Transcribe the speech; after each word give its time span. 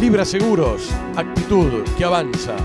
Libra 0.00 0.24
Seguros, 0.24 0.88
actitud 1.14 1.84
que 1.98 2.04
avanza. 2.04 2.56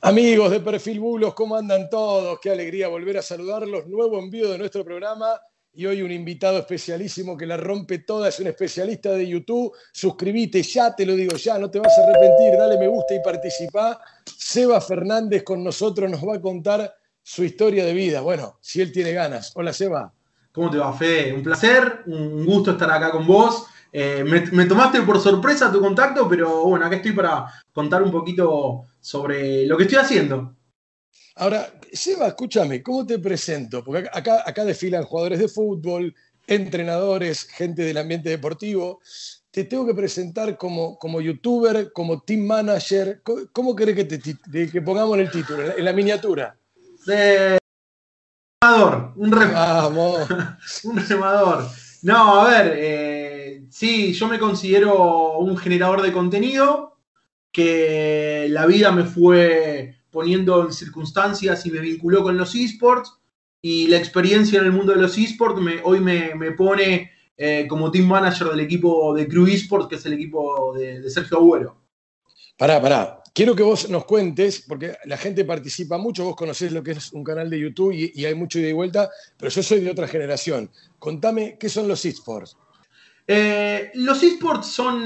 Amigos 0.00 0.50
de 0.50 0.60
Perfil 0.60 0.98
Bulos, 0.98 1.34
¿cómo 1.34 1.56
andan 1.56 1.90
todos? 1.90 2.38
Qué 2.40 2.50
alegría 2.50 2.88
volver 2.88 3.18
a 3.18 3.22
saludarlos. 3.22 3.86
Nuevo 3.86 4.18
envío 4.18 4.50
de 4.50 4.56
nuestro 4.56 4.82
programa 4.82 5.38
y 5.74 5.84
hoy 5.84 6.00
un 6.00 6.10
invitado 6.10 6.56
especialísimo 6.56 7.36
que 7.36 7.44
la 7.44 7.58
rompe 7.58 7.98
toda, 7.98 8.30
es 8.30 8.40
un 8.40 8.46
especialista 8.46 9.10
de 9.10 9.28
YouTube. 9.28 9.74
Suscribite, 9.92 10.62
ya 10.62 10.96
te 10.96 11.04
lo 11.04 11.14
digo, 11.14 11.36
ya, 11.36 11.58
no 11.58 11.70
te 11.70 11.80
vas 11.80 11.92
a 11.98 12.02
arrepentir, 12.02 12.56
dale 12.56 12.78
me 12.78 12.88
gusta 12.88 13.14
y 13.14 13.22
participa. 13.22 14.00
Seba 14.24 14.80
Fernández 14.80 15.42
con 15.42 15.62
nosotros 15.62 16.10
nos 16.10 16.26
va 16.26 16.36
a 16.36 16.40
contar 16.40 16.94
su 17.22 17.44
historia 17.44 17.84
de 17.84 17.92
vida. 17.92 18.22
Bueno, 18.22 18.56
si 18.62 18.80
él 18.80 18.90
tiene 18.90 19.12
ganas. 19.12 19.52
Hola 19.54 19.74
Seba. 19.74 20.10
¿Cómo 20.50 20.70
te 20.70 20.78
va, 20.78 20.94
Fede? 20.94 21.34
Un 21.34 21.42
placer, 21.42 22.04
un 22.06 22.46
gusto 22.46 22.70
estar 22.70 22.90
acá 22.90 23.10
con 23.10 23.26
vos. 23.26 23.66
Eh, 23.96 24.24
me, 24.24 24.64
tomaste 24.64 25.02
por 25.02 25.20
sorpresa 25.20 25.70
tu 25.70 25.80
contacto, 25.80 26.28
pero 26.28 26.64
bueno, 26.64 26.84
acá 26.84 26.96
estoy 26.96 27.12
para 27.12 27.46
contar 27.72 28.02
un 28.02 28.10
poquito 28.10 28.86
sobre 28.98 29.66
lo 29.66 29.76
que 29.76 29.84
estoy 29.84 29.98
haciendo. 29.98 30.56
Ahora, 31.36 31.72
Seba, 31.92 32.26
escúchame, 32.26 32.82
¿cómo 32.82 33.06
te 33.06 33.20
presento? 33.20 33.84
Porque 33.84 34.08
acá, 34.12 34.42
acá 34.44 34.64
desfilan 34.64 35.04
jugadores 35.04 35.38
de 35.38 35.46
fútbol, 35.46 36.12
entrenadores, 36.44 37.44
gente 37.44 37.82
del 37.82 37.98
ambiente 37.98 38.30
deportivo. 38.30 39.00
Te 39.52 39.62
tengo 39.62 39.86
que 39.86 39.94
presentar 39.94 40.56
como, 40.56 40.98
como 40.98 41.20
youtuber, 41.20 41.92
como 41.92 42.20
team 42.20 42.40
manager. 42.40 43.22
¿Cómo, 43.52 43.76
querés 43.76 43.94
que, 43.94 44.04
te, 44.06 44.70
que 44.72 44.82
pongamos 44.82 45.14
en 45.14 45.20
el 45.20 45.30
título, 45.30 45.78
en 45.78 45.84
la, 45.84 45.92
miniatura? 45.92 46.56
De... 47.06 47.58
Remador, 48.60 49.12
un 49.14 49.30
remador. 49.30 50.26
un 50.82 50.96
remador. 50.96 51.68
No, 52.04 52.40
a 52.40 52.50
ver, 52.50 52.74
eh, 52.76 53.13
sí, 53.74 54.12
yo 54.12 54.28
me 54.28 54.38
considero 54.38 55.38
un 55.38 55.56
generador 55.56 56.00
de 56.00 56.12
contenido 56.12 56.96
que 57.50 58.46
la 58.50 58.66
vida 58.66 58.92
me 58.92 59.02
fue 59.02 59.96
poniendo 60.10 60.64
en 60.64 60.72
circunstancias 60.72 61.66
y 61.66 61.72
me 61.72 61.80
vinculó 61.80 62.22
con 62.22 62.36
los 62.36 62.54
esports. 62.54 63.12
Y 63.60 63.88
la 63.88 63.96
experiencia 63.96 64.60
en 64.60 64.66
el 64.66 64.72
mundo 64.72 64.92
de 64.92 65.02
los 65.02 65.18
esports 65.18 65.60
me, 65.60 65.80
hoy 65.82 65.98
me, 65.98 66.52
pone 66.52 67.10
eh, 67.36 67.66
como 67.68 67.90
team 67.90 68.06
manager 68.06 68.48
del 68.48 68.60
equipo 68.60 69.12
de 69.12 69.26
Crew 69.26 69.46
Esports, 69.46 69.88
que 69.88 69.96
es 69.96 70.06
el 70.06 70.12
equipo 70.12 70.72
de, 70.74 71.10
Sergio 71.10 71.38
Agüero. 71.38 71.76
Pará, 72.56 72.80
pará. 72.80 73.22
Quiero 73.32 73.56
que 73.56 73.64
vos 73.64 73.90
nos 73.90 74.04
cuentes, 74.04 74.64
porque 74.68 74.96
la 75.06 75.16
gente 75.16 75.44
participa 75.44 75.98
mucho, 75.98 76.24
vos 76.24 76.36
conocés 76.36 76.70
lo 76.70 76.84
que 76.84 76.92
es 76.92 77.12
un 77.12 77.24
canal 77.24 77.50
de 77.50 77.58
YouTube 77.58 77.92
y, 77.92 78.24
hay 78.24 78.34
mucho 78.36 78.60
ida 78.60 78.68
y 78.68 78.72
vuelta, 78.72 79.10
pero 79.36 79.50
yo 79.50 79.62
soy 79.64 79.80
de 79.80 79.90
otra 79.90 80.06
generación. 80.06 80.70
Contame, 81.00 81.56
¿qué 81.58 81.68
son 81.68 81.88
los 81.88 82.04
esports? 82.04 82.56
Eh, 83.26 83.90
los 83.94 84.22
esports 84.22 84.66
son 84.66 85.02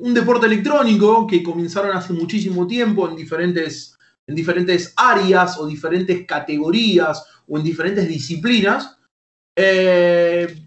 un 0.00 0.12
deporte 0.12 0.46
electrónico 0.46 1.26
que 1.26 1.42
comenzaron 1.42 1.96
hace 1.96 2.12
muchísimo 2.12 2.66
tiempo 2.66 3.08
en 3.08 3.14
diferentes 3.14 3.94
en 4.26 4.34
diferentes 4.34 4.92
áreas 4.96 5.58
o 5.58 5.66
diferentes 5.66 6.26
categorías 6.26 7.24
o 7.46 7.58
en 7.58 7.64
diferentes 7.64 8.08
disciplinas, 8.08 8.96
eh, 9.54 10.62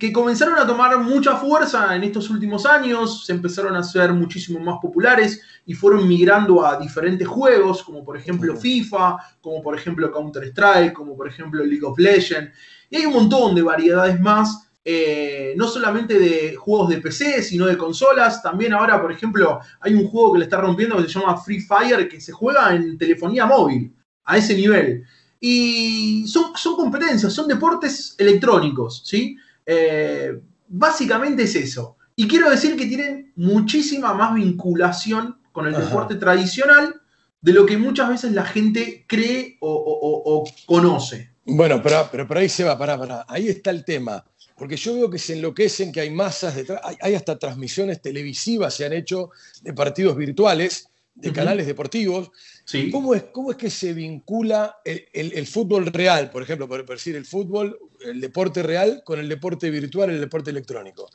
que 0.00 0.12
comenzaron 0.12 0.58
a 0.58 0.66
tomar 0.66 0.98
mucha 0.98 1.36
fuerza 1.36 1.94
en 1.94 2.02
estos 2.02 2.28
últimos 2.30 2.66
años, 2.66 3.24
se 3.24 3.32
empezaron 3.32 3.76
a 3.76 3.84
ser 3.84 4.12
muchísimo 4.12 4.58
más 4.58 4.78
populares 4.82 5.40
y 5.64 5.74
fueron 5.74 6.08
migrando 6.08 6.66
a 6.66 6.76
diferentes 6.76 7.28
juegos, 7.28 7.84
como 7.84 8.04
por 8.04 8.16
ejemplo 8.16 8.56
FIFA, 8.56 9.16
como 9.40 9.62
por 9.62 9.76
ejemplo 9.76 10.10
Counter-Strike, 10.10 10.92
como 10.92 11.16
por 11.16 11.28
ejemplo 11.28 11.64
League 11.64 11.84
of 11.84 11.96
Legends, 11.98 12.52
y 12.90 12.96
hay 12.96 13.06
un 13.06 13.14
montón 13.14 13.54
de 13.54 13.62
variedades 13.62 14.18
más 14.20 14.65
eh, 14.88 15.52
no 15.56 15.66
solamente 15.66 16.16
de 16.16 16.54
juegos 16.54 16.90
de 16.90 16.98
PC, 16.98 17.42
sino 17.42 17.66
de 17.66 17.76
consolas. 17.76 18.40
También 18.40 18.72
ahora, 18.72 19.02
por 19.02 19.10
ejemplo, 19.10 19.58
hay 19.80 19.94
un 19.94 20.06
juego 20.06 20.32
que 20.32 20.38
le 20.38 20.44
está 20.44 20.58
rompiendo 20.58 20.96
que 20.96 21.08
se 21.08 21.18
llama 21.18 21.38
Free 21.38 21.60
Fire, 21.60 22.08
que 22.08 22.20
se 22.20 22.30
juega 22.30 22.72
en 22.72 22.96
telefonía 22.96 23.46
móvil, 23.46 23.92
a 24.22 24.36
ese 24.36 24.54
nivel. 24.54 25.02
Y 25.40 26.24
son, 26.28 26.52
son 26.54 26.76
competencias, 26.76 27.32
son 27.32 27.48
deportes 27.48 28.14
electrónicos, 28.16 29.02
¿sí? 29.04 29.36
Eh, 29.66 30.40
básicamente 30.68 31.42
es 31.42 31.56
eso. 31.56 31.96
Y 32.14 32.28
quiero 32.28 32.48
decir 32.48 32.76
que 32.76 32.86
tienen 32.86 33.32
muchísima 33.34 34.14
más 34.14 34.34
vinculación 34.34 35.40
con 35.50 35.66
el 35.66 35.72
deporte 35.72 36.14
tradicional 36.14 36.94
de 37.40 37.52
lo 37.52 37.66
que 37.66 37.76
muchas 37.76 38.08
veces 38.08 38.30
la 38.30 38.44
gente 38.44 39.04
cree 39.08 39.56
o, 39.58 40.44
conoce. 40.64 41.32
Bueno, 41.44 41.82
pero, 41.82 42.08
pero 42.08 42.28
por 42.28 42.38
ahí 42.38 42.48
se 42.48 42.62
va, 42.62 42.78
pará, 42.78 42.96
pará. 42.96 43.26
Ahí 43.28 43.48
está 43.48 43.70
el 43.70 43.84
tema 43.84 44.24
porque 44.56 44.76
yo 44.76 44.94
veo 44.94 45.10
que 45.10 45.18
se 45.18 45.34
enloquecen, 45.34 45.92
que 45.92 46.00
hay 46.00 46.10
masas 46.10 46.56
detrás, 46.56 46.80
hay, 47.00 47.14
hasta 47.14 47.38
transmisiones 47.38 48.00
televisivas 48.00 48.74
se 48.74 48.86
han 48.86 48.94
hecho 48.94 49.30
de 49.62 49.72
partidos 49.72 50.16
virtuales, 50.16 50.88
de 51.14 51.32
canales 51.32 51.66
deportivos. 51.66 52.30
Sí. 52.64 52.90
¿Cómo, 52.90 53.14
es, 53.14 53.24
¿Cómo 53.24 53.50
es 53.50 53.56
que 53.56 53.70
se 53.70 53.94
vincula 53.94 54.78
el, 54.84 55.46
fútbol 55.46 55.86
real, 55.86 56.30
por 56.30 56.42
ejemplo, 56.42 56.68
por 56.68 56.86
decir 56.86 57.16
el 57.16 57.24
fútbol, 57.24 57.78
el 58.04 58.20
deporte 58.20 58.62
real, 58.62 59.02
con 59.04 59.18
el 59.18 59.28
deporte 59.28 59.70
virtual, 59.70 60.10
el 60.10 60.20
deporte 60.20 60.50
electrónico? 60.50 61.08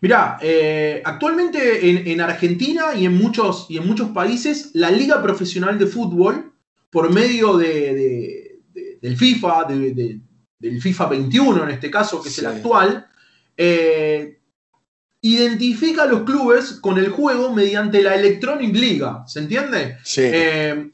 Mirá, 0.00 0.38
eh, 0.40 1.00
actualmente 1.04 2.10
en, 2.12 2.20
Argentina 2.20 2.94
y 2.94 3.04
en, 3.04 3.16
muchos, 3.16 3.66
y 3.68 3.78
en 3.78 3.86
muchos 3.86 4.10
países, 4.10 4.70
la 4.74 4.90
Liga 4.90 5.22
Profesional 5.22 5.78
de 5.78 5.86
Fútbol, 5.86 6.52
por 6.90 7.12
medio 7.12 7.56
de, 7.56 8.60
del 9.00 9.16
FIFA, 9.16 9.64
de, 9.64 10.20
del 10.58 10.80
FIFA 10.80 11.06
21 11.06 11.64
en 11.64 11.70
este 11.70 11.90
caso, 11.90 12.22
que 12.22 12.28
es 12.28 12.38
el 12.38 12.46
actual, 12.46 13.06
eh, 13.56 14.38
identifica 15.20 16.04
a 16.04 16.06
los 16.06 16.22
clubes 16.22 16.78
con 16.80 16.98
el 16.98 17.10
juego 17.10 17.52
mediante 17.52 18.02
la 18.02 18.14
Electronic 18.14 18.74
Liga, 18.74 19.24
¿se 19.26 19.40
entiende? 19.40 19.98
Eh, 20.16 20.90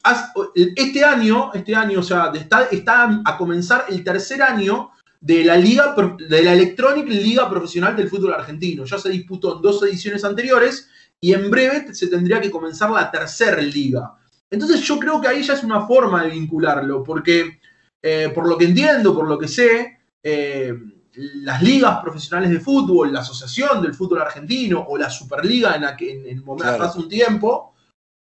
este 0.75 1.03
año, 1.03 1.51
este 1.53 1.75
año, 1.75 1.99
o 1.99 2.03
sea, 2.03 2.31
está, 2.33 2.63
está, 2.71 3.21
a 3.23 3.37
comenzar 3.37 3.85
el 3.89 4.03
tercer 4.03 4.41
año 4.41 4.91
de 5.21 5.43
la 5.43 5.57
Liga, 5.57 5.95
de 6.27 6.43
la 6.43 6.53
Electronic 6.53 7.07
Liga 7.07 7.49
Profesional 7.49 7.95
del 7.95 8.09
Fútbol 8.09 8.33
Argentino. 8.33 8.85
Ya 8.85 8.97
se 8.97 9.09
disputó 9.09 9.55
en 9.55 9.61
dos 9.61 9.83
ediciones 9.83 10.23
anteriores 10.23 10.89
y 11.19 11.33
en 11.33 11.49
breve 11.49 11.93
se 11.93 12.07
tendría 12.07 12.41
que 12.41 12.51
comenzar 12.51 12.89
la 12.91 13.09
tercera 13.09 13.61
liga. 13.61 14.15
Entonces 14.49 14.81
yo 14.81 14.99
creo 14.99 15.21
que 15.21 15.27
ahí 15.27 15.43
ya 15.43 15.53
es 15.53 15.63
una 15.63 15.85
forma 15.85 16.23
de 16.23 16.31
vincularlo, 16.31 17.03
porque 17.03 17.59
eh, 18.07 18.29
por 18.29 18.47
lo 18.47 18.55
que 18.55 18.65
entiendo, 18.65 19.15
por 19.15 19.27
lo 19.27 19.39
que 19.39 19.47
sé, 19.47 19.97
eh, 20.21 20.71
las 21.15 21.63
ligas 21.63 21.97
profesionales 22.03 22.51
de 22.51 22.59
fútbol, 22.59 23.11
la 23.11 23.21
Asociación 23.21 23.81
del 23.81 23.95
Fútbol 23.95 24.21
Argentino 24.21 24.85
o 24.87 24.95
la 24.95 25.09
Superliga 25.09 25.75
en, 25.75 25.83
en, 25.83 26.43
hace 26.61 26.99
un 26.99 27.09
tiempo, 27.09 27.73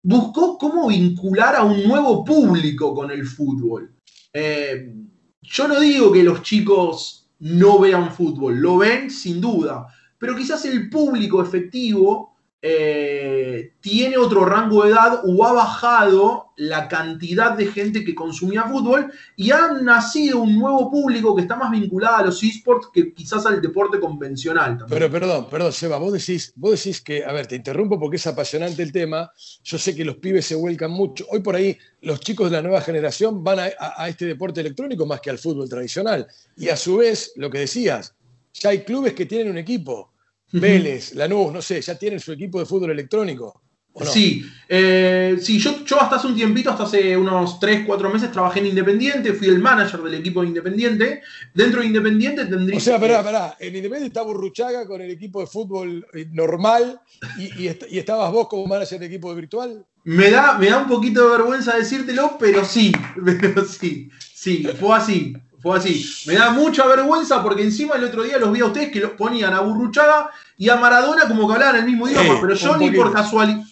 buscó 0.03 0.59
cómo 0.59 0.89
vincular 0.89 1.57
a 1.57 1.65
un 1.65 1.85
nuevo 1.85 2.23
público 2.23 2.95
con 2.95 3.11
el 3.11 3.25
fútbol. 3.25 3.95
Eh, 4.31 4.95
yo 5.41 5.69
no 5.69 5.81
digo 5.81 6.13
que 6.13 6.23
los 6.23 6.43
chicos 6.43 7.31
no 7.39 7.79
vean 7.79 8.13
fútbol, 8.13 8.61
lo 8.61 8.77
ven 8.77 9.11
sin 9.11 9.41
duda, 9.41 9.87
pero 10.19 10.37
quizás 10.37 10.67
el 10.67 10.91
público 10.91 11.43
efectivo 11.43 12.32
eh, 12.65 13.73
tiene 13.81 14.17
otro 14.17 14.45
rango 14.45 14.85
de 14.85 14.93
edad 14.93 15.23
o 15.25 15.45
ha 15.45 15.53
bajado 15.53 16.53
la 16.55 16.87
cantidad 16.87 17.57
de 17.57 17.67
gente 17.67 18.05
que 18.05 18.15
consumía 18.15 18.63
fútbol 18.63 19.11
y 19.35 19.51
ha 19.51 19.73
nacido 19.83 20.39
un 20.39 20.61
nuevo 20.61 20.89
público 20.89 21.35
que 21.35 21.43
está 21.43 21.57
más 21.57 21.73
vinculado 21.73 22.19
a 22.19 22.23
los 22.27 22.41
esports 22.41 22.87
que 22.95 23.13
quizás 23.13 23.45
al 23.47 23.61
deporte 23.61 23.99
convencional. 23.99 24.79
Pero 24.89 25.11
perdón, 25.11 25.49
perdón, 25.51 25.73
Seba, 25.73 25.99
vos 25.99 26.13
decís, 26.13 26.53
vos 26.55 26.71
decís 26.71 27.01
que, 27.01 27.25
a 27.25 27.33
ver, 27.33 27.49
te 27.49 27.57
interrumpo 27.57 27.99
porque 27.99 28.17
es 28.17 28.27
apasionante 28.29 28.81
el 28.85 28.93
tema, 28.93 29.33
yo 29.65 29.77
sé 29.77 29.97
que 29.97 30.05
los 30.05 30.19
pibes 30.19 30.47
se 30.47 30.55
vuelcan 30.55 30.93
mucho, 30.93 31.27
hoy 31.31 31.41
por 31.41 31.57
ahí 31.57 31.77
los 32.03 32.21
chicos 32.21 32.49
de 32.49 32.59
la 32.59 32.63
nueva 32.63 32.81
generación 32.81 33.43
van 33.43 33.59
a 33.59 34.09
este 34.09 34.25
deporte 34.25 34.61
electrónico 34.61 35.05
más 35.05 35.21
que 35.21 35.31
al 35.31 35.39
fútbol 35.39 35.69
tradicional. 35.69 36.29
Y 36.57 36.69
a 36.69 36.77
su 36.77 36.99
vez, 36.99 37.33
lo 37.35 37.51
que 37.51 37.59
decías, 37.59 38.15
ya 38.55 38.71
hay 38.71 38.85
clubes 38.85 39.15
que 39.15 39.27
tienen 39.27 39.51
un 39.51 39.59
equipo 39.59 40.12
Vélez, 40.53 41.15
Lanús, 41.15 41.53
no 41.53 41.63
sé, 41.63 41.81
ya 41.81 41.99
tienen 41.99 42.21
su 42.21 42.33
equipo 42.33 42.59
de 42.59 42.67
fútbol 42.67 42.91
electrónico. 42.91 43.63
Sí, 44.01 44.47
eh, 44.69 45.37
sí 45.41 45.59
yo, 45.59 45.85
yo, 45.85 46.01
hasta 46.01 46.17
hace 46.17 46.27
un 46.27 46.35
tiempito, 46.35 46.71
hasta 46.71 46.85
hace 46.85 47.15
unos 47.15 47.61
3, 47.61 47.85
4 47.87 48.11
meses, 48.11 48.33
trabajé 48.33 48.61
en 48.61 48.67
Independiente, 48.67 49.35
fui 49.35 49.49
el 49.49 49.59
manager 49.59 50.01
del 50.01 50.15
equipo 50.15 50.41
de 50.41 50.49
Independiente. 50.49 51.23
Dentro 51.53 51.81
de 51.81 51.89
Independiente 51.89 52.47
tendría. 52.47 52.79
O 52.79 52.81
sea, 52.81 52.99
pará, 52.99 53.23
pará. 53.23 53.57
En 53.61 53.77
Independiente 53.77 54.07
está 54.07 54.23
Burruchaga 54.23 54.87
con 54.87 55.03
el 55.03 55.11
equipo 55.11 55.41
de 55.41 55.47
fútbol 55.47 56.07
eh, 56.15 56.27
normal 56.33 57.01
y, 57.39 57.65
y, 57.65 57.99
estabas 57.99 58.33
vos 58.33 58.49
como 58.49 58.67
manager 58.67 58.99
del 58.99 59.09
equipo 59.09 59.29
de 59.29 59.37
virtual. 59.37 59.87
Me 60.05 60.31
da, 60.31 60.57
me 60.57 60.71
da 60.71 60.79
un 60.79 60.89
poquito 60.89 61.25
de 61.25 61.37
vergüenza 61.37 61.77
decírtelo, 61.77 62.37
pero 62.41 62.65
sí, 62.65 62.93
pero 63.41 63.65
sí, 63.67 64.09
sí, 64.35 64.67
fue 64.81 64.97
así. 64.97 65.35
Fue 65.63 65.79
así. 65.79 66.05
Me 66.27 66.35
da 66.35 66.51
mucha 66.51 66.85
vergüenza 66.87 67.41
porque 67.41 67.63
encima 67.63 67.95
el 67.95 68.03
otro 68.03 68.25
día 68.25 68.37
los 68.37 68.51
vi 68.51 68.61
a 68.61 68.67
ustedes 68.67 68.91
que 68.91 68.99
los 68.99 69.13
ponían 69.13 69.55
a 69.55 69.61
Burruchaga 69.61 70.31
y 70.59 70.69
a 70.69 70.77
Maradona 70.77 71.29
como 71.29 71.47
que 71.47 71.55
hablaban 71.55 71.77
el 71.77 71.85
mismo 71.85 72.09
idioma. 72.09 72.39
pero 72.41 72.55
yo 72.55 72.77
ni, 72.77 72.91
por 72.91 73.15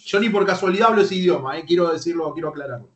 yo 0.05 0.19
ni 0.21 0.29
por 0.29 0.45
casualidad 0.45 0.87
hablo 0.87 1.01
ese 1.01 1.15
idioma, 1.15 1.57
eh, 1.57 1.65
quiero 1.67 1.91
decirlo, 1.91 2.31
quiero 2.33 2.47
aclararlo. 2.47 2.87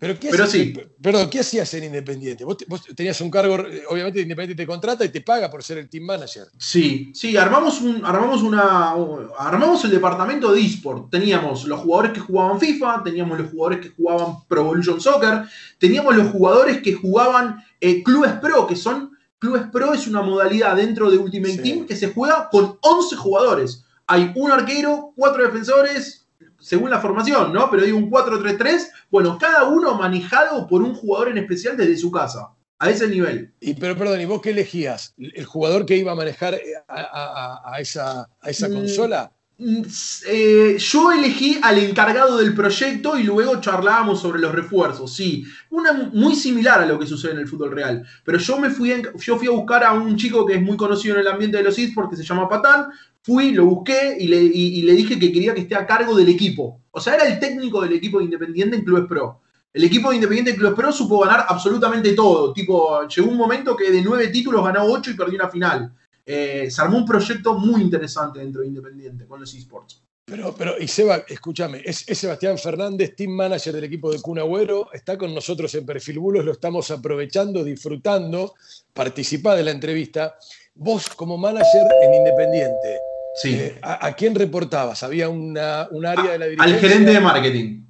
Pero, 0.00 0.18
¿qué 0.18 0.28
Pero 0.30 0.44
hacías- 0.44 0.66
sí. 0.66 0.74
Perdón, 1.02 1.28
¿qué 1.28 1.40
hacías 1.40 1.74
en 1.74 1.84
Independiente? 1.84 2.44
Vos, 2.44 2.56
te- 2.56 2.66
vos 2.68 2.82
tenías 2.94 3.20
un 3.20 3.30
cargo, 3.32 3.54
obviamente 3.90 4.20
Independiente 4.20 4.62
te 4.62 4.66
contrata 4.66 5.04
y 5.04 5.08
te 5.08 5.20
paga 5.22 5.50
por 5.50 5.62
ser 5.64 5.78
el 5.78 5.88
team 5.88 6.04
manager. 6.04 6.44
Sí, 6.56 7.10
sí, 7.12 7.36
armamos 7.36 7.80
un, 7.80 8.04
armamos 8.04 8.42
una, 8.42 8.94
armamos 9.38 9.84
el 9.84 9.90
departamento 9.90 10.52
de 10.52 10.60
eSport. 10.60 11.10
Teníamos 11.10 11.64
los 11.64 11.80
jugadores 11.80 12.12
que 12.12 12.20
jugaban 12.20 12.60
FIFA, 12.60 13.02
teníamos 13.02 13.38
los 13.40 13.50
jugadores 13.50 13.80
que 13.80 13.90
jugaban 13.90 14.36
Pro 14.46 14.60
Evolution 14.60 15.00
Soccer, 15.00 15.42
teníamos 15.78 16.14
los 16.14 16.28
jugadores 16.30 16.80
que 16.80 16.94
jugaban 16.94 17.56
eh, 17.80 18.02
clubes 18.04 18.32
pro, 18.34 18.66
que 18.68 18.76
son 18.76 19.10
clubes 19.40 19.62
pro 19.72 19.94
es 19.94 20.06
una 20.06 20.22
modalidad 20.22 20.76
dentro 20.76 21.10
de 21.10 21.18
Ultimate 21.18 21.54
Sí. 21.56 21.62
Team 21.62 21.86
que 21.86 21.96
se 21.96 22.12
juega 22.12 22.48
con 22.50 22.78
11 22.82 23.16
jugadores. 23.16 23.84
Hay 24.06 24.32
un 24.36 24.50
arquero, 24.50 25.12
cuatro 25.16 25.44
defensores, 25.44 26.24
según 26.58 26.90
la 26.90 27.00
formación, 27.00 27.52
¿no? 27.52 27.70
Pero 27.70 27.84
digo 27.84 27.98
un 27.98 28.10
4-3-3, 28.10 28.88
bueno, 29.10 29.38
cada 29.38 29.64
uno 29.64 29.94
manejado 29.94 30.66
por 30.66 30.82
un 30.82 30.94
jugador 30.94 31.28
en 31.28 31.38
especial 31.38 31.76
desde 31.76 31.96
su 31.96 32.10
casa, 32.10 32.50
a 32.78 32.90
ese 32.90 33.08
nivel. 33.08 33.52
Y, 33.60 33.74
pero 33.74 33.96
perdón, 33.96 34.20
¿y 34.20 34.24
vos 34.24 34.40
qué 34.40 34.50
elegías? 34.50 35.14
¿El 35.18 35.44
jugador 35.44 35.86
que 35.86 35.96
iba 35.96 36.12
a 36.12 36.16
manejar 36.16 36.54
eh, 36.54 36.60
a, 36.88 37.00
a- 37.00 37.60
a- 37.70 37.74
a 37.74 37.80
esa, 37.80 38.28
a 38.40 38.50
esa 38.50 38.68
Mm, 38.68 38.72
consola? 38.72 39.32
Mm, 39.60 39.82
eh, 40.28 40.76
yo 40.78 41.10
elegí 41.10 41.58
al 41.60 41.78
encargado 41.78 42.38
del 42.38 42.54
proyecto 42.54 43.18
y 43.18 43.24
luego 43.24 43.60
charlábamos 43.60 44.20
sobre 44.20 44.38
los 44.40 44.52
refuerzos. 44.54 45.12
Sí, 45.16 45.42
una 45.70 45.92
muy 46.12 46.36
similar 46.36 46.80
a 46.80 46.86
lo 46.86 46.96
que 46.96 47.06
sucede 47.08 47.32
en 47.32 47.38
el 47.38 47.48
fútbol 47.48 47.72
real. 47.72 48.06
Pero 48.24 48.38
yo 48.38 48.56
me 48.60 48.70
fui, 48.70 48.92
en- 48.92 49.08
yo 49.18 49.36
fui 49.36 49.48
a 49.48 49.52
buscar 49.52 49.82
a 49.82 49.92
un 49.94 50.16
chico 50.16 50.46
que 50.46 50.54
es 50.54 50.62
muy 50.62 50.76
conocido 50.76 51.16
en 51.16 51.22
el 51.22 51.26
ambiente 51.28 51.56
de 51.56 51.64
los 51.64 51.76
esports 51.76 52.10
que 52.10 52.16
se 52.16 52.22
llama 52.24 52.48
Patán. 52.48 52.86
Fui, 53.28 53.52
lo 53.52 53.66
busqué 53.66 54.16
y 54.18 54.26
le, 54.26 54.92
dije 54.94 55.18
que 55.18 55.30
quería 55.30 55.52
que 55.52 55.60
esté 55.60 55.74
a 55.74 55.86
cargo 55.86 56.16
del 56.16 56.30
equipo. 56.30 56.80
O 56.90 56.98
sea, 56.98 57.14
era 57.14 57.26
el 57.26 57.38
técnico 57.38 57.82
del 57.82 57.92
equipo 57.92 58.16
de 58.18 58.24
Independiente 58.24 58.74
en 58.74 58.84
Clubes 58.84 59.04
Pro. 59.06 59.42
El 59.70 59.84
equipo 59.84 60.08
de 60.08 60.14
Independiente 60.14 60.52
en 60.52 60.56
Clubes 60.56 60.74
Pro 60.74 60.90
supo 60.90 61.18
ganar 61.18 61.44
absolutamente 61.46 62.14
todo. 62.14 62.54
Tipo, 62.54 63.06
llegó 63.06 63.28
un 63.28 63.36
momento 63.36 63.76
que 63.76 63.90
de 63.90 64.00
nueve 64.00 64.28
títulos 64.28 64.64
ganó 64.64 64.86
ocho 64.86 65.10
y 65.10 65.14
perdió 65.14 65.38
una 65.38 65.50
final. 65.50 65.92
Eh, 66.24 66.70
se 66.70 66.80
armó 66.80 66.96
un 66.96 67.04
proyecto 67.04 67.52
muy 67.52 67.82
interesante 67.82 68.38
dentro 68.38 68.62
de 68.62 68.68
Independiente 68.68 69.26
con 69.26 69.40
los 69.40 69.52
esports. 69.52 70.02
Pero, 70.24 70.54
pero, 70.56 70.78
y 70.80 70.88
Seba, 70.88 71.22
escúchame, 71.28 71.82
es, 71.84 71.98
Sebastián 71.98 72.56
Fernández, 72.56 73.14
team 73.14 73.32
manager 73.32 73.74
del 73.74 73.84
equipo 73.84 74.10
de 74.10 74.22
Kun 74.22 74.38
Agüero, 74.38 74.90
está 74.94 75.18
con 75.18 75.34
nosotros 75.34 75.74
en 75.74 75.84
Perfil 75.84 76.18
Bulos, 76.18 76.46
lo 76.46 76.52
estamos 76.52 76.90
aprovechando, 76.90 77.62
disfrutando, 77.62 78.54
participá 78.94 79.54
de 79.54 79.64
la 79.64 79.70
entrevista. 79.70 80.38
Vos, 80.74 81.10
como 81.10 81.36
manager 81.36 81.86
en 82.02 82.14
Independiente, 82.14 83.00
Sí. 83.34 83.54
eh, 83.54 83.78
¿a, 83.82 84.06
a 84.06 84.12
quién 84.14 84.34
reportabas? 84.34 85.02
¿Había 85.02 85.28
una, 85.28 85.86
un 85.90 86.04
área 86.06 86.32
de 86.32 86.38
la 86.38 86.46
dirigencia? 86.46 86.74
Al 86.74 86.80
gerente 86.80 87.10
de 87.12 87.20
marketing. 87.20 87.82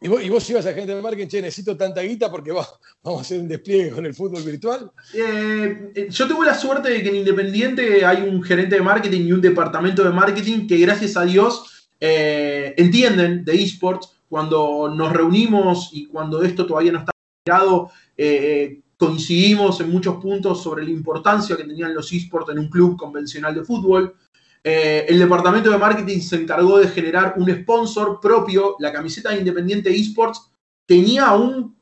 ¿Y 0.00 0.08
vos, 0.08 0.22
y 0.22 0.28
vos 0.28 0.48
ibas 0.50 0.64
al 0.66 0.74
gerente 0.74 0.94
de 0.94 1.02
marketing, 1.02 1.26
che, 1.28 1.40
necesito 1.42 1.76
tanta 1.76 2.02
guita 2.02 2.30
porque 2.30 2.52
va- 2.52 2.68
vamos 3.02 3.20
a 3.20 3.22
hacer 3.22 3.40
un 3.40 3.48
despliegue 3.48 3.90
con 3.90 4.04
el 4.06 4.14
fútbol 4.14 4.42
virtual? 4.42 4.90
Eh, 5.14 5.90
eh, 5.94 6.08
yo 6.10 6.28
tuve 6.28 6.46
la 6.46 6.54
suerte 6.54 6.90
de 6.90 7.02
que 7.02 7.08
en 7.08 7.16
Independiente 7.16 8.04
hay 8.04 8.22
un 8.28 8.42
gerente 8.42 8.76
de 8.76 8.82
marketing 8.82 9.22
y 9.22 9.32
un 9.32 9.40
departamento 9.40 10.04
de 10.04 10.10
marketing 10.10 10.66
que 10.66 10.76
gracias 10.78 11.16
a 11.16 11.24
Dios 11.24 11.88
eh, 12.00 12.74
entienden 12.76 13.44
de 13.44 13.54
esports. 13.54 14.12
Cuando 14.28 14.92
nos 14.94 15.12
reunimos 15.12 15.90
y 15.92 16.06
cuando 16.06 16.42
esto 16.42 16.66
todavía 16.66 16.90
no 16.92 16.98
está 16.98 17.12
eh, 18.16 18.80
coincidimos 18.96 19.80
en 19.80 19.90
muchos 19.90 20.16
puntos 20.20 20.62
sobre 20.62 20.82
la 20.84 20.90
importancia 20.90 21.56
que 21.56 21.62
tenían 21.64 21.94
los 21.94 22.12
esports 22.12 22.50
en 22.50 22.58
un 22.58 22.68
club 22.68 22.96
convencional 22.96 23.54
de 23.54 23.62
fútbol. 23.64 24.14
Eh, 24.68 25.06
el 25.08 25.20
departamento 25.20 25.70
de 25.70 25.78
marketing 25.78 26.18
se 26.18 26.34
encargó 26.34 26.80
de 26.80 26.88
generar 26.88 27.34
un 27.36 27.48
sponsor 27.48 28.18
propio. 28.18 28.74
La 28.80 28.92
camiseta 28.92 29.30
de 29.30 29.38
Independiente 29.38 29.94
Esports 29.94 30.50
tenía 30.84 31.30
un 31.34 31.78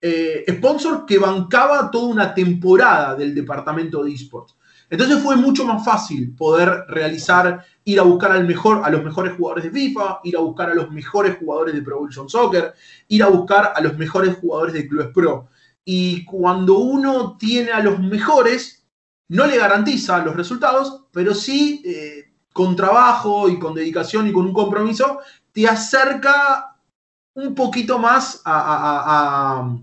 eh, 0.00 0.44
sponsor 0.48 1.06
que 1.06 1.16
bancaba 1.16 1.92
toda 1.92 2.08
una 2.08 2.34
temporada 2.34 3.14
del 3.14 3.36
departamento 3.36 4.02
de 4.02 4.12
esports. 4.12 4.56
Entonces 4.90 5.22
fue 5.22 5.36
mucho 5.36 5.64
más 5.64 5.84
fácil 5.84 6.34
poder 6.34 6.86
realizar, 6.88 7.64
ir 7.84 8.00
a 8.00 8.02
buscar 8.02 8.32
al 8.32 8.48
mejor, 8.48 8.82
a 8.84 8.90
los 8.90 9.04
mejores 9.04 9.34
jugadores 9.34 9.66
de 9.66 9.70
FIFA, 9.70 10.18
ir 10.24 10.36
a 10.36 10.40
buscar 10.40 10.70
a 10.70 10.74
los 10.74 10.90
mejores 10.90 11.36
jugadores 11.38 11.72
de 11.72 11.82
Pro 11.82 11.98
Evolution 11.98 12.28
Soccer, 12.28 12.74
ir 13.06 13.22
a 13.22 13.28
buscar 13.28 13.74
a 13.76 13.80
los 13.80 13.96
mejores 13.96 14.36
jugadores 14.38 14.74
de 14.74 14.88
clubes 14.88 15.08
pro. 15.14 15.46
Y 15.84 16.24
cuando 16.24 16.78
uno 16.78 17.36
tiene 17.38 17.70
a 17.70 17.80
los 17.80 18.00
mejores, 18.00 18.83
no 19.28 19.46
le 19.46 19.56
garantiza 19.58 20.18
los 20.24 20.36
resultados, 20.36 21.04
pero 21.12 21.34
sí 21.34 21.82
eh, 21.84 22.24
con 22.52 22.76
trabajo 22.76 23.48
y 23.48 23.58
con 23.58 23.74
dedicación 23.74 24.28
y 24.28 24.32
con 24.32 24.46
un 24.46 24.52
compromiso, 24.52 25.18
te 25.52 25.66
acerca 25.66 26.76
un 27.34 27.54
poquito 27.54 27.98
más 27.98 28.40
a, 28.44 28.60
a- 28.60 29.00
a- 29.60 29.78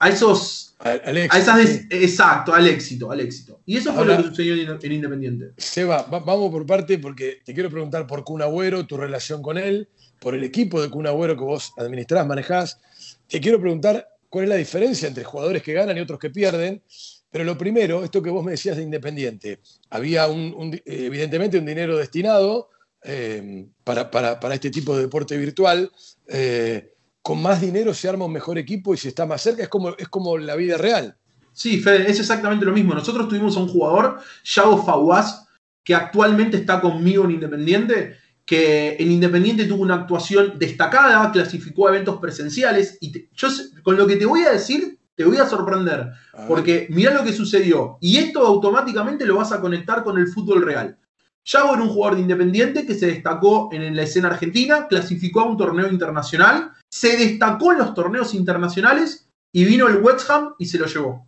a- 0.00 0.08
esos. 0.08 0.74
Al- 0.80 1.00
Alex, 1.04 1.34
A 1.34 1.38
esas 1.38 1.68
sí. 1.68 1.86
Exacto, 1.90 2.52
al 2.54 2.66
éxito, 2.66 3.10
al 3.10 3.20
éxito. 3.20 3.60
Y 3.66 3.76
eso 3.76 3.92
fue 3.92 4.04
lo 4.06 4.16
que 4.16 4.22
sucedió 4.24 4.54
en, 4.54 4.78
en 4.82 4.92
Independiente. 4.92 5.52
Seba, 5.58 6.02
va- 6.02 6.20
vamos 6.20 6.50
por 6.50 6.64
parte 6.66 6.98
porque 6.98 7.40
te 7.44 7.54
quiero 7.54 7.70
preguntar 7.70 8.06
por 8.06 8.24
Kun 8.24 8.42
Agüero, 8.42 8.86
tu 8.86 8.96
relación 8.96 9.40
con 9.42 9.56
él, 9.58 9.88
por 10.18 10.34
el 10.34 10.42
equipo 10.44 10.80
de 10.80 10.90
Kun 10.90 11.06
Agüero 11.06 11.36
que 11.36 11.44
vos 11.44 11.72
administrás, 11.78 12.26
manejás. 12.26 12.80
Te 13.28 13.40
quiero 13.40 13.60
preguntar 13.60 14.06
cuál 14.30 14.44
es 14.44 14.48
la 14.48 14.56
diferencia 14.56 15.08
entre 15.08 15.24
jugadores 15.24 15.62
que 15.62 15.74
ganan 15.74 15.98
y 15.98 16.00
otros 16.00 16.18
que 16.18 16.30
pierden. 16.30 16.82
Pero 17.30 17.44
lo 17.44 17.58
primero, 17.58 18.02
esto 18.02 18.22
que 18.22 18.30
vos 18.30 18.44
me 18.44 18.52
decías 18.52 18.76
de 18.76 18.82
Independiente, 18.82 19.60
había 19.90 20.26
un, 20.28 20.80
evidentemente 20.84 21.58
un 21.58 21.66
dinero 21.66 21.96
destinado 21.98 22.70
eh, 23.02 23.66
para, 23.84 24.10
para- 24.10 24.40
para 24.40 24.54
este 24.54 24.70
tipo 24.70 24.96
de 24.96 25.02
deporte 25.02 25.36
virtual. 25.36 25.90
Eh, 26.26 26.94
con 27.22 27.40
más 27.42 27.60
dinero 27.60 27.92
se 27.92 28.08
arma 28.08 28.24
un 28.24 28.32
mejor 28.32 28.56
equipo 28.58 28.94
y 28.94 28.96
se 28.96 29.08
está 29.08 29.26
más 29.26 29.42
cerca. 29.42 29.62
Es 29.62 29.68
como, 29.68 29.90
es 29.96 30.08
como 30.08 30.38
la 30.38 30.56
vida 30.56 30.76
real. 30.78 31.16
Sí, 31.52 31.80
Fede, 31.80 32.10
es 32.10 32.18
exactamente 32.18 32.64
lo 32.64 32.72
mismo. 32.72 32.94
Nosotros 32.94 33.28
tuvimos 33.28 33.56
a 33.56 33.60
un 33.60 33.68
jugador, 33.68 34.20
Yago 34.44 34.82
Fawaz, 34.84 35.46
que 35.84 35.94
actualmente 35.94 36.56
está 36.56 36.80
conmigo 36.80 37.24
en 37.24 37.32
Independiente, 37.32 38.16
que 38.50 38.96
en 38.98 39.12
Independiente 39.12 39.64
tuvo 39.66 39.84
una 39.84 39.94
actuación 39.94 40.54
destacada, 40.58 41.30
clasificó 41.30 41.86
a 41.86 41.90
eventos 41.90 42.18
presenciales. 42.18 42.98
Y 43.00 43.12
te- 43.12 43.28
yo 43.32 43.46
con 43.84 43.96
lo 43.96 44.08
que 44.08 44.16
te 44.16 44.26
voy 44.26 44.42
a 44.42 44.50
decir, 44.50 44.98
te 45.14 45.24
voy 45.24 45.36
a 45.36 45.46
sorprender. 45.46 46.10
A. 46.34 46.46
Porque 46.48 46.88
mirá 46.90 47.14
lo 47.14 47.22
que 47.22 47.32
sucedió. 47.32 47.96
Y 48.00 48.16
esto 48.16 48.44
automáticamente 48.44 49.24
lo 49.24 49.36
vas 49.36 49.52
a 49.52 49.60
conectar 49.60 50.02
con 50.02 50.18
el 50.18 50.26
fútbol 50.26 50.62
real. 50.62 50.98
Yago 51.44 51.74
era 51.74 51.82
un 51.84 51.90
jugador 51.90 52.16
de 52.16 52.22
Independiente 52.22 52.84
que 52.84 52.94
se 52.96 53.06
destacó 53.06 53.68
en 53.70 53.94
la 53.94 54.02
escena 54.02 54.26
argentina, 54.26 54.88
clasificó 54.88 55.42
a 55.42 55.44
un 55.48 55.56
torneo 55.56 55.88
internacional, 55.88 56.72
se 56.90 57.16
destacó 57.16 57.70
en 57.70 57.78
los 57.78 57.94
torneos 57.94 58.34
internacionales 58.34 59.28
y 59.52 59.64
vino 59.64 59.86
el 59.86 59.98
West 60.02 60.28
Ham 60.28 60.54
y 60.58 60.66
se 60.66 60.78
lo 60.78 60.86
llevó. 60.86 61.24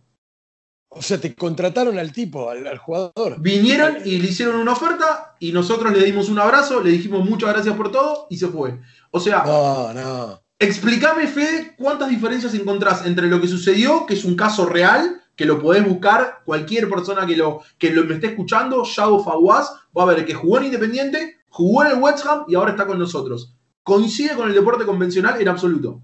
O 0.95 1.01
sea, 1.01 1.19
te 1.19 1.33
contrataron 1.35 1.97
al 1.97 2.11
tipo, 2.11 2.49
al, 2.49 2.65
al 2.67 2.77
jugador. 2.77 3.39
Vinieron 3.39 3.97
y 4.05 4.19
le 4.19 4.27
hicieron 4.29 4.55
una 4.55 4.73
oferta 4.73 5.35
y 5.39 5.51
nosotros 5.51 5.91
le 5.91 6.03
dimos 6.05 6.29
un 6.29 6.39
abrazo, 6.39 6.81
le 6.81 6.91
dijimos 6.91 7.27
muchas 7.27 7.49
gracias 7.53 7.75
por 7.75 7.91
todo 7.91 8.27
y 8.29 8.37
se 8.37 8.47
fue. 8.47 8.79
O 9.11 9.19
sea, 9.19 9.43
No, 9.45 9.93
no. 9.93 10.41
explícame, 10.59 11.27
Fede, 11.27 11.75
cuántas 11.77 12.09
diferencias 12.09 12.53
encontrás 12.53 13.05
entre 13.05 13.27
lo 13.27 13.41
que 13.41 13.47
sucedió, 13.47 14.05
que 14.05 14.13
es 14.13 14.23
un 14.23 14.35
caso 14.35 14.65
real, 14.65 15.21
que 15.35 15.45
lo 15.45 15.59
podés 15.61 15.83
buscar, 15.87 16.41
cualquier 16.45 16.87
persona 16.89 17.25
que 17.25 17.35
lo, 17.35 17.61
que 17.79 17.91
lo 17.91 18.03
me 18.05 18.13
esté 18.15 18.27
escuchando, 18.27 18.83
Yago 18.83 19.23
Fawaz, 19.23 19.71
va 19.97 20.03
a 20.03 20.05
ver 20.05 20.25
que 20.25 20.33
jugó 20.35 20.59
en 20.59 20.65
Independiente, 20.65 21.37
jugó 21.49 21.83
en 21.83 21.91
el 21.91 21.99
West 21.99 22.25
Ham 22.25 22.45
y 22.47 22.55
ahora 22.55 22.71
está 22.71 22.85
con 22.85 22.99
nosotros. 22.99 23.55
Coincide 23.81 24.35
con 24.35 24.47
el 24.47 24.53
deporte 24.55 24.85
convencional 24.85 25.41
en 25.41 25.47
absoluto. 25.47 26.01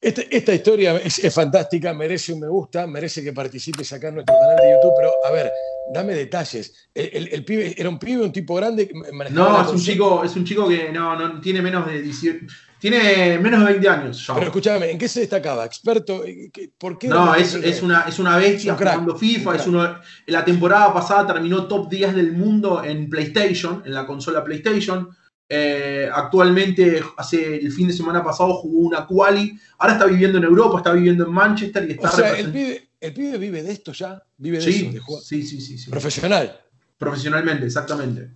Este- 0.00 0.28
esta 0.36 0.54
historia 0.54 0.96
es, 0.96 1.18
es 1.18 1.34
fantástica, 1.34 1.92
merece 1.92 2.32
un 2.32 2.40
me 2.40 2.48
gusta, 2.48 2.86
merece 2.86 3.22
que 3.22 3.32
participes 3.32 3.92
acá 3.92 4.08
en 4.08 4.14
nuestro 4.14 4.34
canal 4.38 4.56
de 4.56 4.70
YouTube, 4.74 4.92
pero 4.96 5.10
a 5.26 5.30
ver, 5.32 5.50
dame 5.92 6.14
detalles. 6.14 6.72
El, 6.94 7.10
el- 7.12 7.28
el 7.32 7.44
pibe 7.44 7.74
era 7.76 7.88
un 7.88 7.98
pibe, 7.98 8.22
un 8.22 8.32
tipo 8.32 8.54
grande 8.54 8.88
No, 9.30 9.60
es 9.62 9.68
un 9.68 9.80
chico, 9.80 10.22
es 10.22 10.36
un 10.36 10.44
chico 10.44 10.68
que 10.68 10.92
no, 10.92 11.16
no 11.18 11.40
tiene 11.40 11.60
menos 11.62 11.84
de 11.86 12.00
18, 12.00 12.46
tiene 12.78 13.38
menos 13.40 13.58
de 13.58 13.66
20 13.72 13.88
años. 13.88 14.24
Pero 14.32 14.46
escúchame, 14.46 14.88
¿en 14.92 14.98
qué 14.98 15.08
se 15.08 15.18
destacaba? 15.18 15.64
¿Experto? 15.64 16.22
¿Qué- 16.52 16.70
¿Por 16.78 16.96
qué? 16.96 17.08
No, 17.08 17.34
es, 17.34 17.56
un- 17.56 17.64
es 17.64 17.82
una, 17.82 18.02
es 18.02 18.20
una 18.20 18.36
bestia 18.36 18.74
Es 18.74 18.78
un 18.78 18.84
crack, 18.84 18.94
jugando 19.00 19.16
FIFA. 19.18 19.50
un 19.50 19.56
Es 19.56 19.66
uno, 19.66 19.98
la 20.26 20.44
temporada 20.44 20.94
pasada 20.94 21.26
terminó 21.26 21.66
top 21.66 21.88
10 21.90 22.14
del 22.14 22.30
mundo 22.34 22.84
en 22.84 23.10
PlayStation, 23.10 23.82
en 23.84 23.92
la 23.94 24.06
consola 24.06 24.44
PlayStation. 24.44 25.08
Eh, 25.50 26.08
actualmente, 26.12 27.02
hace 27.16 27.56
el 27.56 27.72
fin 27.72 27.88
de 27.88 27.94
semana 27.94 28.22
pasado, 28.22 28.54
jugó 28.54 28.80
una 28.80 29.06
quali. 29.06 29.58
Ahora 29.78 29.94
está 29.94 30.04
viviendo 30.06 30.38
en 30.38 30.44
Europa, 30.44 30.78
está 30.78 30.92
viviendo 30.92 31.24
en 31.24 31.32
Manchester 31.32 31.88
y 31.88 31.92
está 31.92 32.10
O 32.10 32.12
sea, 32.12 32.38
el 32.38 32.52
pibe, 32.52 32.88
el 33.00 33.12
pibe 33.14 33.38
vive 33.38 33.62
de 33.62 33.72
esto 33.72 33.92
ya, 33.92 34.22
vive 34.36 34.58
de 34.58 34.64
Sí, 34.64 34.82
eso, 34.84 34.92
de 34.92 34.98
jugar. 34.98 35.22
sí, 35.22 35.42
sí, 35.42 35.60
sí, 35.60 35.78
sí. 35.78 35.90
Profesional. 35.90 36.60
Profesionalmente, 36.98 37.64
exactamente. 37.66 38.30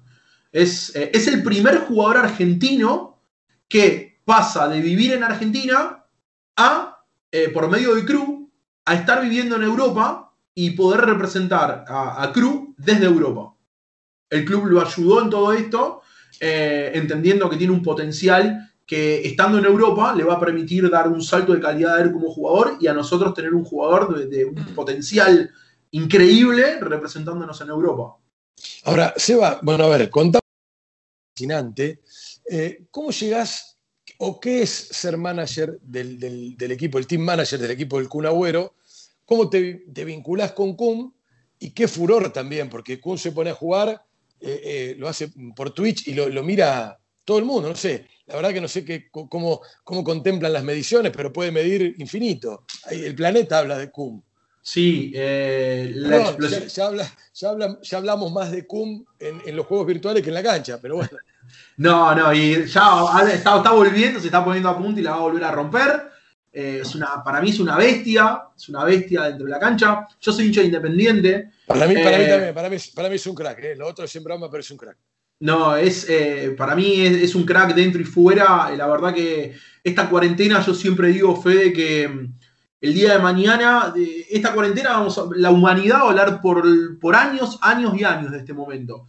Es, 0.50 0.94
eh, 0.96 1.10
es 1.12 1.26
el 1.26 1.42
primer 1.42 1.80
jugador 1.80 2.18
argentino 2.18 3.20
que 3.68 4.20
pasa 4.24 4.68
de 4.68 4.80
vivir 4.80 5.12
en 5.14 5.24
Argentina 5.24 6.04
a, 6.56 7.04
eh, 7.30 7.48
por 7.48 7.68
medio 7.68 7.94
de 7.94 8.04
Cru, 8.04 8.50
a 8.84 8.94
estar 8.94 9.20
viviendo 9.22 9.56
en 9.56 9.62
Europa 9.64 10.32
y 10.54 10.70
poder 10.70 11.00
representar 11.00 11.84
a, 11.88 12.22
a 12.22 12.32
Cru 12.32 12.74
desde 12.78 13.06
Europa. 13.06 13.54
El 14.30 14.44
club 14.44 14.66
lo 14.66 14.80
ayudó 14.80 15.22
en 15.22 15.30
todo 15.30 15.52
esto, 15.52 16.01
eh, 16.44 16.90
entendiendo 16.94 17.48
que 17.48 17.56
tiene 17.56 17.72
un 17.72 17.84
potencial 17.84 18.68
que 18.84 19.24
estando 19.24 19.58
en 19.58 19.64
Europa 19.64 20.12
le 20.12 20.24
va 20.24 20.34
a 20.34 20.40
permitir 20.40 20.90
dar 20.90 21.06
un 21.06 21.22
salto 21.22 21.52
de 21.54 21.60
calidad 21.60 21.94
a 21.94 22.02
él 22.02 22.10
como 22.10 22.32
jugador 22.32 22.78
y 22.80 22.88
a 22.88 22.92
nosotros 22.92 23.32
tener 23.32 23.54
un 23.54 23.62
jugador 23.62 24.28
de, 24.28 24.44
un 24.46 24.56
potencial 24.74 25.52
increíble 25.92 26.80
representándonos 26.80 27.60
en 27.60 27.68
Europa. 27.68 28.16
Ahora, 28.82 29.14
Seba, 29.16 29.60
bueno, 29.62 29.84
a 29.84 29.96
ver, 29.96 30.10
contame 30.10 30.42
fascinante. 31.32 32.02
Eh, 32.50 32.86
¿Cómo 32.90 33.12
llegás 33.12 33.78
o 34.18 34.40
qué 34.40 34.62
es 34.62 34.70
ser 34.70 35.16
manager 35.16 35.78
del, 35.80 36.56
equipo, 36.58 36.98
el 36.98 37.06
team 37.06 37.22
manager 37.22 37.60
del 37.60 37.70
equipo 37.70 37.98
del 37.98 38.08
Kun 38.08 38.26
Agüero? 38.26 38.74
¿Cómo 39.24 39.48
te, 39.48 39.84
te 39.94 40.04
vinculás 40.04 40.50
con 40.50 40.74
Kun? 40.74 41.14
Y 41.60 41.70
qué 41.70 41.86
furor 41.86 42.32
también, 42.32 42.68
porque 42.68 43.00
Kun 43.00 43.16
se 43.16 43.30
pone 43.30 43.50
a 43.50 43.54
jugar, 43.54 44.04
eh, 44.42 44.60
eh, 44.64 44.94
lo 44.98 45.08
hace 45.08 45.32
por 45.54 45.70
Twitch 45.70 46.08
y 46.08 46.14
lo, 46.14 46.42
mira 46.42 46.98
todo 47.24 47.38
el 47.38 47.44
mundo, 47.44 47.68
no 47.68 47.76
sé. 47.76 48.08
La 48.26 48.36
verdad 48.36 48.52
que 48.52 48.60
no 48.60 48.68
sé 48.68 48.84
qué, 48.84 49.08
cómo, 49.10 49.60
cómo 49.84 50.04
contemplan 50.04 50.52
las 50.52 50.64
mediciones, 50.64 51.12
pero 51.14 51.32
puede 51.32 51.52
medir 51.52 51.94
infinito. 51.98 52.64
El 52.90 53.14
planeta 53.14 53.58
habla 53.58 53.78
de 53.78 53.90
Kun. 53.90 54.22
Sí, 54.64 55.12
eh, 55.16 55.92
ya, 56.72 56.90
ya, 57.82 57.98
hablamos 57.98 58.32
más 58.32 58.52
de 58.52 58.64
CUM 58.64 59.04
en, 59.18 59.56
los 59.56 59.66
juegos 59.66 59.88
virtuales 59.88 60.22
que 60.22 60.28
en 60.28 60.34
la 60.34 60.42
cancha, 60.42 60.78
pero 60.80 60.96
bueno. 60.96 61.10
No, 61.76 62.14
no, 62.14 62.32
y 62.32 62.66
ya 62.66 63.26
está, 63.28 63.58
está, 63.58 63.72
volviendo, 63.72 64.20
se 64.20 64.26
está 64.26 64.44
poniendo 64.44 64.68
a 64.68 64.78
punto 64.78 65.00
y 65.00 65.02
la 65.02 65.10
va 65.10 65.16
a 65.16 65.20
volver 65.20 65.42
a 65.42 65.50
romper. 65.50 66.11
Eh, 66.52 66.80
es 66.82 66.94
una, 66.94 67.24
para 67.24 67.40
mí 67.40 67.48
es 67.48 67.60
una 67.60 67.78
bestia, 67.78 68.42
es 68.54 68.68
una 68.68 68.84
bestia 68.84 69.22
dentro 69.22 69.46
de 69.46 69.52
la 69.52 69.58
cancha. 69.58 70.06
Yo 70.20 70.32
soy 70.32 70.46
hincha 70.46 70.62
independiente. 70.62 71.50
Para 71.66 71.86
mí, 71.86 71.94
para 71.94 72.18
mí 72.18 72.24
eh, 72.24 72.28
también, 72.28 72.54
para 72.54 72.68
mí, 72.68 72.76
para 72.94 73.08
mí 73.08 73.14
es 73.14 73.26
un 73.26 73.34
crack. 73.34 73.58
¿eh? 73.60 73.76
Lo 73.76 73.88
otro 73.88 74.04
es 74.04 74.14
en 74.16 74.24
broma, 74.24 74.50
pero 74.50 74.60
es 74.60 74.70
un 74.70 74.76
crack. 74.76 74.98
No, 75.40 75.74
es, 75.74 76.06
para 76.56 76.76
mí 76.76 77.00
es, 77.00 77.34
un 77.34 77.44
crack 77.44 77.74
dentro 77.74 78.00
y 78.00 78.04
fuera. 78.04 78.70
La 78.76 78.86
verdad 78.86 79.14
que 79.14 79.54
esta 79.82 80.08
cuarentena, 80.08 80.64
yo 80.64 80.74
siempre 80.74 81.08
digo, 81.08 81.40
Fede, 81.40 81.72
que 81.72 82.06
mm, 82.06 82.34
el 82.82 82.94
día 82.94 83.14
de 83.14 83.18
mañana, 83.18 83.92
esta 84.30 84.52
cuarentena, 84.52 84.90
vamos 84.90 85.20
la 85.34 85.50
humanidad 85.50 85.96
va 85.96 86.02
a 86.02 86.10
hablar 86.10 86.40
por, 86.40 86.64
por 87.00 87.16
años, 87.16 87.58
años 87.62 87.94
y 87.98 88.04
años 88.04 88.30
de 88.30 88.38
este 88.38 88.52
momento. 88.52 89.06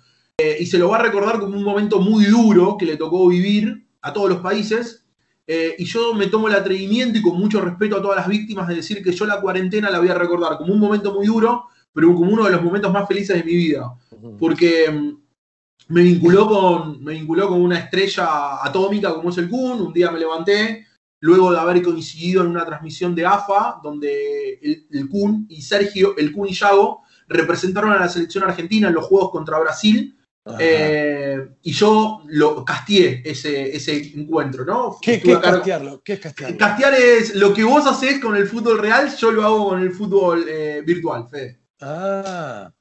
y 0.59 0.65
se 0.65 0.79
lo 0.79 0.89
va 0.89 0.97
a 0.97 1.03
recordar 1.03 1.39
como 1.39 1.57
un 1.57 1.63
momento 1.63 1.99
muy 1.99 2.25
duro 2.25 2.77
que 2.77 2.85
le 2.85 2.97
tocó 2.97 3.27
vivir 3.27 3.85
a 4.01 4.11
todos 4.11 4.29
los 4.29 4.39
países 4.39 5.02
eh, 5.45 5.75
y 5.77 5.85
yo 5.85 6.13
me 6.13 6.27
tomo 6.27 6.47
el 6.47 6.55
atrevimiento 6.55 7.19
y 7.19 7.21
con 7.21 7.37
mucho 7.37 7.59
respeto 7.59 7.97
a 7.97 8.01
todas 8.01 8.17
las 8.17 8.27
víctimas 8.27 8.67
de 8.67 8.75
decir 8.75 9.03
que 9.03 9.11
yo 9.11 9.25
la 9.25 9.41
cuarentena 9.41 9.89
la 9.89 9.99
voy 9.99 10.07
a 10.07 10.15
recordar 10.15 10.57
como 10.57 10.73
un 10.73 10.79
momento 10.79 11.13
muy 11.13 11.27
duro, 11.27 11.65
pero 11.91 12.13
como 12.15 12.31
uno 12.31 12.45
de 12.45 12.51
los 12.51 12.63
momentos 12.63 12.91
más 12.91 13.07
felices 13.07 13.37
de 13.37 13.43
mi 13.43 13.55
vida. 13.55 13.93
Porque 14.39 14.89
mm, 14.89 15.93
me 15.93 16.01
vinculó 16.01 16.47
con, 16.47 17.03
me 17.03 17.13
vinculó 17.13 17.49
con 17.49 17.61
una 17.61 17.77
estrella 17.77 18.63
atómica 18.63 19.13
como 19.13 19.29
es 19.29 19.37
el 19.37 19.49
Kun. 19.49 19.81
Un 19.81 19.93
día 19.93 20.11
me 20.11 20.19
levanté, 20.19 20.87
luego 21.19 21.51
de 21.51 21.59
haber 21.59 21.81
coincidido 21.81 22.43
en 22.43 22.47
una 22.47 22.65
transmisión 22.65 23.13
de 23.13 23.25
AFA, 23.25 23.81
donde 23.83 24.59
el, 24.61 24.87
el 24.91 25.09
Kun 25.09 25.45
y 25.49 25.61
Sergio, 25.61 26.15
el 26.17 26.31
Kun 26.31 26.47
y 26.47 26.53
Yago, 26.53 27.01
representaron 27.27 27.91
a 27.91 27.99
la 27.99 28.07
selección 28.07 28.45
argentina 28.45 28.87
en 28.87 28.93
los 28.93 29.05
Juegos 29.05 29.31
contra 29.31 29.59
Brasil 29.59 30.15
eh, 30.59 31.55
y 31.61 31.71
yo 31.71 32.21
lo 32.27 32.65
casteé 32.65 33.21
ese, 33.23 33.75
ese 33.75 33.95
encuentro, 34.15 34.65
¿no? 34.65 34.97
¿Qué, 35.01 35.15
es 35.15 35.39
castearlo? 35.39 36.01
¿Qué 36.03 36.13
es 36.13 36.19
castearlo? 36.19 36.57
Castear 36.57 36.93
es 36.93 37.35
lo 37.35 37.53
que 37.53 37.63
vos 37.63 37.85
haces 37.87 38.19
con 38.19 38.35
el 38.35 38.47
fútbol 38.47 38.79
real, 38.79 39.15
yo 39.15 39.31
lo 39.31 39.43
hago 39.43 39.69
con 39.69 39.81
el 39.81 39.91
fútbol 39.91 40.45
eh, 40.47 40.81
virtual, 40.85 41.27
Fede. 41.29 41.59
Ah. 41.79 42.71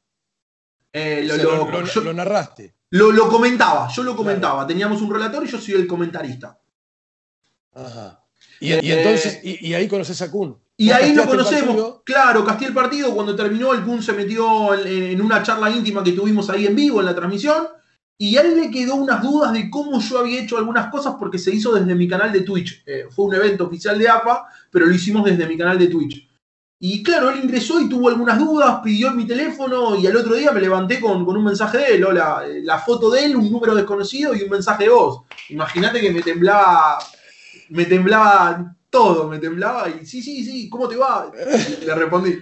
Eh, 0.92 1.24
lo, 1.24 2.12
narraste. 2.12 2.74
Lo, 2.90 3.28
comentaba, 3.28 3.88
yo 3.88 4.02
lo 4.02 4.14
comentaba. 4.14 4.66
Teníamos 4.66 5.00
un 5.00 5.12
relator 5.12 5.44
y 5.44 5.48
yo 5.48 5.58
soy 5.58 5.74
el 5.74 5.86
comentarista. 5.86 6.60
Ajá. 7.72 8.22
Y, 8.60 8.72
entonces, 8.72 9.40
y, 9.42 9.72
ahí 9.74 9.88
conoces 9.88 10.20
a 10.20 10.30
Kun. 10.30 10.61
Y 10.76 10.90
ahí 10.90 11.14
lo 11.14 11.26
conocemos. 11.26 12.00
Claro, 12.04 12.44
casté 12.44 12.66
el 12.66 12.74
partido. 12.74 13.14
Cuando 13.14 13.36
terminó, 13.36 13.72
el 13.72 13.82
Kun 13.82 14.02
se 14.02 14.12
metió 14.12 14.74
en, 14.74 15.20
una 15.20 15.42
charla 15.42 15.70
íntima 15.70 16.02
que 16.02 16.12
tuvimos 16.12 16.50
ahí 16.50 16.66
en 16.66 16.74
vivo 16.74 17.00
en 17.00 17.06
la 17.06 17.14
transmisión. 17.14 17.66
Y 18.18 18.36
a 18.36 18.42
él 18.42 18.56
le 18.56 18.70
quedó 18.70 18.94
unas 18.94 19.22
dudas 19.22 19.52
de 19.52 19.68
cómo 19.68 20.00
yo 20.00 20.18
había 20.18 20.42
hecho 20.42 20.56
algunas 20.56 20.90
cosas 20.90 21.16
porque 21.18 21.38
se 21.38 21.54
hizo 21.54 21.72
desde 21.72 21.94
mi 21.94 22.06
canal 22.06 22.32
de 22.32 22.42
Twitch. 22.42 22.82
Eh, 22.86 23.06
fue 23.10 23.26
un 23.26 23.34
evento 23.34 23.66
oficial 23.66 23.98
de 23.98 24.08
APA, 24.08 24.46
pero 24.70 24.86
lo 24.86 24.94
hicimos 24.94 25.24
desde 25.24 25.46
mi 25.46 25.56
canal 25.58 25.78
de 25.78 25.88
Twitch. 25.88 26.28
Y 26.84 27.02
claro, 27.02 27.30
él 27.30 27.44
ingresó 27.44 27.80
y 27.80 27.88
tuvo 27.88 28.08
algunas 28.08 28.40
dudas, 28.40 28.80
pidió 28.82 29.12
mi 29.12 29.24
teléfono 29.24 29.94
y 29.94 30.04
al 30.08 30.16
otro 30.16 30.34
día 30.34 30.50
me 30.50 30.60
levanté 30.60 31.00
con, 31.00 31.22
un 31.22 31.44
mensaje 31.44 31.78
de 31.78 31.94
él, 31.94 32.04
hola, 32.04 32.42
eh, 32.44 32.60
la 32.64 32.78
foto 32.80 33.08
de 33.08 33.24
él, 33.24 33.36
un 33.36 33.52
número 33.52 33.76
desconocido 33.76 34.34
y 34.34 34.42
un 34.42 34.50
mensaje 34.50 34.84
de 34.84 34.90
voz. 34.90 35.22
Imagínate 35.50 36.00
que 36.00 36.10
me 36.10 36.22
temblaba, 36.22 36.98
me 37.68 37.84
temblaba 37.84 38.74
todo 38.92 39.26
me 39.26 39.38
temblaba 39.38 39.88
y 39.88 40.04
sí, 40.04 40.22
sí, 40.22 40.44
sí, 40.44 40.68
¿cómo 40.68 40.86
te 40.86 40.96
va? 40.96 41.32
le 41.34 41.94
respondí. 41.94 42.38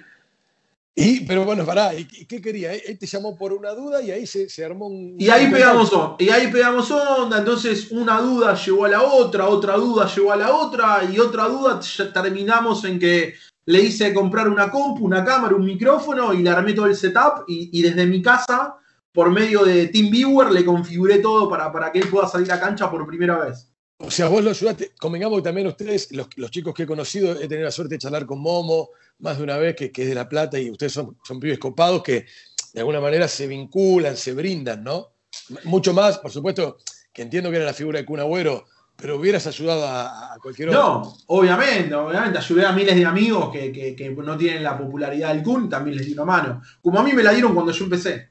Y, 0.96 1.20
pero 1.20 1.44
bueno, 1.44 1.64
pará, 1.64 1.92
¿qué 2.28 2.42
quería? 2.42 2.74
Él 2.74 2.98
te 2.98 3.06
llamó 3.06 3.38
por 3.38 3.52
una 3.52 3.70
duda 3.70 4.02
y 4.02 4.10
ahí 4.10 4.26
se, 4.26 4.64
armó 4.64 4.88
un... 4.88 5.14
Y 5.18 5.30
ahí 5.30 5.48
pegamos 5.48 5.92
onda, 5.92 6.16
y 6.18 6.28
ahí 6.28 6.48
pegamos 6.48 6.90
onda, 6.90 7.38
entonces 7.38 7.92
una 7.92 8.20
duda 8.20 8.54
llevó 8.54 8.84
a 8.84 8.88
la 8.88 9.02
otra, 9.02 9.48
otra 9.48 9.76
duda 9.76 10.12
llevó 10.12 10.32
a 10.32 10.36
la 10.36 10.54
otra, 10.54 11.04
y 11.04 11.18
otra 11.20 11.44
duda 11.44 11.80
terminamos 12.12 12.84
en 12.84 12.98
que 12.98 13.34
le 13.66 13.82
hice 13.82 14.12
comprar 14.12 14.48
una 14.48 14.68
compu, 14.70 15.06
una 15.06 15.24
cámara, 15.24 15.54
un 15.54 15.64
micrófono, 15.64 16.34
y 16.34 16.42
le 16.42 16.50
armé 16.50 16.72
todo 16.72 16.86
el 16.86 16.96
setup, 16.96 17.44
y, 17.46 17.80
desde 17.80 18.04
mi 18.04 18.20
casa, 18.20 18.74
por 19.12 19.30
medio 19.30 19.64
de 19.64 19.86
TeamViewer, 19.86 20.50
le 20.50 20.64
configuré 20.64 21.18
todo 21.18 21.48
para, 21.48 21.70
para 21.72 21.92
que 21.92 22.00
él 22.00 22.08
pueda 22.08 22.26
salir 22.26 22.50
a 22.50 22.60
cancha 22.60 22.90
por 22.90 23.06
primera 23.06 23.38
vez. 23.38 23.69
O 24.02 24.10
sea, 24.10 24.28
vos 24.28 24.42
lo 24.42 24.50
ayudaste, 24.50 24.92
convengamos 24.98 25.38
que 25.38 25.44
también 25.44 25.66
ustedes, 25.66 26.10
los, 26.12 26.50
chicos 26.50 26.72
que 26.72 26.84
he 26.84 26.86
conocido, 26.86 27.32
he 27.32 27.46
tenido 27.46 27.64
la 27.64 27.70
suerte 27.70 27.96
de 27.96 27.98
charlar 27.98 28.24
con 28.24 28.40
Momo 28.40 28.90
más 29.18 29.36
de 29.36 29.44
una 29.44 29.58
vez, 29.58 29.76
que, 29.76 29.92
es 29.94 30.08
de 30.08 30.14
La 30.14 30.26
Plata, 30.26 30.58
y 30.58 30.70
ustedes 30.70 30.92
son, 30.92 31.18
son 31.22 31.38
pibes 31.38 31.58
copados 31.58 32.02
que 32.02 32.24
de 32.72 32.80
alguna 32.80 33.00
manera 33.00 33.28
se 33.28 33.46
vinculan, 33.46 34.16
se 34.16 34.32
brindan, 34.32 34.82
¿no? 34.82 35.08
Mucho 35.64 35.92
más, 35.92 36.18
por 36.18 36.30
supuesto, 36.30 36.78
que 37.12 37.20
entiendo 37.20 37.50
que 37.50 37.56
era 37.56 37.66
la 37.66 37.74
figura 37.74 37.98
de 37.98 38.06
Kun 38.06 38.20
Agüero, 38.20 38.64
pero 38.96 39.16
hubieras 39.18 39.46
ayudado 39.46 39.86
a, 39.86 40.34
cualquier 40.40 40.70
otro. 40.70 40.80
No, 40.80 41.16
obviamente, 41.26 41.94
obviamente, 41.94 42.38
ayudé 42.38 42.64
a 42.64 42.72
miles 42.72 42.96
de 42.96 43.04
amigos 43.04 43.50
que, 43.52 43.70
que 43.70 44.10
no 44.10 44.36
tienen 44.38 44.62
la 44.62 44.78
popularidad 44.78 45.34
del 45.34 45.42
Kun, 45.42 45.68
también 45.68 45.98
les 45.98 46.06
di 46.06 46.14
una 46.14 46.24
mano. 46.24 46.62
Como 46.80 46.98
a 46.98 47.02
mí 47.02 47.12
me 47.12 47.22
la 47.22 47.32
dieron 47.32 47.52
cuando 47.52 47.72
yo 47.72 47.84
empecé. 47.84 48.30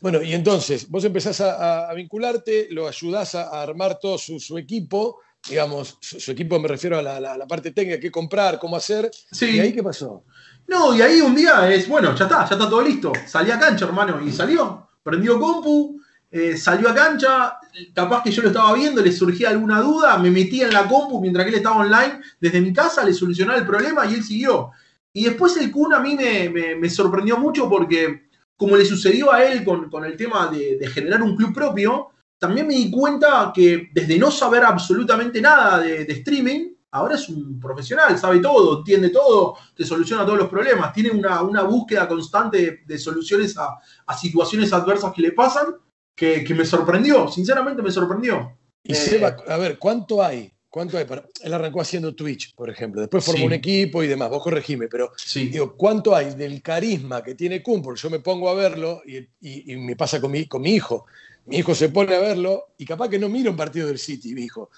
Bueno, 0.00 0.22
y 0.22 0.32
entonces 0.32 0.88
vos 0.88 1.04
empezás 1.04 1.40
a, 1.40 1.92
vincularte, 1.94 2.68
lo 2.70 2.88
ayudás 2.88 3.34
a, 3.34 3.62
armar 3.62 3.98
todo 4.00 4.18
su, 4.18 4.58
equipo, 4.58 5.20
digamos, 5.48 5.98
su, 6.00 6.30
equipo 6.30 6.58
me 6.58 6.68
refiero 6.68 6.98
a 6.98 7.02
la, 7.02 7.46
parte 7.46 7.72
técnica, 7.72 8.00
qué 8.00 8.10
comprar, 8.10 8.58
cómo 8.58 8.76
hacer. 8.76 9.10
¿Y 9.40 9.60
ahí 9.60 9.72
qué 9.72 9.82
pasó? 9.82 10.24
No, 10.66 10.94
y 10.96 11.02
ahí 11.02 11.20
un 11.20 11.34
día 11.34 11.72
es, 11.72 11.88
bueno, 11.88 12.14
ya 12.14 12.24
está, 12.24 12.48
ya 12.48 12.54
está 12.54 12.68
todo 12.68 12.82
listo. 12.82 13.12
Salí 13.26 13.50
a 13.50 13.58
cancha, 13.58 13.84
hermano, 13.84 14.20
y 14.24 14.32
salió. 14.32 14.88
Prendió 15.02 15.38
compu, 15.38 16.00
eh, 16.30 16.56
salió 16.56 16.88
a 16.88 16.94
cancha, 16.94 17.58
capaz 17.92 18.22
que 18.22 18.30
yo 18.30 18.42
lo 18.42 18.48
estaba 18.48 18.72
viendo, 18.74 19.02
le 19.02 19.12
surgía 19.12 19.50
alguna 19.50 19.80
duda, 19.80 20.16
me 20.18 20.30
metía 20.30 20.66
en 20.66 20.72
la 20.72 20.88
compu 20.88 21.20
mientras 21.20 21.44
que 21.44 21.50
él 21.50 21.56
estaba 21.56 21.80
online 21.80 22.20
desde 22.40 22.60
mi 22.60 22.72
casa, 22.72 23.04
le 23.04 23.12
solucionaba 23.12 23.58
el 23.58 23.66
problema 23.66 24.06
y 24.06 24.14
él 24.14 24.22
siguió. 24.22 24.70
Y 25.12 25.24
después 25.24 25.56
el 25.56 25.70
Kun 25.70 25.92
a 25.92 26.00
mí 26.00 26.16
me 26.16 26.88
sorprendió 26.88 27.36
mucho 27.36 27.68
porque 27.68 28.31
como 28.62 28.76
le 28.76 28.84
sucedió 28.84 29.32
a 29.32 29.42
él 29.42 29.64
con, 29.64 30.04
el 30.04 30.16
tema 30.16 30.46
de, 30.46 30.86
generar 30.86 31.20
un 31.20 31.34
club 31.34 31.52
propio, 31.52 32.10
también 32.38 32.68
me 32.68 32.74
di 32.74 32.92
cuenta 32.92 33.50
que 33.52 33.88
desde 33.92 34.16
no 34.16 34.30
saber 34.30 34.62
absolutamente 34.62 35.40
nada 35.40 35.80
de, 35.80 36.02
streaming, 36.02 36.68
ahora 36.92 37.16
es 37.16 37.28
un 37.28 37.58
profesional, 37.58 38.16
sabe 38.16 38.38
todo, 38.38 38.78
entiende 38.78 39.08
todo, 39.08 39.56
te 39.74 39.84
soluciona 39.84 40.24
todos 40.24 40.38
los 40.38 40.48
problemas, 40.48 40.92
tiene 40.92 41.10
una, 41.10 41.62
búsqueda 41.62 42.06
constante 42.06 42.84
de, 42.86 42.98
soluciones 42.98 43.56
a, 43.58 44.16
situaciones 44.16 44.72
adversas 44.72 45.12
que 45.12 45.22
le 45.22 45.32
pasan, 45.32 45.74
que, 46.14 46.46
me 46.56 46.64
sorprendió, 46.64 47.26
sinceramente 47.26 47.82
me 47.82 47.90
sorprendió. 47.90 48.56
Y 48.84 48.94
eh, 48.94 49.36
a 49.48 49.56
ver, 49.56 49.76
¿cuánto 49.76 50.22
hay 50.22 50.52
¿Cuánto 50.72 50.96
hay? 50.96 51.04
Para... 51.04 51.22
Él 51.42 51.52
arrancó 51.52 51.82
haciendo 51.82 52.14
Twitch, 52.14 52.54
por 52.54 52.70
ejemplo. 52.70 53.02
Después 53.02 53.22
formó 53.22 53.44
un 53.44 53.52
equipo 53.52 54.02
y 54.02 54.06
demás. 54.06 54.30
Vos 54.30 54.42
corregime, 54.42 54.88
pero 54.88 55.12
digo, 55.34 55.76
¿cuánto 55.76 56.16
hay 56.16 56.34
del 56.34 56.62
carisma 56.62 57.22
que 57.22 57.34
tiene 57.34 57.62
Kun? 57.62 57.82
Porque 57.82 58.00
yo 58.00 58.08
me 58.08 58.20
pongo 58.20 58.48
a 58.48 58.54
verlo 58.54 59.02
y, 59.04 59.76
me 59.76 59.96
pasa 59.96 60.18
con 60.18 60.30
mi, 60.30 60.46
con 60.46 60.62
mi 60.62 60.74
hijo. 60.74 61.04
Mi 61.44 61.58
hijo 61.58 61.74
se 61.74 61.90
pone 61.90 62.14
a 62.14 62.20
verlo 62.20 62.68
y 62.78 62.86
capaz 62.86 63.10
que 63.10 63.18
no 63.18 63.28
mira 63.28 63.50
un 63.50 63.56
partido 63.56 63.86
del 63.86 63.98
City, 63.98 64.32
mi 64.32 64.44
hijo. 64.44 64.70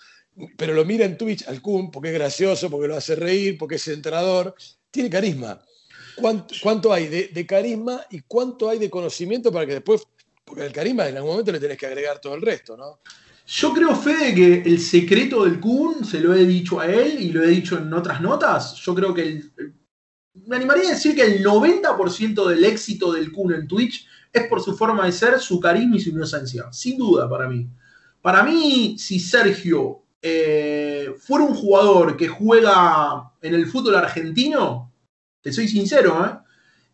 Pero 0.57 0.75
lo 0.75 0.85
mira 0.85 1.05
en 1.05 1.17
Twitch 1.17 1.47
al 1.47 1.63
Kun 1.63 1.93
porque 1.93 2.09
es 2.09 2.15
gracioso, 2.15 2.69
porque 2.69 2.89
lo 2.89 2.97
hace 2.97 3.15
reír, 3.15 3.57
porque 3.57 3.77
es 3.77 3.87
entrenador. 3.87 4.53
Tiene 4.91 5.09
carisma. 5.09 5.63
¿Cuánto, 6.61 6.93
hay 6.93 7.07
de, 7.07 7.29
de, 7.29 7.47
carisma 7.47 8.05
y 8.11 8.23
cuánto 8.23 8.69
hay 8.69 8.81
de 8.81 8.91
conocimiento 8.91 9.53
para 9.53 9.65
que 9.65 9.75
después, 9.75 10.03
porque 10.45 10.67
el 10.67 10.73
carisma 10.73 11.07
en 11.07 11.19
algún 11.19 11.31
momento 11.31 11.53
le 11.53 11.61
tenés 11.61 11.79
que 11.79 11.87
agregar 11.87 12.21
todo 12.21 12.35
el 12.35 12.43
resto, 12.43 12.77
¿no? 12.77 12.99
Yo 13.47 13.75
creo, 13.75 13.95
Fede, 13.95 14.35
que 14.35 14.63
el 14.63 14.81
secreto 14.81 15.45
del 15.45 15.61
Kun, 15.61 16.05
se 16.05 16.21
lo 16.21 16.33
he 16.35 16.47
dicho 16.47 16.81
a 16.81 16.87
él 16.87 17.21
y 17.21 17.31
lo 17.31 17.43
he 17.43 17.49
dicho 17.49 17.77
en 17.79 17.93
otras 17.93 18.21
notas, 18.21 18.75
yo 18.77 18.95
creo 18.95 19.13
que 19.13 19.43
me 20.47 20.57
animaría 20.57 20.89
a 20.89 20.95
decir 20.95 21.15
que 21.15 21.23
el 21.23 21.45
90% 21.45 22.49
del 22.49 22.65
éxito 22.65 23.13
del 23.13 23.31
Kun 23.31 23.53
en 23.53 23.69
Twitch 23.69 24.07
es 24.33 24.47
por 24.49 24.61
su 24.61 24.77
forma 24.77 25.05
de 25.07 25.13
ser, 25.13 25.39
su 25.39 25.61
carisma 25.61 25.97
y 25.97 26.01
su 26.01 26.11
inocencia, 26.11 26.73
sin 26.73 26.99
duda 26.99 27.29
para 27.29 27.49
mí. 27.49 27.69
Para 28.21 28.43
mí, 28.43 28.97
si 28.99 29.21
Sergio 29.21 30.03
eh, 30.21 31.15
fuera 31.19 31.45
un 31.45 31.55
jugador 31.55 32.17
que 32.17 32.27
juega 32.27 33.33
en 33.43 33.55
el 33.55 33.67
fútbol 33.67 33.97
argentino, 33.97 34.91
te 35.43 35.53
soy 35.53 35.69
sincero, 35.69 36.25
¿eh? 36.25 36.39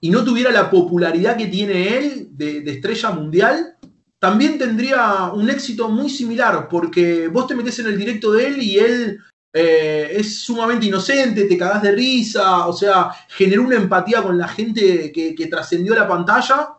y 0.01 0.11
no 0.11 0.25
tuviera 0.25 0.51
la 0.51 0.69
popularidad 0.69 1.37
que 1.37 1.47
tiene 1.47 1.97
él 1.97 2.29
de, 2.33 2.59
estrella 2.67 3.13
mundial, 3.13 3.77
también 4.21 4.59
tendría 4.59 5.33
un 5.33 5.49
éxito 5.49 5.89
muy 5.89 6.11
similar, 6.11 6.69
porque 6.69 7.27
vos 7.29 7.47
te 7.47 7.55
metés 7.55 7.79
en 7.79 7.87
el 7.87 7.99
directo 7.99 8.31
de 8.33 8.47
él 8.47 8.63
y 8.63 8.79
él 8.79 9.19
eh, 9.53 10.13
es 10.15 10.43
sumamente 10.43 10.87
inocente, 10.87 11.45
te 11.45 11.57
cagás 11.57 11.83
de 11.83 11.93
risa, 11.93 12.67
o 12.67 12.73
sea, 12.75 13.11
generó 13.29 13.63
una 13.63 13.77
empatía 13.77 14.23
con 14.23 14.37
la 14.37 14.47
gente 14.47 15.11
que, 15.11 15.47
trascendió 15.51 15.95
la 15.95 16.07
pantalla 16.07 16.75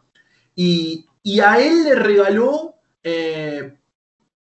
y, 0.56 1.08
a 1.44 1.60
él 1.60 1.84
le 1.84 1.96
regaló, 1.96 2.76
eh, 3.04 3.76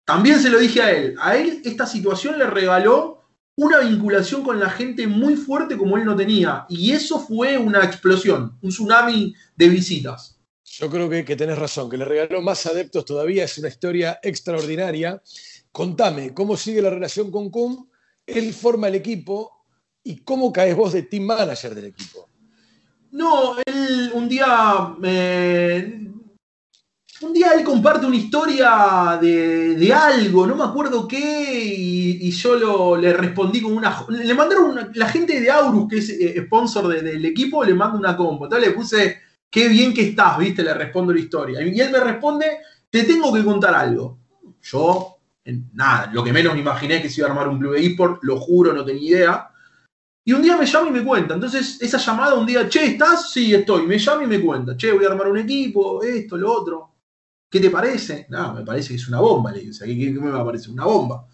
también 0.06 0.40
se 0.40 0.48
lo 0.48 0.58
dije 0.58 0.80
a 0.80 0.90
él, 0.90 1.14
a 1.20 1.36
él 1.36 1.60
esta 1.66 1.86
situación 1.86 2.38
le 2.38 2.46
regaló 2.46 3.28
una 3.54 3.80
vinculación 3.80 4.42
con 4.42 4.58
la 4.58 4.70
gente 4.70 5.06
muy 5.06 5.36
fuerte 5.36 5.76
como 5.76 5.98
él 5.98 6.06
no 6.06 6.16
tenía 6.16 6.64
y 6.70 6.92
eso 6.92 7.20
fue 7.20 7.58
una 7.58 7.84
explosión, 7.84 8.56
un 8.62 8.70
tsunami 8.70 9.34
de 9.56 9.68
visitas. 9.68 10.37
Yo 10.72 10.90
creo 10.90 11.08
que, 11.08 11.24
que 11.24 11.36
tenés 11.36 11.58
razón, 11.58 11.90
que 11.90 11.96
le 11.96 12.04
regaló 12.04 12.40
más 12.42 12.66
adeptos 12.66 13.04
todavía, 13.04 13.44
es 13.44 13.58
una 13.58 13.68
historia 13.68 14.20
extraordinaria. 14.22 15.22
Contame, 15.72 16.34
¿cómo 16.34 16.56
sigue 16.56 16.82
la 16.82 16.90
relación 16.90 17.30
con 17.30 17.50
Kuhn? 17.50 17.88
él 18.28 18.52
forma 18.52 18.88
el 18.88 18.94
equipo 18.94 19.64
y 20.04 20.18
cómo 20.18 20.52
caes 20.52 20.76
vos 20.76 20.92
de 20.92 21.02
team 21.02 21.24
manager 21.24 21.74
del 21.74 21.86
equipo. 21.86 22.28
No, 23.10 23.56
él 23.64 24.10
un 24.12 24.28
día 24.28 24.94
un 27.20 27.32
día 27.32 27.52
él 27.54 27.64
comparte 27.64 28.06
una 28.06 28.16
historia 28.16 29.18
de, 29.20 29.92
algo, 29.92 30.46
no 30.46 30.54
me 30.54 30.64
acuerdo 30.64 31.08
qué, 31.08 31.64
y, 31.64 32.30
yo 32.30 32.96
le 32.96 33.12
respondí 33.12 33.60
con 33.60 33.72
una. 33.72 34.06
Le 34.08 34.34
mandaron 34.34 34.92
la 34.94 35.08
gente 35.08 35.40
de 35.40 35.50
Aurus, 35.50 35.88
que 35.88 35.98
es 35.98 36.10
eh, 36.10 36.42
sponsor 36.44 36.86
del 36.88 37.24
equipo, 37.24 37.64
le 37.64 37.74
manda 37.74 37.98
una 37.98 38.16
combo. 38.16 38.44
Entonces 38.44 38.68
le 38.68 38.74
puse, 38.74 39.16
qué 39.50 39.68
bien 39.68 39.94
que 39.94 40.08
estás, 40.08 40.38
viste, 40.38 40.62
le 40.62 40.74
respondo 40.74 41.12
la 41.12 41.20
historia. 41.20 41.62
Y 41.62 41.80
él 41.80 41.90
me 41.90 42.00
responde, 42.00 42.46
te 42.90 43.04
tengo 43.04 43.32
que 43.32 43.44
contar 43.44 43.74
algo. 43.74 44.18
Yo 44.62 45.18
nada, 45.72 46.10
lo 46.12 46.22
que 46.22 46.32
menos 46.32 46.54
me 46.54 46.60
imaginé 46.60 47.00
que 47.00 47.08
se 47.08 47.20
iba 47.20 47.28
a 47.28 47.30
armar 47.30 47.48
un 47.48 47.58
club 47.58 47.74
de 47.74 47.86
eSport, 47.86 48.22
lo 48.22 48.38
juro, 48.38 48.72
no 48.72 48.84
tenía 48.84 49.10
idea. 49.10 49.50
Y 50.24 50.32
un 50.32 50.42
día 50.42 50.56
me 50.56 50.66
llama 50.66 50.88
y 50.88 50.92
me 50.92 51.04
cuenta. 51.04 51.34
Entonces, 51.34 51.80
esa 51.80 51.98
llamada 51.98 52.34
un 52.34 52.46
día, 52.46 52.68
che, 52.68 52.84
¿estás? 52.84 53.32
Sí, 53.32 53.54
estoy. 53.54 53.86
Me 53.86 53.98
llama 53.98 54.24
y 54.24 54.26
me 54.26 54.40
cuenta, 54.40 54.76
che, 54.76 54.92
voy 54.92 55.04
a 55.04 55.08
armar 55.08 55.28
un 55.28 55.38
equipo, 55.38 56.02
esto, 56.02 56.36
lo 56.36 56.52
otro. 56.52 56.94
¿Qué 57.50 57.60
te 57.60 57.70
parece? 57.70 58.26
No, 58.28 58.52
me 58.54 58.62
parece 58.62 58.90
que 58.90 58.96
es 58.96 59.08
una 59.08 59.20
bomba, 59.20 59.50
le 59.52 59.60
dice. 59.60 59.86
¿qué, 59.86 60.10
me 60.10 60.30
va 60.30 60.40
a 60.40 60.44
parecer? 60.44 60.70
Una 60.70 60.84
bomba. 60.84 61.26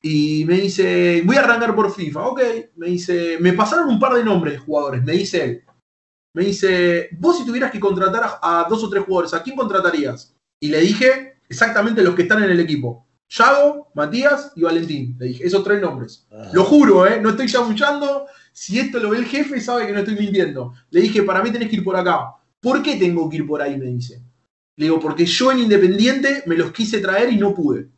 Y 0.00 0.44
me 0.46 0.54
dice, 0.54 1.22
voy 1.24 1.36
a 1.36 1.40
arrancar 1.40 1.74
por 1.74 1.92
FIFA. 1.94 2.26
Ok. 2.28 2.40
Me 2.76 2.86
dice, 2.88 3.36
me 3.38 3.52
pasaron 3.52 3.88
un 3.88 4.00
par 4.00 4.14
de 4.14 4.24
nombres 4.24 4.54
de 4.54 4.60
jugadores. 4.60 5.04
Me 5.04 5.12
dice 5.12 5.44
él. 5.44 5.64
Me 6.34 6.44
dice, 6.44 7.10
vos 7.18 7.38
si 7.38 7.44
tuvieras 7.44 7.70
que 7.70 7.80
contratar 7.80 8.38
a 8.40 8.66
dos 8.68 8.82
o 8.84 8.88
tres 8.88 9.04
jugadores, 9.04 9.34
¿a 9.34 9.42
quién 9.42 9.56
contratarías? 9.56 10.34
Y 10.60 10.68
le 10.68 10.80
dije 10.80 11.40
exactamente 11.48 12.02
los 12.02 12.14
que 12.14 12.22
están 12.22 12.42
en 12.42 12.50
el 12.50 12.60
equipo. 12.60 13.06
Yago, 13.28 13.90
Matías 13.94 14.52
y 14.56 14.62
Valentín. 14.62 15.16
Le 15.18 15.26
dije, 15.26 15.46
esos 15.46 15.64
tres 15.64 15.80
nombres. 15.80 16.26
Lo 16.52 16.64
juro, 16.64 17.06
¿eh? 17.06 17.20
No 17.20 17.30
estoy 17.30 17.48
chamuchando. 17.48 18.26
Si 18.52 18.78
esto 18.78 18.98
lo 18.98 19.10
ve 19.10 19.18
el 19.18 19.24
jefe, 19.24 19.60
sabe 19.60 19.86
que 19.86 19.92
no 19.92 20.00
estoy 20.00 20.16
mintiendo. 20.16 20.74
Le 20.90 21.00
dije, 21.00 21.22
para 21.22 21.42
mí 21.42 21.50
tenés 21.50 21.68
que 21.68 21.76
ir 21.76 21.84
por 21.84 21.96
acá. 21.96 22.34
¿Por 22.60 22.82
qué 22.82 22.96
tengo 22.96 23.28
que 23.28 23.36
ir 23.36 23.46
por 23.46 23.60
ahí? 23.60 23.78
Me 23.78 23.86
dice. 23.86 24.22
Le 24.76 24.86
digo, 24.86 25.00
porque 25.00 25.24
yo 25.24 25.52
en 25.52 25.60
Independiente 25.60 26.42
me 26.46 26.56
los 26.56 26.72
quise 26.72 26.98
traer 27.00 27.32
y 27.32 27.36
no 27.36 27.54
pude. 27.54 27.88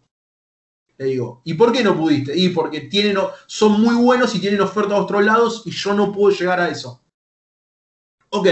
Le 0.96 1.06
digo, 1.06 1.42
¿y 1.44 1.54
por 1.54 1.72
qué 1.72 1.82
no 1.82 1.96
pudiste? 1.96 2.36
Y 2.36 2.50
porque 2.50 2.82
tienen, 2.82 3.16
son 3.46 3.80
muy 3.80 3.96
buenos 3.96 4.34
y 4.34 4.40
tienen 4.40 4.60
oferta 4.60 4.94
a 4.94 5.02
otros 5.02 5.24
lados 5.24 5.62
y 5.66 5.70
yo 5.70 5.94
no 5.94 6.12
puedo 6.12 6.36
llegar 6.36 6.60
a 6.60 6.68
eso. 6.68 7.03
Ok. 8.34 8.48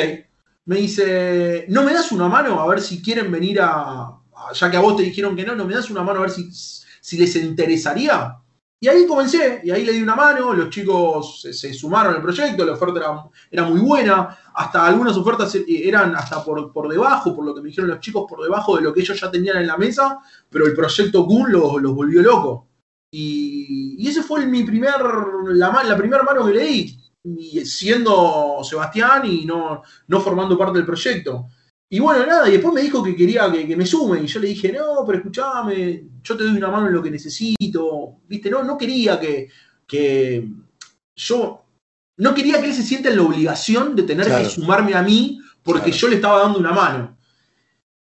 Me 0.64 0.76
dice, 0.76 1.66
¿no 1.68 1.82
me 1.82 1.92
das 1.92 2.12
una 2.12 2.28
mano 2.28 2.60
a 2.60 2.68
ver 2.68 2.80
si 2.80 3.02
quieren 3.02 3.32
venir 3.32 3.60
a, 3.60 4.16
ya 4.54 4.70
que 4.70 4.76
a 4.76 4.80
vos 4.80 4.96
te 4.96 5.02
dijeron 5.02 5.34
que 5.34 5.44
no, 5.44 5.56
¿no 5.56 5.64
me 5.64 5.74
das 5.74 5.90
una 5.90 6.04
mano 6.04 6.20
a 6.20 6.22
ver 6.22 6.30
si, 6.30 6.48
si 6.52 7.18
les 7.18 7.34
interesaría? 7.34 8.36
Y 8.78 8.86
ahí 8.86 9.06
comencé, 9.06 9.60
y 9.64 9.72
ahí 9.72 9.84
le 9.84 9.92
di 9.92 10.02
una 10.02 10.14
mano, 10.14 10.54
los 10.54 10.70
chicos 10.70 11.40
se, 11.40 11.74
sumaron 11.74 12.14
al 12.14 12.22
proyecto, 12.22 12.64
la 12.64 12.72
oferta 12.72 13.28
era, 13.50 13.64
muy 13.64 13.80
buena, 13.80 14.38
hasta 14.54 14.86
algunas 14.86 15.16
ofertas 15.16 15.56
eran 15.66 16.14
hasta 16.14 16.44
por, 16.44 16.72
por, 16.72 16.88
debajo, 16.88 17.34
por 17.34 17.44
lo 17.44 17.54
que 17.54 17.60
me 17.60 17.68
dijeron 17.68 17.90
los 17.90 18.00
chicos, 18.00 18.26
por 18.28 18.42
debajo 18.42 18.76
de 18.76 18.82
lo 18.82 18.92
que 18.92 19.00
ellos 19.00 19.20
ya 19.20 19.30
tenían 19.30 19.58
en 19.58 19.66
la 19.66 19.76
mesa, 19.76 20.18
pero 20.48 20.66
el 20.66 20.74
proyecto 20.74 21.26
Kun 21.26 21.50
los, 21.50 21.80
volvió 21.94 22.22
locos. 22.22 22.64
Y, 23.12 23.96
y, 23.98 24.08
ese 24.08 24.22
fue 24.22 24.46
mi 24.46 24.62
primer, 24.64 25.00
la, 25.50 25.82
la 25.84 25.96
primera 25.96 26.22
mano 26.22 26.46
que 26.46 26.52
le 26.52 26.64
di, 26.64 27.01
siendo 27.64 28.60
Sebastián 28.64 29.22
y 29.26 29.44
no, 29.44 29.82
no 30.08 30.20
formando 30.20 30.58
parte 30.58 30.78
del 30.78 30.86
proyecto. 30.86 31.46
Y 31.88 32.00
bueno, 32.00 32.24
nada, 32.24 32.48
y 32.48 32.52
después 32.52 32.72
me 32.72 32.80
dijo 32.80 33.02
que 33.02 33.14
quería 33.14 33.52
que, 33.52 33.76
me 33.76 33.84
sume. 33.84 34.22
Y 34.22 34.26
yo 34.26 34.40
le 34.40 34.48
dije, 34.48 34.72
no, 34.72 35.04
pero 35.06 35.18
escúchame, 35.18 36.04
yo 36.22 36.36
te 36.36 36.44
doy 36.44 36.56
una 36.56 36.70
mano 36.70 36.86
en 36.86 36.94
lo 36.94 37.02
que 37.02 37.10
necesito. 37.10 38.16
Viste, 38.26 38.50
no, 38.50 38.62
no 38.64 38.78
quería 38.78 39.20
que, 39.20 39.48
que 39.86 40.48
yo. 41.14 41.64
No 42.16 42.34
quería 42.34 42.60
que 42.60 42.68
él 42.68 42.74
se 42.74 42.82
sienta 42.82 43.10
en 43.10 43.16
la 43.16 43.22
obligación 43.22 43.94
de 43.94 44.04
tener 44.04 44.26
que 44.26 44.44
sumarme 44.46 44.94
a 44.94 45.02
mí 45.02 45.40
porque 45.62 45.92
yo 45.92 46.08
le 46.08 46.16
estaba 46.16 46.40
dando 46.40 46.58
una 46.58 46.72
mano. 46.72 47.16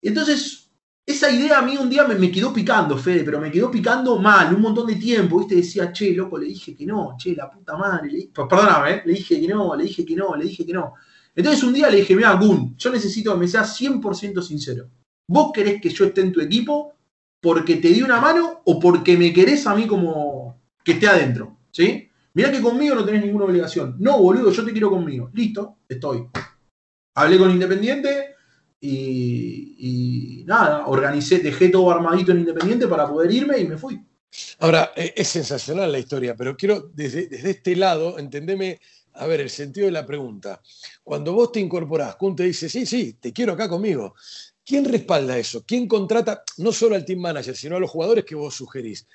Y 0.00 0.08
entonces, 0.08 0.61
esa 1.04 1.30
idea 1.30 1.58
a 1.58 1.62
mí 1.62 1.76
un 1.76 1.90
día 1.90 2.06
me, 2.06 2.14
me, 2.14 2.30
quedó 2.30 2.52
picando, 2.52 2.96
Fede, 2.96 3.24
pero 3.24 3.40
me 3.40 3.50
quedó 3.50 3.70
picando 3.70 4.18
mal, 4.18 4.54
un 4.54 4.62
montón 4.62 4.86
de 4.86 4.94
tiempo, 4.94 5.38
¿viste? 5.38 5.56
Decía, 5.56 5.92
che, 5.92 6.12
loco, 6.12 6.38
le 6.38 6.46
dije 6.46 6.76
que 6.76 6.86
no, 6.86 7.16
che, 7.18 7.34
la 7.34 7.50
puta 7.50 7.76
madre. 7.76 8.10
Le, 8.10 8.30
perdóname, 8.32 8.90
¿eh? 8.90 9.02
le 9.04 9.12
dije 9.14 9.40
que 9.40 9.48
no, 9.48 9.74
le 9.74 9.84
dije 9.84 10.04
que 10.04 10.14
no, 10.14 10.36
le 10.36 10.44
dije 10.44 10.64
que 10.64 10.72
no. 10.72 10.94
Entonces 11.34 11.64
un 11.64 11.72
día 11.72 11.90
le 11.90 11.98
dije, 11.98 12.14
mira, 12.14 12.34
Gun, 12.34 12.76
yo 12.76 12.90
necesito 12.90 13.32
que 13.32 13.40
me 13.40 13.48
seas 13.48 13.80
100% 13.80 14.42
sincero. 14.42 14.88
¿Vos 15.28 15.50
querés 15.52 15.80
que 15.80 15.88
yo 15.88 16.04
esté 16.04 16.20
en 16.20 16.32
tu 16.32 16.40
equipo 16.40 16.94
porque 17.40 17.76
te 17.76 17.88
di 17.88 18.02
una 18.02 18.20
mano 18.20 18.62
o 18.64 18.78
porque 18.78 19.16
me 19.16 19.32
querés 19.32 19.66
a 19.66 19.74
mí 19.74 19.86
como 19.86 20.60
que 20.84 20.92
esté 20.92 21.08
adentro? 21.08 21.56
¿Sí? 21.70 22.08
Mirá 22.34 22.52
que 22.52 22.60
conmigo 22.60 22.94
no 22.94 23.04
tenés 23.04 23.24
ninguna 23.24 23.46
obligación. 23.46 23.96
No, 23.98 24.18
boludo, 24.18 24.52
yo 24.52 24.64
te 24.64 24.72
quiero 24.72 24.90
conmigo. 24.90 25.30
Listo, 25.32 25.78
estoy. 25.88 26.28
Hablé 27.14 27.38
con 27.38 27.50
Independiente 27.50 28.31
y, 28.84 30.44
nada, 30.46 30.86
organicé, 30.86 31.38
dejé 31.38 31.68
todo 31.68 31.90
armadito 31.90 32.32
en 32.32 32.40
Independiente 32.40 32.88
para 32.88 33.08
poder 33.08 33.30
irme 33.30 33.58
y 33.58 33.68
me 33.68 33.78
fui. 33.78 34.00
Ahora, 34.58 34.92
eh, 34.96 35.12
es 35.16 35.28
sensacional 35.28 35.92
la 35.92 35.98
historia, 35.98 36.34
pero 36.34 36.56
quiero 36.56 36.90
desde, 36.92 37.28
desde 37.28 37.50
este 37.50 37.76
lado, 37.76 38.18
entendeme 38.18 38.80
a 39.14 39.26
ver, 39.26 39.40
el 39.40 39.50
sentido 39.50 39.86
de 39.86 39.92
la 39.92 40.06
pregunta. 40.06 40.60
Cuando 41.02 41.32
vos 41.32 41.52
te 41.52 41.60
incorporás, 41.60 42.16
Kun 42.16 42.34
te 42.34 42.44
dice, 42.44 42.68
sí, 42.68 42.86
sí, 42.86 43.14
te 43.20 43.32
quiero 43.32 43.52
acá 43.52 43.68
conmigo. 43.68 44.14
¿Quién 44.64 44.84
respalda 44.84 45.36
eso? 45.38 45.64
¿Quién 45.66 45.86
contrata 45.86 46.44
no 46.58 46.72
solo 46.72 46.94
al 46.94 47.04
team 47.04 47.20
manager, 47.20 47.56
sino 47.56 47.76
a 47.76 47.80
los 47.80 47.90
jugadores 47.90 48.24
que 48.24 48.34
vos 48.34 48.54
sugerís? 48.54 49.06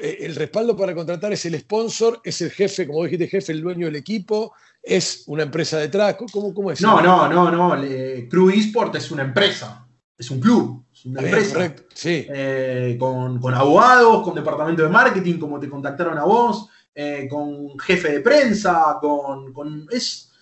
Eh, 0.00 0.18
el 0.20 0.34
respaldo 0.34 0.76
para 0.76 0.94
contratar 0.94 1.32
es 1.32 1.44
el 1.46 1.58
sponsor, 1.60 2.20
es 2.24 2.40
el 2.42 2.50
jefe, 2.50 2.86
como 2.86 3.04
dijiste, 3.04 3.28
jefe, 3.28 3.52
el 3.52 3.62
dueño 3.62 3.86
del 3.86 3.96
equipo, 3.96 4.52
es 4.86 5.24
una 5.26 5.42
empresa 5.42 5.78
detrás. 5.78 6.16
¿Cómo, 6.32 6.54
cómo 6.54 6.70
es? 6.70 6.80
No, 6.80 7.00
no, 7.00 7.28
no, 7.28 7.50
no. 7.50 7.82
Crew 8.30 8.50
Esport 8.50 8.94
es 8.94 9.10
una 9.10 9.22
empresa, 9.22 9.86
es 10.16 10.30
un 10.30 10.40
club, 10.40 10.84
es 10.92 11.04
una 11.04 11.20
empresa. 11.20 11.74
Sí. 11.92 12.26
Eh, 12.28 12.96
con, 12.98 13.40
con 13.40 13.52
abogados, 13.52 14.22
con 14.22 14.34
departamento 14.34 14.82
de 14.82 14.88
marketing, 14.88 15.38
como 15.38 15.58
te 15.58 15.68
contactaron 15.68 16.16
a 16.16 16.24
vos. 16.24 16.68
Eh, 16.98 17.28
con 17.28 17.78
jefe 17.78 18.10
de 18.10 18.20
prensa, 18.20 18.96
con... 19.02 19.86
es, 19.90 20.32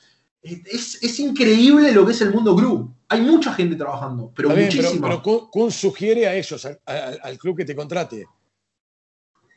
es, 0.41 1.19
increíble 1.19 1.91
lo 1.91 2.07
que 2.07 2.13
es 2.13 2.21
el 2.21 2.33
mundo 2.33 2.55
club. 2.55 2.95
Hay 3.09 3.23
mucha 3.23 3.53
gente 3.53 3.75
trabajando, 3.75 4.31
pero 4.37 4.51
muchísima. 4.51 5.21
Pero, 5.21 5.51
Kun 5.51 5.73
sugiere 5.73 6.29
a 6.29 6.35
ellos, 6.37 6.65
al, 6.65 7.39
club 7.39 7.57
que 7.57 7.65
te 7.65 7.75
contrate. 7.75 8.25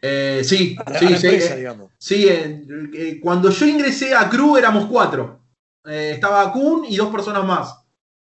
Eh, 0.02 0.42
sí, 0.44 0.78
sí, 1.00 1.08
sí, 1.98 2.28
eh, 2.28 2.64
sí 2.88 3.20
cuando 3.22 3.50
yo 3.50 3.66
ingresé 3.66 4.14
a 4.14 4.30
Crew 4.30 4.58
éramos 4.58 4.86
cuatro. 4.86 5.40
estaba 5.86 6.52
Kun 6.52 6.86
y 6.86 6.96
dos 6.98 7.10
personas 7.10 7.46
más. 7.46 7.76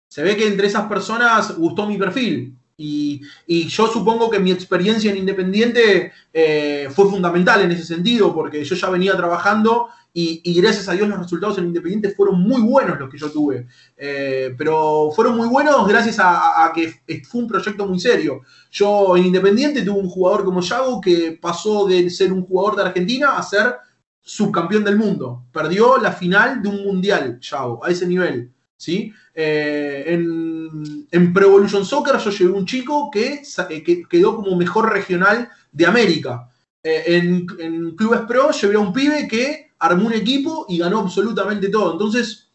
Se 0.08 0.22
ve 0.22 0.36
que 0.36 0.46
entre 0.46 0.66
esas 0.66 0.86
personas 0.88 1.56
gustó 1.56 1.86
mi 1.86 1.96
perfil. 1.96 2.54
Y, 2.76 3.22
yo 3.68 3.86
supongo 3.86 4.30
que 4.30 4.40
mi 4.40 4.50
experiencia 4.50 5.10
en 5.10 5.18
Independiente 5.18 6.12
eh, 6.32 6.88
fue 6.90 7.08
fundamental 7.08 7.62
en 7.62 7.72
ese 7.72 7.84
sentido, 7.84 8.34
porque 8.34 8.64
yo 8.64 8.74
ya 8.74 8.90
venía 8.90 9.16
trabajando 9.16 9.88
y, 10.14 10.60
gracias 10.60 10.88
a 10.88 10.92
Dios 10.92 11.08
los 11.08 11.18
resultados 11.18 11.56
en 11.56 11.68
Independiente 11.68 12.10
fueron 12.10 12.40
muy 12.40 12.60
buenos 12.60 12.98
los 12.98 13.08
que 13.08 13.16
yo 13.16 13.30
tuve. 13.30 13.66
Eh, 13.96 14.54
pero 14.58 15.10
fueron 15.14 15.36
muy 15.36 15.48
buenos 15.48 15.88
gracias 15.88 16.18
a, 16.20 16.70
que 16.74 17.00
fue 17.24 17.42
un 17.42 17.48
proyecto 17.48 17.86
muy 17.86 17.98
serio. 17.98 18.42
Yo 18.70 19.16
en 19.16 19.26
Independiente 19.26 19.82
tuve 19.82 20.00
un 20.00 20.08
jugador 20.08 20.44
como 20.44 20.60
Yago 20.60 21.00
que 21.00 21.38
pasó 21.40 21.86
de 21.86 22.10
ser 22.10 22.32
un 22.32 22.42
jugador 22.42 22.76
de 22.76 22.82
Argentina 22.82 23.38
a 23.38 23.42
ser 23.42 23.76
subcampeón 24.20 24.84
del 24.84 24.98
mundo. 24.98 25.46
Perdió 25.50 25.96
la 25.96 26.12
final 26.12 26.62
de 26.62 26.68
un 26.68 26.84
mundial, 26.84 27.40
Yago, 27.40 27.82
a 27.82 27.90
ese 27.90 28.06
nivel. 28.06 28.52
¿sí? 28.76 29.14
Eh, 29.34 30.04
en, 30.08 31.06
en 31.10 31.32
Pro 31.32 31.46
Evolution 31.46 31.86
Soccer 31.86 32.18
yo 32.18 32.30
llevé 32.30 32.52
un 32.52 32.66
chico 32.66 33.10
que, 33.10 33.42
que 33.82 34.02
quedó 34.10 34.36
como 34.36 34.56
mejor 34.56 34.92
regional 34.92 35.48
de 35.72 35.86
América. 35.86 36.50
en, 36.82 37.46
en 37.58 37.96
Clubes 37.96 38.22
Pro 38.28 38.50
llevé 38.50 38.74
a 38.74 38.80
un 38.80 38.92
pibe 38.92 39.26
que 39.26 39.71
armó 39.82 40.06
un 40.06 40.12
equipo 40.12 40.64
y 40.68 40.78
ganó 40.78 41.00
absolutamente 41.00 41.68
todo. 41.68 41.92
Entonces, 41.92 42.52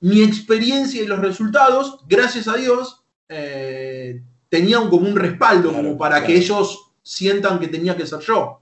mi 0.00 0.22
experiencia 0.22 1.02
y 1.02 1.06
los 1.06 1.18
resultados, 1.18 2.00
gracias 2.06 2.46
a 2.46 2.56
Dios, 2.56 3.02
eh, 3.28 4.22
tenían 4.48 4.90
como 4.90 5.08
un 5.08 5.16
respaldo 5.16 5.72
como 5.72 5.96
para 5.96 6.24
que 6.24 6.36
ellos 6.36 6.92
sientan 7.02 7.58
que 7.58 7.68
tenía 7.68 7.96
que 7.96 8.06
ser 8.06 8.20
yo. 8.20 8.60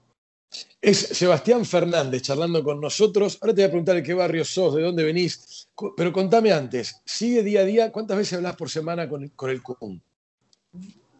Es 0.81 0.99
Sebastián 0.99 1.65
Fernández 1.65 2.21
charlando 2.21 2.63
con 2.63 2.79
nosotros. 2.79 3.37
Ahora 3.41 3.53
te 3.53 3.61
voy 3.61 3.67
a 3.67 3.71
preguntar 3.71 3.95
de 3.95 4.03
qué 4.03 4.13
barrio 4.13 4.45
sos, 4.45 4.75
de 4.75 4.81
dónde 4.81 5.03
venís. 5.03 5.67
Pero 5.97 6.13
contame 6.13 6.53
antes, 6.53 7.01
¿sigue 7.03 7.43
día 7.43 7.61
a 7.61 7.65
día? 7.65 7.91
¿Cuántas 7.91 8.15
veces 8.15 8.37
hablas 8.37 8.55
por 8.55 8.69
semana 8.69 9.09
con, 9.09 9.27
con 9.29 9.49
el 9.49 9.61
CUM? 9.61 9.99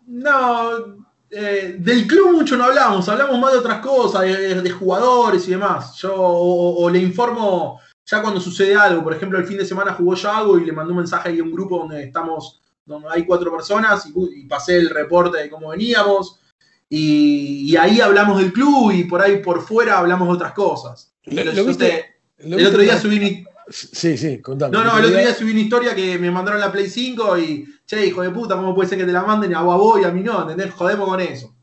No, 0.07 1.14
eh, 1.37 1.75
del 1.77 2.07
club 2.07 2.31
mucho 2.31 2.55
no 2.55 2.63
hablamos, 2.63 3.09
hablamos 3.09 3.37
más 3.37 3.51
de 3.51 3.59
otras 3.59 3.79
cosas, 3.79 4.21
de, 4.21 4.69
jugadores 4.69 5.45
y 5.49 5.51
demás. 5.51 5.97
Yo 5.97 6.13
o, 6.15 6.89
le 6.89 6.99
informo 6.99 7.81
ya 8.05 8.21
cuando 8.21 8.39
sucede 8.39 8.73
algo. 8.73 9.03
Por 9.03 9.13
ejemplo, 9.13 9.37
el 9.37 9.45
fin 9.45 9.57
de 9.57 9.65
semana 9.65 9.93
jugó 9.93 10.15
Yago 10.15 10.57
y 10.57 10.63
le 10.63 10.71
mandó 10.71 10.91
un 10.91 10.99
mensaje 10.99 11.29
ahí 11.29 11.39
a 11.39 11.43
un 11.43 11.51
grupo 11.51 11.79
donde 11.79 12.03
estamos, 12.03 12.61
donde 12.85 13.09
hay 13.11 13.25
cuatro 13.25 13.51
personas 13.51 14.09
y, 14.15 14.45
pasé 14.45 14.77
el 14.77 14.89
reporte 14.89 15.39
de 15.39 15.49
cómo 15.49 15.71
veníamos. 15.71 16.39
Y, 16.87 17.75
ahí 17.75 17.99
hablamos 17.99 18.39
del 18.39 18.53
club 18.53 18.93
y 18.93 19.03
por 19.03 19.21
ahí 19.21 19.43
por 19.43 19.61
fuera 19.61 19.99
hablamos 19.99 20.29
de 20.29 20.33
otras 20.35 20.53
cosas. 20.53 21.13
¿Lo, 21.25 21.65
viste, 21.65 22.15
el 22.37 22.65
otro 22.65 22.79
día 22.79 22.97
subí 22.97 23.45
Sí, 23.67 24.17
sí, 24.17 24.41
contame. 24.41 24.71
No, 24.71 24.83
no, 24.83 24.97
el 24.99 25.05
otro 25.05 25.17
día 25.17 25.33
subí 25.33 25.51
una 25.51 25.59
historia 25.59 25.95
que 25.95 26.19
me 26.19 26.29
mandaron 26.29 26.61
la 26.61 26.71
Play 26.71 26.89
5 26.89 27.39
y, 27.39 27.67
che, 27.85 28.05
hijo 28.05 28.21
de 28.21 28.31
puta, 28.31 28.55
¿cómo 28.55 28.73
puede 28.73 28.89
ser 28.89 28.97
que 28.97 29.05
te 29.05 29.11
la 29.11 29.23
manden 29.23 29.55
a 29.55 29.61
vos 29.61 29.99
y 30.01 30.03
a 30.03 30.11
mí 30.11 30.21
no? 30.21 30.41
¿Entendés? 30.41 30.73
Jodemos 30.73 31.07
con 31.07 31.21
eso. 31.21 31.55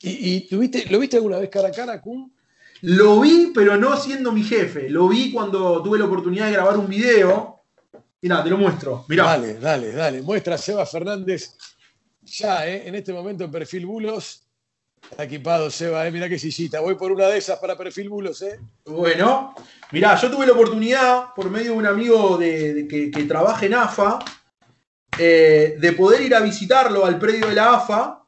¿Y, 0.00 0.48
¿lo, 0.50 0.58
viste, 0.58 1.16
alguna 1.16 1.38
vez 1.38 1.48
cara 1.48 1.68
a 1.68 1.72
cara, 1.72 2.00
Kun? 2.00 2.32
Lo 2.82 3.20
vi, 3.20 3.52
pero 3.54 3.76
no 3.76 3.96
siendo 3.96 4.32
mi 4.32 4.42
jefe. 4.42 4.90
Lo 4.90 5.08
vi 5.08 5.32
cuando 5.32 5.80
tuve 5.82 5.98
la 5.98 6.06
oportunidad 6.06 6.46
de 6.46 6.52
grabar 6.52 6.76
un 6.76 6.88
video. 6.88 7.60
Mirá, 8.20 8.42
te 8.42 8.50
lo 8.50 8.58
muestro. 8.58 9.04
Mirá. 9.08 9.24
Dale, 9.24 9.54
dale, 9.54 9.92
dale. 9.92 10.22
Muestra 10.22 10.56
a 10.56 10.58
Seba 10.58 10.84
Fernández 10.84 11.56
ya, 12.24 12.66
¿eh? 12.66 12.88
en 12.88 12.94
este 12.94 13.12
momento 13.12 13.44
en 13.44 13.50
perfil 13.50 13.86
Bulos. 13.86 14.46
Está 15.10 15.24
equipado, 15.24 15.68
Seba, 15.70 16.06
¿eh? 16.06 16.12
mirá 16.12 16.28
qué 16.28 16.38
sillita. 16.38 16.80
Voy 16.80 16.94
por 16.94 17.12
una 17.12 17.26
de 17.26 17.38
esas 17.38 17.58
para 17.58 17.76
perfil 17.76 18.08
Bulos. 18.08 18.40
¿eh? 18.42 18.58
Bueno, 18.84 19.54
mirá, 19.90 20.16
yo 20.16 20.30
tuve 20.30 20.46
la 20.46 20.52
oportunidad, 20.52 21.34
por 21.34 21.50
medio 21.50 21.72
de 21.72 21.78
un 21.78 21.86
amigo 21.86 22.38
de, 22.38 22.86
que, 22.88 23.24
trabaja 23.24 23.66
en 23.66 23.74
AFA, 23.74 24.20
eh, 25.18 25.76
de 25.78 25.92
poder 25.92 26.22
ir 26.22 26.34
a 26.34 26.40
visitarlo 26.40 27.04
al 27.04 27.18
predio 27.18 27.48
de 27.48 27.54
la 27.54 27.74
AFA. 27.74 28.24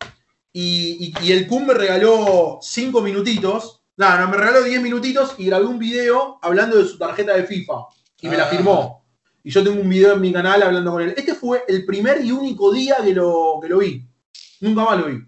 Y, 0.53 1.13
el 1.33 1.49
CUM 1.49 1.67
me 1.67 1.75
regaló 1.75 2.61
cinco 2.63 3.01
minutitos 3.01 3.85
Nada, 3.97 4.23
no, 4.23 4.29
me 4.29 4.37
regaló 4.37 4.63
10 4.63 4.83
minutitos 4.83 5.35
y 5.39 5.47
grabé 5.47 5.67
un 5.67 5.79
video 5.79 6.39
hablando 6.43 6.77
de 6.77 6.85
su 6.85 6.99
tarjeta 6.99 7.37
de 7.37 7.45
FIFA. 7.45 7.75
Y 8.21 8.29
me 8.29 8.37
la 8.37 8.45
ah. 8.45 8.49
firmó. 8.49 9.07
Y 9.43 9.51
yo 9.51 9.63
tengo 9.63 9.81
un 9.81 9.89
video 9.89 10.15
en 10.15 10.21
mi 10.21 10.33
canal 10.33 10.63
hablando 10.63 10.91
con 10.91 11.03
él. 11.03 11.15
Este 11.17 11.35
fue 11.35 11.65
el 11.69 11.85
primer 11.85 12.25
y 12.25 12.33
único 12.33 12.73
día 12.73 12.97
que 13.05 13.13
lo, 13.13 13.59
que 13.63 13.69
lo 13.69 13.79
vi. 13.79 14.05
Nunca 14.61 14.85
más 14.85 14.99
lo 14.99 15.07
vi. 15.07 15.19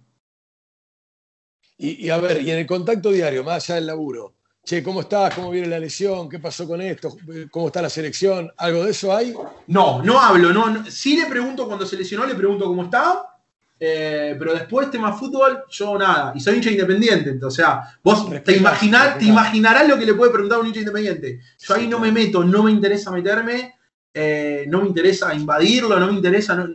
Y, 1.78 2.08
a 2.08 2.16
ver, 2.16 2.40
y 2.40 2.50
en 2.50 2.58
el 2.58 2.66
contacto 2.66 3.10
diario, 3.10 3.44
más 3.44 3.64
allá 3.64 3.74
del 3.74 3.86
laburo, 3.86 4.34
che, 4.66 4.82
¿cómo 4.82 5.00
estás? 5.00 5.32
¿Cómo 5.32 5.50
viene 5.50 5.68
la 5.68 5.78
lesión? 5.78 6.28
¿Qué 6.28 6.40
pasó 6.40 6.66
con 6.66 6.80
esto? 6.80 7.16
¿Cómo 7.52 7.68
está 7.68 7.80
la 7.80 7.88
selección? 7.88 8.52
¿Algo 8.56 8.84
de 8.84 8.90
eso 8.90 9.14
hay? 9.14 9.32
No, 9.68 10.02
no 10.02 10.20
hablo. 10.20 10.52
No, 10.52 10.84
Sí 10.90 11.16
le 11.16 11.26
pregunto 11.26 11.68
cuando 11.68 11.86
se 11.86 11.96
lesionó, 11.96 12.26
le 12.26 12.34
pregunto 12.34 12.66
cómo 12.66 12.82
está. 12.82 13.22
Eh, 13.78 14.34
pero 14.36 14.54
después 14.54 14.90
tema 14.90 15.12
fútbol, 15.12 15.62
yo 15.70 15.96
nada. 15.96 16.32
Y 16.34 16.40
soy 16.40 16.56
hincha 16.56 16.72
independiente. 16.72 17.38
O 17.44 17.50
sea, 17.50 17.96
vos 18.02 18.28
te, 18.42 18.56
imaginar, 18.56 19.18
te 19.18 19.26
imaginarás 19.26 19.88
lo 19.88 19.96
que 19.96 20.06
le 20.06 20.14
puede 20.14 20.32
preguntar 20.32 20.58
a 20.58 20.60
un 20.62 20.66
hincha 20.66 20.80
independiente. 20.80 21.40
Yo 21.60 21.74
ahí 21.74 21.86
no 21.86 22.00
me 22.00 22.10
meto, 22.10 22.42
no 22.42 22.64
me 22.64 22.72
interesa 22.72 23.12
meterme, 23.12 23.76
eh, 24.12 24.64
no 24.66 24.82
me 24.82 24.88
interesa 24.88 25.32
invadirlo, 25.32 26.00
no 26.00 26.08
me 26.08 26.14
interesa. 26.14 26.68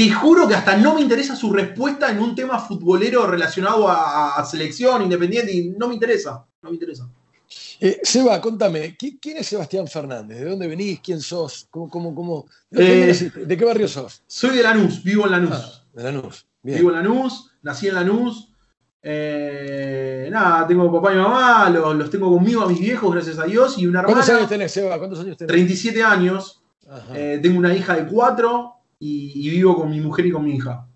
Te 0.00 0.10
juro 0.10 0.48
que 0.48 0.54
hasta 0.54 0.78
no 0.78 0.94
me 0.94 1.02
interesa 1.02 1.36
su 1.36 1.52
respuesta 1.52 2.10
en 2.10 2.20
un 2.20 2.34
tema 2.34 2.58
futbolero 2.58 3.26
relacionado 3.26 3.86
a, 3.86 4.42
selección 4.50 5.02
independiente 5.02 5.52
y 5.52 5.68
no 5.76 5.88
me 5.88 5.92
interesa. 5.94 6.42
No 6.62 6.70
me 6.70 6.76
interesa. 6.76 7.06
Eh, 7.78 8.00
Seba, 8.02 8.40
contame, 8.40 8.96
¿quién 8.96 9.36
es 9.36 9.48
Sebastián 9.48 9.86
Fernández? 9.86 10.38
¿De 10.38 10.48
dónde 10.48 10.68
venís? 10.68 11.00
¿Quién 11.00 11.20
sos? 11.20 11.66
¿Cómo, 11.70 11.90
cómo, 11.90 12.14
cómo? 12.14 12.46
¿De, 12.70 13.10
eh, 13.10 13.30
qué 13.46 13.62
barrio 13.62 13.86
sos? 13.88 14.22
Soy 14.26 14.56
de 14.56 14.62
Lanús, 14.62 15.04
vivo 15.04 15.26
en 15.26 15.32
Lanús. 15.32 15.52
Ah, 15.52 15.84
de 15.92 16.02
Lanús. 16.02 16.46
Vivo 16.62 16.88
en 16.88 16.96
Lanús, 16.96 17.50
nací 17.60 17.88
en 17.88 17.96
Lanús. 17.96 18.54
Eh, 19.02 20.30
nada, 20.32 20.66
tengo 20.66 20.90
papá 20.90 21.12
y 21.12 21.16
mamá, 21.18 21.68
los, 21.68 22.08
tengo 22.08 22.32
conmigo 22.32 22.62
a 22.62 22.68
mis 22.70 22.80
viejos, 22.80 23.12
gracias 23.12 23.38
a 23.38 23.44
Dios, 23.44 23.76
y 23.76 23.86
una 23.86 24.00
hermana. 24.00 24.14
¿Cuántos 24.14 24.34
años 24.34 24.48
tenés, 24.48 24.72
Seba? 24.72 24.96
¿Cuántos 24.96 25.20
años 25.20 25.36
tenés? 25.36 25.52
37 25.52 26.02
años. 26.02 26.62
tengo 27.42 27.58
una 27.58 27.74
hija 27.74 27.96
de 27.96 28.06
4 28.06 28.79
y 29.00 29.50
vivo 29.50 29.74
con 29.74 29.90
mi 29.90 30.00
mujer 30.00 30.26
y 30.26 30.30
con 30.30 30.44
mi 30.44 30.54
hija. 30.54 30.86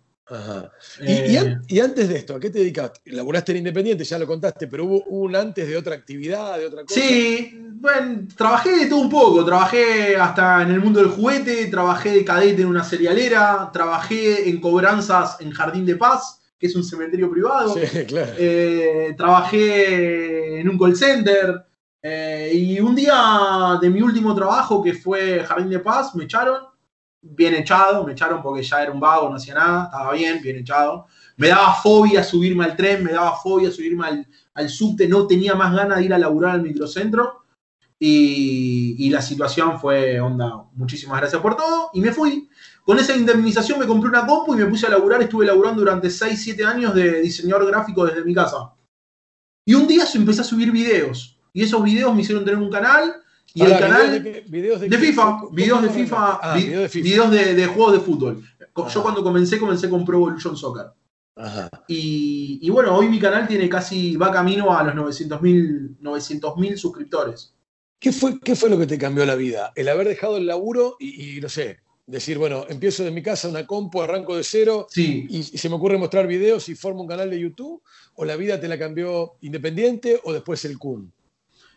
Eh, 1.01 1.59
y, 1.69 1.81
antes 1.81 2.09
de 2.09 2.17
esto, 2.17 2.35
¿a 2.35 2.41
qué 2.41 2.49
te 2.49 2.61
dedicas? 2.61 2.93
Laburaste 3.05 3.53
en 3.53 3.59
Independiente, 3.59 4.05
ya 4.05 4.19
lo 4.19 4.27
contaste, 4.27 4.67
pero 4.67 4.85
hubo 4.85 5.03
un 5.05 5.37
antes 5.37 5.69
de 5.69 5.77
otra 5.77 5.95
actividad, 5.95 6.59
de 6.59 6.67
otra 6.67 6.83
cosa. 6.83 6.99
Sí, 6.99 7.59
bueno, 7.75 8.27
trabajé 8.35 8.79
de 8.79 8.87
todo 8.87 9.01
un 9.01 9.11
poco. 9.11 9.45
Trabajé 9.45 10.17
hasta 10.17 10.63
en 10.63 10.71
el 10.71 10.81
mundo 10.81 11.01
del 11.01 11.11
juguete, 11.11 11.67
trabajé 11.67 12.13
de 12.13 12.25
cadete 12.25 12.63
en 12.63 12.69
una 12.69 12.85
serialera, 12.85 13.71
trabajé 13.73 14.49
en 14.49 14.61
cobranzas 14.61 15.37
en 15.41 15.51
Jardín 15.51 15.85
de 15.85 15.97
Paz, 15.97 16.41
que 16.59 16.69
es 16.69 16.77
un 16.77 16.85
cementerio 16.85 17.31
privado. 17.31 17.75
Sí, 17.75 18.05
claro. 18.07 18.33
Eh, 18.39 19.15
trabajé 19.17 20.61
en 20.61 20.69
un 20.69 20.79
call 20.79 20.97
center. 20.97 21.67
Eh, 22.07 22.51
y 22.55 22.81
un 22.81 22.95
día 22.95 23.79
de 23.81 23.91
mi 23.91 24.01
último 24.01 24.35
trabajo, 24.35 24.83
que 24.83 24.95
fue 24.95 25.41
Jardín 25.41 25.71
de 25.71 25.81
Paz, 25.81 26.15
me 26.15 26.25
echaron 26.25 26.74
bien 27.25 27.55
echado, 27.55 28.05
me 28.05 28.13
echaron 28.13 28.43
porque 28.43 28.63
ya 28.63 28.83
era 28.83 28.93
un 28.93 29.01
vago, 29.01 29.29
no 29.29 29.37
hacía 29.37 29.55
nada, 29.55 29.85
estaba 29.85 30.13
bien, 30.13 30.41
bien 30.43 30.59
echado. 30.59 31.07
Me 31.37 31.49
daba 31.49 31.75
fobia 31.75 32.23
subirme 32.23 32.65
al 32.65 32.77
tren, 32.77 33.03
me 33.03 33.13
daba 33.13 33.37
fobia 33.37 33.71
subirme 33.71 34.07
al, 34.07 34.27
al 34.55 34.69
subte, 34.69 35.09
no 35.09 35.27
tenía 35.27 35.55
más 35.55 35.75
ganas 35.75 35.99
de 35.99 36.05
ir 36.05 36.15
a 36.15 36.19
laburar 36.19 36.53
al 36.53 36.63
microcentro. 36.63 37.45
Y, 37.99 39.09
la 39.11 39.23
situación 39.23 39.81
fue, 39.81 40.21
onda, 40.21 40.65
muchísimas 40.75 41.19
gracias 41.21 41.41
por 41.41 41.57
todo, 41.57 41.91
y 41.95 42.01
me 42.01 42.13
fui. 42.13 42.51
Con 42.85 42.99
esa 42.99 43.17
indemnización 43.17 43.79
me 43.79 43.87
compré 43.87 44.11
una 44.11 44.27
compu 44.27 44.55
y 44.55 44.59
me 44.59 44.67
puse 44.67 44.87
a 44.87 44.91
laburar, 44.91 45.23
estuve 45.23 45.47
laburando 45.47 45.81
durante 45.81 46.11
6, 46.11 46.39
7 46.43 46.65
años 46.67 46.95
de 46.95 47.23
diseñador 47.23 47.67
gráfico 47.67 48.05
desde 48.05 48.25
mi 48.25 48.35
casa. 48.35 48.75
Y 49.65 49.73
un 49.73 49.87
día 49.87 50.05
empecé 50.13 50.43
a 50.43 50.45
subir 50.45 50.71
videos, 50.71 51.39
y 51.53 51.63
esos 51.63 51.83
videos 51.83 52.15
me 52.15 52.21
hicieron 52.21 52.45
tener 52.45 52.61
un 52.61 52.71
canal, 52.71 53.15
y 53.55 53.63
el 53.63 53.79
canal 53.79 54.21
videos 54.49 54.81
de, 54.81 54.99
FIFA, 54.99 55.43
videos 55.53 55.83
de 55.83 55.91
FIFA, 55.91 56.41
ah, 56.43 56.57
videos 56.57 57.31
de, 57.31 57.67
juegos 57.67 57.93
de 57.93 58.01
fútbol. 58.01 58.43
Yo 58.93 59.03
cuando 59.03 59.23
comencé, 59.23 59.61
comencé 59.61 59.89
con 59.89 60.05
Pro 60.05 60.19
Evolution 60.19 60.57
Soccer. 60.57 60.87
Y, 61.87 62.69
bueno, 62.71 62.97
hoy 62.97 63.09
mi 63.09 63.21
canal 63.21 63.47
tiene 63.47 63.69
casi, 63.69 64.17
va 64.17 64.33
camino 64.33 64.77
a 64.77 64.83
los 64.83 64.95
900.000 64.95 65.99
900 66.01 66.81
suscriptores. 66.81 67.55
¿Qué 68.01 68.13
fue, 68.13 68.41
¿Qué 68.41 68.57
fue 68.57 68.69
lo 68.69 68.79
que 68.79 68.87
te 68.87 68.99
cambió 68.99 69.25
la 69.25 69.37
vida? 69.37 69.73
El 69.77 69.89
haber 69.89 70.09
dejado 70.09 70.37
el 70.37 70.47
laburo 70.47 70.97
y, 70.99 71.41
no 71.41 71.49
sé, 71.49 71.79
decir, 72.07 72.39
bueno, 72.39 72.67
empiezo 72.69 73.05
de 73.05 73.13
mi 73.13 73.23
casa 73.23 73.49
una 73.49 73.67
compu, 73.67 74.03
arranco 74.03 74.37
de 74.37 74.43
cero 74.43 74.89
sí. 74.91 75.27
y, 75.31 75.43
se 75.45 75.69
me 75.69 75.77
ocurre 75.77 75.97
mostrar 75.97 76.27
videos 76.27 76.69
y 76.69 76.75
formo 76.75 77.03
un 77.03 77.09
canal 77.09 77.31
de 77.31 77.39
YouTube, 77.39 77.83
o 78.17 78.25
la 78.25 78.35
vida 78.35 78.61
te 78.61 78.67
la 78.67 78.79
cambió 78.79 79.35
independiente 79.43 80.21
o 80.25 80.33
después 80.33 80.65
el 80.65 80.77
CUM. 80.77 81.09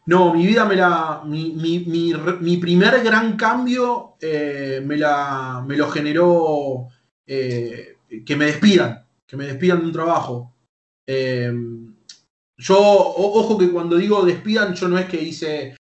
No, 0.08 0.34
mi 0.34 0.48
vida 0.48 0.64
me 0.64 0.76
la. 0.76 1.22
Mi, 1.26 2.58
primer 2.62 3.04
gran 3.04 3.36
cambio 3.36 4.16
eh, 4.22 4.82
me, 4.84 4.96
la, 4.96 5.64
me 5.68 5.76
lo 5.76 5.90
generó 5.90 6.88
eh, 7.26 7.98
que 8.26 8.36
me 8.38 8.46
despidan, 8.46 9.06
que 9.26 9.36
me 9.36 9.48
despidan 9.48 9.82
de 9.82 9.86
un 9.86 9.92
trabajo. 9.92 10.56
Eh, 11.06 11.52
yo, 12.56 12.78
ojo 12.80 13.58
que 13.58 13.70
cuando 13.70 13.98
digo 13.98 14.26
despidan, 14.26 14.74
yo 14.76 14.88
no 14.88 14.98
es 14.98 15.08
que 15.08 15.22
hice 15.22 15.76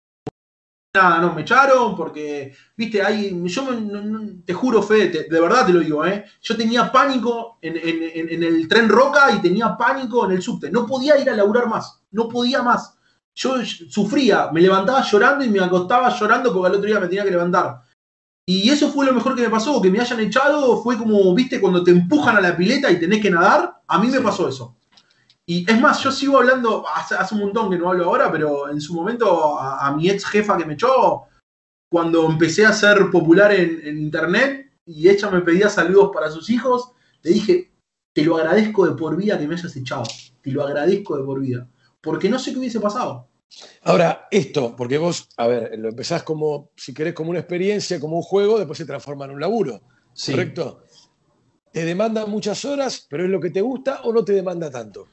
nada, 0.95 1.19
no, 1.21 1.33
me 1.33 1.41
echaron 1.41 1.95
porque, 1.95 2.55
viste, 2.75 3.03
hay, 3.03 3.39
yo 3.45 3.67
te 4.43 4.53
juro, 4.53 4.81
Fe, 4.81 5.09
de 5.09 5.41
verdad 5.41 5.67
te 5.67 5.73
lo 5.73 5.81
digo, 5.81 6.05
¿eh? 6.05 6.25
yo 6.41 6.55
tenía 6.55 6.89
pánico 6.89 7.57
en, 7.61 7.75
en, 7.77 8.43
el 8.43 8.67
tren 8.69 8.88
Roca 8.88 9.29
y 9.31 9.41
tenía 9.41 9.75
pánico 9.77 10.25
en 10.25 10.31
el 10.31 10.41
subte, 10.41 10.71
no 10.71 10.85
podía 10.88 11.19
ir 11.19 11.29
a 11.29 11.35
laburar 11.35 11.67
más, 11.67 12.01
no 12.11 12.29
podía 12.29 12.63
más 12.63 12.94
yo 13.35 13.57
sufría, 13.65 14.49
me 14.51 14.61
levantaba 14.61 15.01
llorando 15.03 15.43
y 15.43 15.49
me 15.49 15.59
acostaba 15.59 16.09
llorando 16.17 16.53
porque 16.53 16.67
al 16.69 16.75
otro 16.75 16.87
día 16.87 16.99
me 16.99 17.07
tenía 17.07 17.25
que 17.25 17.31
levantar. 17.31 17.81
Y 18.47 18.69
eso 18.69 18.91
fue 18.91 19.05
lo 19.05 19.13
mejor 19.13 19.35
que 19.35 19.41
me 19.41 19.49
pasó, 19.49 19.81
que 19.81 19.89
me 19.89 19.99
hayan 19.99 20.19
echado, 20.19 20.81
fue 20.81 20.97
como, 20.97 21.33
viste, 21.33 21.59
cuando 21.59 21.83
te 21.83 21.91
empujan 21.91 22.37
a 22.37 22.41
la 22.41 22.55
pileta 22.55 22.91
y 22.91 22.99
tenés 22.99 23.21
que 23.21 23.31
nadar, 23.31 23.81
a 23.87 23.99
mí 23.99 24.07
me 24.07 24.21
pasó 24.21 24.47
eso. 24.47 24.77
Y 25.47 25.69
es 25.69 25.79
más, 25.79 26.01
yo 26.03 26.11
sigo 26.11 26.37
hablando, 26.37 26.85
hace, 26.87 27.35
un 27.35 27.41
montón 27.41 27.69
que 27.69 27.77
no 27.77 27.89
hablo 27.89 28.05
ahora, 28.05 28.31
pero 28.31 28.69
en 28.69 28.79
su 28.79 28.93
momento 28.93 29.59
a, 29.59 29.91
mi 29.95 30.09
ex 30.09 30.25
jefa 30.25 30.57
que 30.57 30.65
me 30.65 30.73
echó, 30.73 31.23
cuando 31.91 32.29
empecé 32.29 32.65
a 32.65 32.73
ser 32.73 33.09
popular 33.11 33.51
en, 33.51 33.97
internet 33.97 34.71
y 34.85 35.09
ella 35.09 35.29
me 35.29 35.41
pedía 35.41 35.69
saludos 35.69 36.11
para 36.13 36.31
sus 36.31 36.49
hijos, 36.49 36.91
le 37.21 37.31
dije, 37.31 37.71
te 38.13 38.23
lo 38.23 38.37
agradezco 38.37 38.87
de 38.87 38.95
por 38.95 39.15
vida 39.15 39.37
que 39.37 39.47
me 39.47 39.55
hayas 39.55 39.75
echado, 39.75 40.03
te 40.41 40.51
lo 40.51 40.63
agradezco 40.63 41.17
de 41.17 41.23
por 41.23 41.39
vida, 41.39 41.67
porque 42.05 42.29
no 42.29 42.39
sé 42.39 42.53
qué 42.53 42.59
hubiese 42.59 42.79
pasado. 42.79 43.27
Ahora, 43.81 44.27
esto, 44.31 44.75
porque 44.75 44.97
vos, 44.97 45.27
a 45.37 45.47
ver, 45.47 45.77
lo 45.77 45.89
empezás 45.89 46.23
como, 46.23 46.69
si 46.77 46.93
querés, 46.93 47.13
como 47.13 47.31
una 47.31 47.39
experiencia, 47.39 47.99
como 47.99 48.17
un 48.17 48.21
juego, 48.21 48.57
después 48.57 48.77
se 48.77 48.85
transforma 48.85 49.25
en 49.25 49.31
un 49.31 49.41
laburo, 49.41 49.81
¿correcto? 50.25 50.83
¿Te 51.71 51.83
demanda 51.83 52.25
muchas 52.25 52.63
horas, 52.63 53.05
pero 53.09 53.25
es 53.25 53.29
lo 53.29 53.41
que 53.41 53.49
te 53.49 53.61
gusta 53.61 54.01
o 54.03 54.13
no 54.13 54.23
te 54.23 54.33
demanda 54.33 54.69
tanto? 54.69 55.07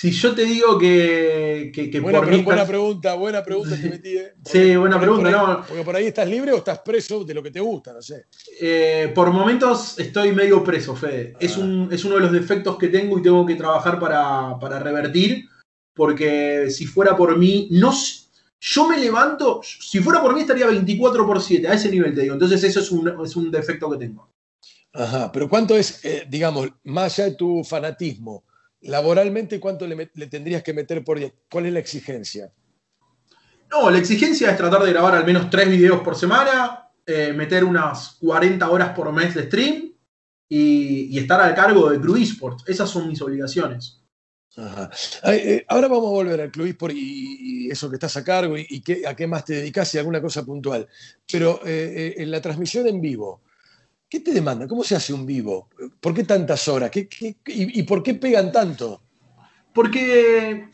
Si 0.00 0.12
yo 0.12 0.34
te 0.34 0.46
digo 0.46 0.78
que, 0.78 1.70
buena, 2.00 2.20
buena 2.20 2.64
pregunta, 2.64 3.14
buena 3.16 3.44
pregunta 3.44 3.76
te 3.76 3.90
metí. 3.90 4.16
¿eh? 4.16 4.32
sí, 4.46 4.74
buena 4.74 4.98
pregunta. 4.98 5.62
Porque 5.68 5.84
por 5.84 5.94
ahí 5.94 6.06
estás 6.06 6.26
libre 6.26 6.52
o 6.52 6.56
estás 6.56 6.78
preso 6.78 7.22
de 7.22 7.34
lo 7.34 7.42
que 7.42 7.50
te 7.50 7.60
gusta, 7.60 7.92
no 7.92 8.00
sé. 8.00 8.24
Eh, 8.58 9.12
por 9.14 9.30
momentos 9.30 9.98
estoy 9.98 10.32
medio 10.32 10.64
preso, 10.64 10.96
Fede. 10.96 11.34
Es, 11.38 11.58
ah. 11.58 11.60
un, 11.60 11.90
es 11.92 12.02
uno 12.06 12.14
de 12.14 12.22
los 12.22 12.32
defectos 12.32 12.78
que 12.78 12.88
tengo 12.88 13.18
y 13.18 13.22
tengo 13.22 13.44
que 13.44 13.56
trabajar 13.56 13.98
para, 14.00 14.58
para 14.58 14.78
revertir. 14.78 15.44
Porque 15.92 16.70
si 16.70 16.86
fuera 16.86 17.14
por 17.14 17.36
mí, 17.36 17.68
no, 17.70 17.92
yo 18.58 18.88
me 18.88 18.96
levanto, 18.96 19.60
si 19.62 20.00
fuera 20.00 20.22
por 20.22 20.34
mí 20.34 20.40
estaría 20.40 20.64
24 20.64 21.26
por 21.26 21.42
7, 21.42 21.68
a 21.68 21.74
ese 21.74 21.90
nivel 21.90 22.14
te 22.14 22.22
digo. 22.22 22.32
Entonces 22.32 22.64
eso 22.64 22.80
es 22.80 22.90
un, 22.90 23.22
es 23.22 23.36
un 23.36 23.50
defecto 23.50 23.90
que 23.90 23.98
tengo. 23.98 24.30
Ajá, 24.94 25.30
pero 25.30 25.46
¿cuánto 25.46 25.76
es, 25.76 26.02
eh, 26.06 26.24
digamos, 26.26 26.70
más 26.84 27.18
allá 27.18 27.28
de 27.28 27.36
tu 27.36 27.62
fanatismo? 27.64 28.44
Laboralmente, 28.82 29.60
¿cuánto 29.60 29.86
le, 29.86 30.06
tendrías 30.06 30.62
que 30.62 30.72
meter 30.72 31.04
por 31.04 31.18
día? 31.18 31.32
¿Cuál 31.50 31.66
es 31.66 31.72
la 31.72 31.80
exigencia? 31.80 32.52
No, 33.70 33.90
la 33.90 33.98
exigencia 33.98 34.50
es 34.50 34.56
tratar 34.56 34.82
de 34.82 34.92
grabar 34.92 35.14
al 35.14 35.24
menos 35.24 35.48
tres 35.48 35.68
videos 35.68 36.00
por 36.00 36.16
semana, 36.16 36.90
eh, 37.06 37.32
meter 37.32 37.64
unas 37.64 38.16
40 38.20 38.68
horas 38.68 38.90
por 38.90 39.12
mes 39.12 39.34
de 39.34 39.44
stream 39.44 39.92
y, 40.48 41.16
estar 41.18 41.40
al 41.40 41.54
cargo 41.54 41.90
de 41.90 42.00
Crew 42.00 42.16
Esports. 42.16 42.64
Esas 42.66 42.90
son 42.90 43.08
mis 43.08 43.22
obligaciones. 43.22 44.02
Ajá. 44.56 44.90
Eh, 45.32 45.64
ahora 45.68 45.86
vamos 45.86 46.08
a 46.08 46.10
volver 46.10 46.40
al 46.40 46.50
Club 46.50 46.66
Esports 46.66 46.96
y, 46.96 47.70
eso 47.70 47.88
que 47.88 47.96
estás 47.96 48.16
a 48.16 48.24
cargo 48.24 48.58
y, 48.58 48.82
a 49.06 49.14
qué 49.14 49.26
más 49.28 49.44
te 49.44 49.54
dedicas 49.54 49.94
y 49.94 49.98
alguna 49.98 50.20
cosa 50.20 50.44
puntual. 50.44 50.88
Pero 51.30 51.60
eh, 51.64 52.14
en 52.16 52.30
la 52.32 52.40
transmisión 52.40 52.88
en 52.88 53.00
vivo, 53.00 53.42
¿Qué 54.10 54.18
te 54.18 54.32
demanda? 54.32 54.66
¿Cómo 54.66 54.82
se 54.82 54.96
hace 54.96 55.12
un 55.12 55.24
vivo? 55.24 55.68
¿Por 56.00 56.12
qué 56.12 56.24
tantas 56.24 56.66
horas? 56.66 56.90
y, 57.46 57.82
por 57.84 58.02
qué 58.02 58.14
pegan 58.14 58.50
tanto? 58.50 59.00
Porque, 59.72 60.68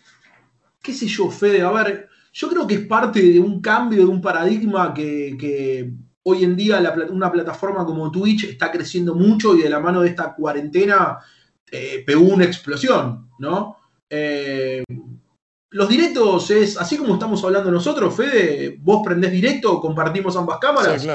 qué 0.83 0.95
sé 0.95 1.07
yo, 1.07 1.31
Fede, 1.31 1.61
a 1.61 1.71
ver, 1.71 2.09
yo 2.33 2.49
creo 2.49 2.67
que 2.67 2.77
es 2.77 2.87
parte 2.87 3.21
de 3.21 3.39
un 3.39 3.61
cambio, 3.61 3.99
de 3.99 4.07
un 4.07 4.23
paradigma 4.23 4.95
que, 4.95 5.93
hoy 6.23 6.45
en 6.45 6.57
día 6.57 6.81
una 7.11 7.31
plataforma 7.31 7.85
como 7.85 8.11
Twitch 8.11 8.45
está 8.45 8.73
creciendo 8.73 9.15
mucho 9.15 9.55
y 9.55 9.63
de 9.63 9.69
la 9.69 9.81
mano 9.81 10.01
de 10.01 10.09
esta 10.09 10.35
cuarentena 10.35 11.19
eh, 11.71 12.03
pegó 12.07 12.23
una 12.23 12.45
explosión, 12.45 13.29
¿no? 13.39 13.77
Eh, 14.09 14.83
los 15.77 15.91
directos 15.91 16.51
es, 16.51 16.79
así 16.79 16.97
como 16.97 17.13
estamos 17.13 17.45
hablando 17.45 17.71
nosotros, 17.71 18.17
Fede, 18.17 18.79
vos 18.81 19.03
prendés 19.05 19.31
directo, 19.31 19.79
compartimos 19.79 20.35
ambas 20.35 20.59
cámaras 20.59 21.07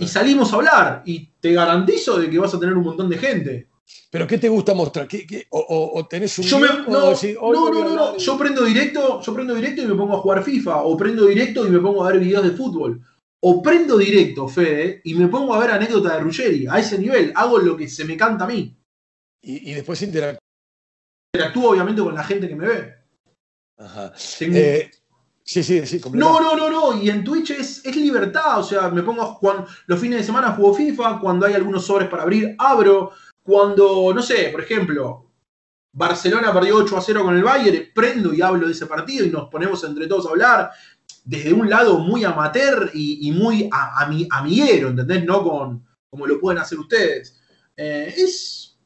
y 0.00 0.08
salimos 0.08 0.52
a 0.52 0.56
hablar. 0.56 1.02
Y 1.06 1.28
te 1.38 1.52
garantizo 1.52 2.18
de 2.18 2.28
que 2.28 2.40
vas 2.40 2.52
a 2.52 2.58
tener 2.58 2.74
un 2.74 2.82
montón 2.82 3.08
de 3.08 3.18
gente. 3.18 3.68
¿Pero 4.10 4.26
qué 4.26 4.38
te 4.38 4.48
gusta 4.48 4.74
mostrar? 4.74 5.06
¿Qué, 5.06 5.46
o, 5.50 6.04
tenés 6.10 6.36
un... 6.40 6.44
Yo 6.44 6.58
no, 6.58 6.66
no, 6.88 7.70
no, 7.70 7.94
no, 7.94 8.16
yo 8.16 8.36
prendo 8.36 8.64
directo, 8.64 9.20
yo 9.20 9.32
prendo 9.32 9.54
directo 9.54 9.82
y 9.82 9.86
me 9.86 9.94
pongo 9.94 10.16
a 10.16 10.20
jugar 10.20 10.42
FIFA, 10.42 10.82
o 10.82 10.96
prendo 10.96 11.26
directo 11.26 11.64
y 11.64 11.70
me 11.70 11.78
pongo 11.78 12.04
a 12.04 12.10
ver 12.10 12.18
videos 12.20 12.42
de 12.42 12.50
fútbol. 12.50 13.00
O 13.42 13.62
prendo 13.62 13.96
directo, 13.96 14.48
Fede, 14.48 15.02
y 15.04 15.14
me 15.14 15.28
pongo 15.28 15.54
a 15.54 15.60
ver 15.60 15.70
anécdotas 15.70 16.14
de 16.14 16.20
Ruggeri. 16.20 16.66
A 16.66 16.80
ese 16.80 16.98
nivel, 16.98 17.32
hago 17.36 17.58
lo 17.60 17.76
que 17.76 17.88
se 17.88 18.04
me 18.04 18.16
canta 18.16 18.42
a 18.44 18.48
mí. 18.48 18.76
Y, 19.40 19.70
y 19.70 19.74
después 19.74 20.02
interactúo. 20.02 20.40
Interactúo 21.32 21.70
obviamente 21.70 22.02
con 22.02 22.16
la 22.16 22.24
gente 22.24 22.48
que 22.48 22.56
me 22.56 22.66
ve. 22.66 22.99
Ajá. 23.80 24.12
Eh, 24.40 24.90
sí, 25.42 25.62
sí, 25.62 25.86
sí. 25.86 26.00
No, 26.12 26.40
no, 26.40 26.54
no, 26.54 26.70
no. 26.70 27.02
Y 27.02 27.08
en 27.08 27.24
Twitch 27.24 27.50
es, 27.50 27.84
es 27.84 27.96
libertad. 27.96 28.60
O 28.60 28.62
sea, 28.62 28.90
me 28.90 29.02
pongo 29.02 29.38
cuando, 29.38 29.66
los 29.86 29.98
fines 29.98 30.20
de 30.20 30.24
semana 30.24 30.52
juego 30.52 30.74
FIFA. 30.74 31.18
Cuando 31.18 31.46
hay 31.46 31.54
algunos 31.54 31.86
sobres 31.86 32.08
para 32.08 32.22
abrir, 32.22 32.54
abro. 32.58 33.12
Cuando, 33.42 34.12
no 34.14 34.22
sé, 34.22 34.50
por 34.50 34.60
ejemplo, 34.60 35.30
Barcelona 35.92 36.52
perdió 36.52 36.76
8 36.76 36.96
a 36.96 37.00
0 37.00 37.24
con 37.24 37.36
el 37.36 37.42
Bayern, 37.42 37.86
prendo 37.94 38.34
y 38.34 38.42
hablo 38.42 38.66
de 38.66 38.72
ese 38.72 38.86
partido 38.86 39.24
y 39.24 39.30
nos 39.30 39.48
ponemos 39.48 39.82
entre 39.84 40.06
todos 40.06 40.26
a 40.26 40.30
hablar. 40.30 40.70
Desde 41.24 41.52
un 41.52 41.68
lado 41.68 41.98
muy 41.98 42.22
amateur 42.24 42.90
y, 42.92 43.30
muy 43.32 43.68
amiguero, 44.30 44.88
¿entendés? 44.90 45.24
No 45.24 45.42
con 45.42 45.84
como 46.10 46.26
lo 46.26 46.40
pueden 46.40 46.60
hacer 46.60 46.78
ustedes. 46.78 47.40
Eh, 47.76 48.12
es, 48.16 48.76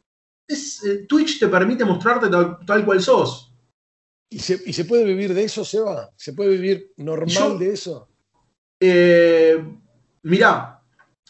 es 0.46 0.84
eh, 0.84 1.06
Twitch 1.08 1.40
te 1.40 1.48
permite 1.48 1.84
mostrarte 1.84 2.28
tal 2.28 2.84
cual 2.84 3.02
sos. 3.02 3.53
¿Y 4.34 4.40
se, 4.40 4.84
puede 4.84 5.04
vivir 5.04 5.32
de 5.32 5.44
eso, 5.44 5.64
Seba? 5.64 6.10
¿Se 6.16 6.32
puede 6.32 6.50
vivir 6.50 6.92
normal 6.96 7.56
de 7.56 7.72
eso? 7.72 8.08
Eh, 8.80 9.64
mirá, 10.24 10.82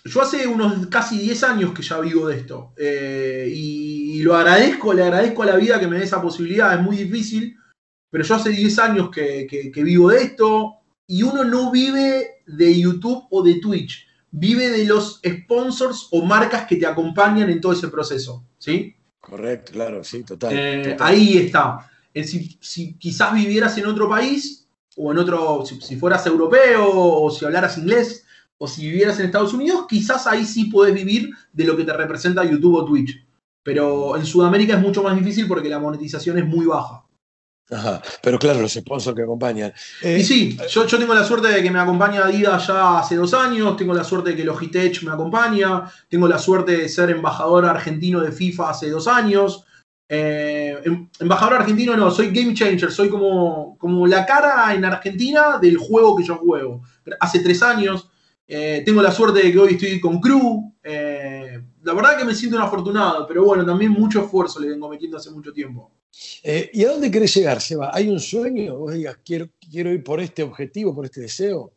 yo 0.02 0.22
hace 0.22 0.46
unos 0.46 0.86
casi 0.86 1.18
10 1.18 1.42
años 1.44 1.74
que 1.74 1.82
ya 1.82 2.00
vivo 2.00 2.28
de 2.28 2.36
esto. 2.38 2.72
Eh, 2.78 3.52
y, 3.54 4.22
lo 4.22 4.34
agradezco, 4.34 4.94
le 4.94 5.02
agradezco 5.02 5.42
a 5.42 5.46
la 5.46 5.56
vida 5.56 5.78
que 5.78 5.86
me 5.86 5.98
dé 5.98 6.04
esa 6.04 6.22
posibilidad. 6.22 6.72
Es 6.72 6.80
muy 6.80 6.96
difícil, 6.96 7.54
pero 8.08 8.24
yo 8.24 8.36
hace 8.36 8.48
10 8.48 8.78
años 8.78 9.10
que, 9.10 9.70
vivo 9.76 10.08
de 10.08 10.22
esto. 10.22 10.76
Y 11.06 11.22
uno 11.22 11.44
no 11.44 11.70
vive 11.70 12.42
de 12.46 12.80
YouTube 12.80 13.26
o 13.28 13.42
de 13.42 13.56
Twitch. 13.56 14.06
Vive 14.30 14.70
de 14.70 14.86
los 14.86 15.20
sponsors 15.22 16.08
o 16.10 16.24
marcas 16.24 16.66
que 16.66 16.76
te 16.76 16.86
acompañan 16.86 17.50
en 17.50 17.60
todo 17.60 17.74
ese 17.74 17.88
proceso. 17.88 18.46
¿Sí? 18.56 18.96
Correcto, 19.20 19.72
claro, 19.72 20.02
sí, 20.02 20.24
total. 20.24 20.54
Eh, 20.56 20.96
ahí 20.98 21.36
está 21.36 21.90
si, 22.22 22.94
quizás 22.98 23.34
vivieras 23.34 23.76
en 23.78 23.86
otro 23.86 24.08
país, 24.08 24.68
o 24.96 25.10
en 25.10 25.18
otro, 25.18 25.64
si, 25.66 25.96
fueras 25.96 26.24
europeo, 26.26 26.88
o 26.88 27.30
si 27.30 27.44
hablaras 27.44 27.76
inglés, 27.78 28.24
o 28.58 28.68
si 28.68 28.86
vivieras 28.86 29.18
en 29.18 29.26
Estados 29.26 29.52
Unidos, 29.52 29.86
quizás 29.88 30.26
ahí 30.26 30.44
sí 30.44 30.66
puedes 30.66 30.94
vivir 30.94 31.30
de 31.52 31.64
lo 31.64 31.76
que 31.76 31.84
te 31.84 31.92
representa 31.92 32.44
YouTube 32.44 32.76
o 32.76 32.84
Twitch. 32.84 33.26
Pero 33.64 34.16
en 34.16 34.24
Sudamérica 34.24 34.74
es 34.74 34.80
mucho 34.80 35.02
más 35.02 35.16
difícil 35.16 35.48
porque 35.48 35.68
la 35.68 35.80
monetización 35.80 36.38
es 36.38 36.46
muy 36.46 36.66
baja. 36.66 37.04
Ajá, 37.70 38.02
pero 38.22 38.38
claro, 38.38 38.60
los 38.60 38.74
sponsors 38.74 39.16
que 39.16 39.22
acompañan. 39.22 39.72
y 40.02 40.22
sí, 40.22 40.56
yo, 40.68 40.86
yo, 40.86 40.98
tengo 40.98 41.14
la 41.14 41.24
suerte 41.24 41.48
de 41.48 41.62
que 41.62 41.70
me 41.70 41.78
acompaña 41.78 42.24
Adidas 42.24 42.66
ya 42.66 42.98
hace 42.98 43.16
dos 43.16 43.32
años, 43.32 43.76
tengo 43.76 43.94
la 43.94 44.04
suerte 44.04 44.30
de 44.30 44.36
que 44.36 44.44
Logitech 44.44 45.02
me 45.02 45.12
acompaña, 45.12 45.90
tengo 46.08 46.28
la 46.28 46.38
suerte 46.38 46.76
de 46.76 46.88
ser 46.90 47.10
embajador 47.10 47.64
argentino 47.64 48.20
de 48.20 48.32
FIFA 48.32 48.70
hace 48.70 48.90
dos 48.90 49.08
años, 49.08 49.64
eh, 50.08 50.80
em, 50.84 51.08
embajador 51.18 51.54
argentino 51.54 51.96
no, 51.96 52.10
soy 52.10 52.30
game 52.30 52.54
changer, 52.54 52.92
soy 52.92 53.08
como, 53.08 53.76
como 53.78 54.06
la 54.06 54.26
cara 54.26 54.74
en 54.74 54.84
Argentina 54.84 55.58
del 55.60 55.76
juego 55.76 56.16
que 56.16 56.24
yo 56.24 56.36
juego. 56.36 56.82
Hace 57.20 57.40
tres 57.40 57.62
años, 57.62 58.10
eh, 58.46 58.82
tengo 58.84 59.00
la 59.00 59.10
suerte 59.10 59.42
de 59.42 59.52
que 59.52 59.58
hoy 59.58 59.74
estoy 59.74 60.00
con 60.00 60.20
Crew. 60.20 60.74
Eh, 60.82 61.62
la 61.82 61.94
verdad 61.94 62.18
que 62.18 62.24
me 62.24 62.34
siento 62.34 62.56
un 62.56 62.62
afortunado, 62.62 63.26
pero 63.26 63.44
bueno, 63.44 63.64
también 63.64 63.92
mucho 63.92 64.22
esfuerzo 64.22 64.60
le 64.60 64.68
vengo 64.68 64.88
metiendo 64.88 65.16
hace 65.16 65.30
mucho 65.30 65.52
tiempo. 65.52 65.90
¿Y 66.44 66.84
a 66.84 66.90
dónde 66.90 67.10
querés 67.10 67.34
llegar, 67.34 67.60
Seba? 67.60 67.90
¿Hay 67.92 68.08
un 68.08 68.20
sueño? 68.20 68.76
Vos 68.76 68.94
digas, 68.94 69.18
quiero, 69.24 69.48
quiero 69.58 69.90
ir 69.90 70.04
por 70.04 70.20
este 70.20 70.42
objetivo, 70.42 70.94
por 70.94 71.06
este 71.06 71.22
deseo. 71.22 71.72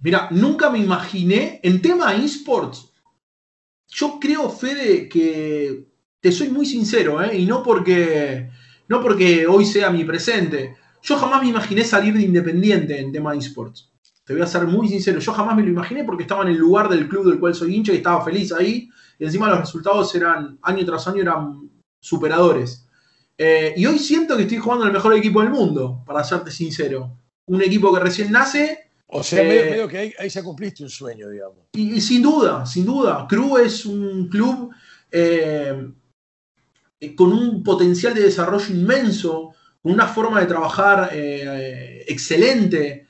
Mira, 0.00 0.28
nunca 0.30 0.68
me 0.68 0.78
imaginé, 0.78 1.60
en 1.62 1.80
tema 1.80 2.14
esports, 2.14 2.92
yo 3.94 4.18
creo, 4.20 4.50
Fede, 4.50 5.08
que 5.08 5.86
te 6.20 6.32
soy 6.32 6.48
muy 6.48 6.66
sincero, 6.66 7.22
¿eh? 7.22 7.38
y 7.38 7.46
no 7.46 7.62
porque, 7.62 8.50
no 8.88 9.00
porque 9.00 9.46
hoy 9.46 9.64
sea 9.64 9.90
mi 9.90 10.04
presente. 10.04 10.76
Yo 11.00 11.16
jamás 11.16 11.42
me 11.42 11.50
imaginé 11.50 11.84
salir 11.84 12.14
de 12.14 12.22
independiente 12.22 12.98
en 12.98 13.12
tema 13.12 13.32
de 13.32 13.38
esports. 13.38 13.92
Te 14.24 14.32
voy 14.32 14.42
a 14.42 14.48
ser 14.48 14.66
muy 14.66 14.88
sincero, 14.88 15.20
yo 15.20 15.32
jamás 15.32 15.54
me 15.54 15.62
lo 15.62 15.68
imaginé 15.68 16.02
porque 16.02 16.24
estaba 16.24 16.42
en 16.42 16.48
el 16.48 16.56
lugar 16.56 16.88
del 16.88 17.08
club 17.08 17.28
del 17.28 17.38
cual 17.38 17.54
soy 17.54 17.76
hincha 17.76 17.92
y 17.92 17.98
estaba 17.98 18.24
feliz 18.24 18.52
ahí. 18.52 18.88
Y 19.18 19.24
encima 19.24 19.48
los 19.48 19.60
resultados 19.60 20.12
eran, 20.16 20.58
año 20.62 20.84
tras 20.84 21.06
año, 21.06 21.22
eran 21.22 21.70
superadores. 22.00 22.88
Eh, 23.38 23.74
y 23.76 23.86
hoy 23.86 24.00
siento 24.00 24.36
que 24.36 24.42
estoy 24.42 24.58
jugando 24.58 24.84
en 24.84 24.88
el 24.88 24.94
mejor 24.94 25.14
equipo 25.14 25.40
del 25.40 25.50
mundo, 25.50 26.02
para 26.04 26.24
serte 26.24 26.50
sincero. 26.50 27.16
Un 27.46 27.62
equipo 27.62 27.94
que 27.94 28.00
recién 28.00 28.32
nace 28.32 28.90
o 29.16 29.22
sea, 29.22 29.44
medio, 29.44 29.84
eh, 29.84 29.88
que 29.88 30.14
ahí, 30.18 30.28
se 30.28 30.42
cumpliste 30.42 30.82
un 30.82 30.90
sueño, 30.90 31.28
digamos. 31.28 31.58
Y, 31.72 32.00
sin 32.00 32.20
duda, 32.20 32.66
sin 32.66 32.84
duda. 32.84 33.26
Crew 33.28 33.58
es 33.58 33.86
un 33.86 34.28
club 34.28 34.74
eh, 35.08 35.92
con 37.16 37.32
un 37.32 37.62
potencial 37.62 38.12
de 38.12 38.22
desarrollo 38.22 38.74
inmenso, 38.74 39.52
con 39.80 39.92
una 39.92 40.08
forma 40.08 40.40
de 40.40 40.46
trabajar 40.46 41.10
eh, 41.12 42.04
excelente. 42.08 43.06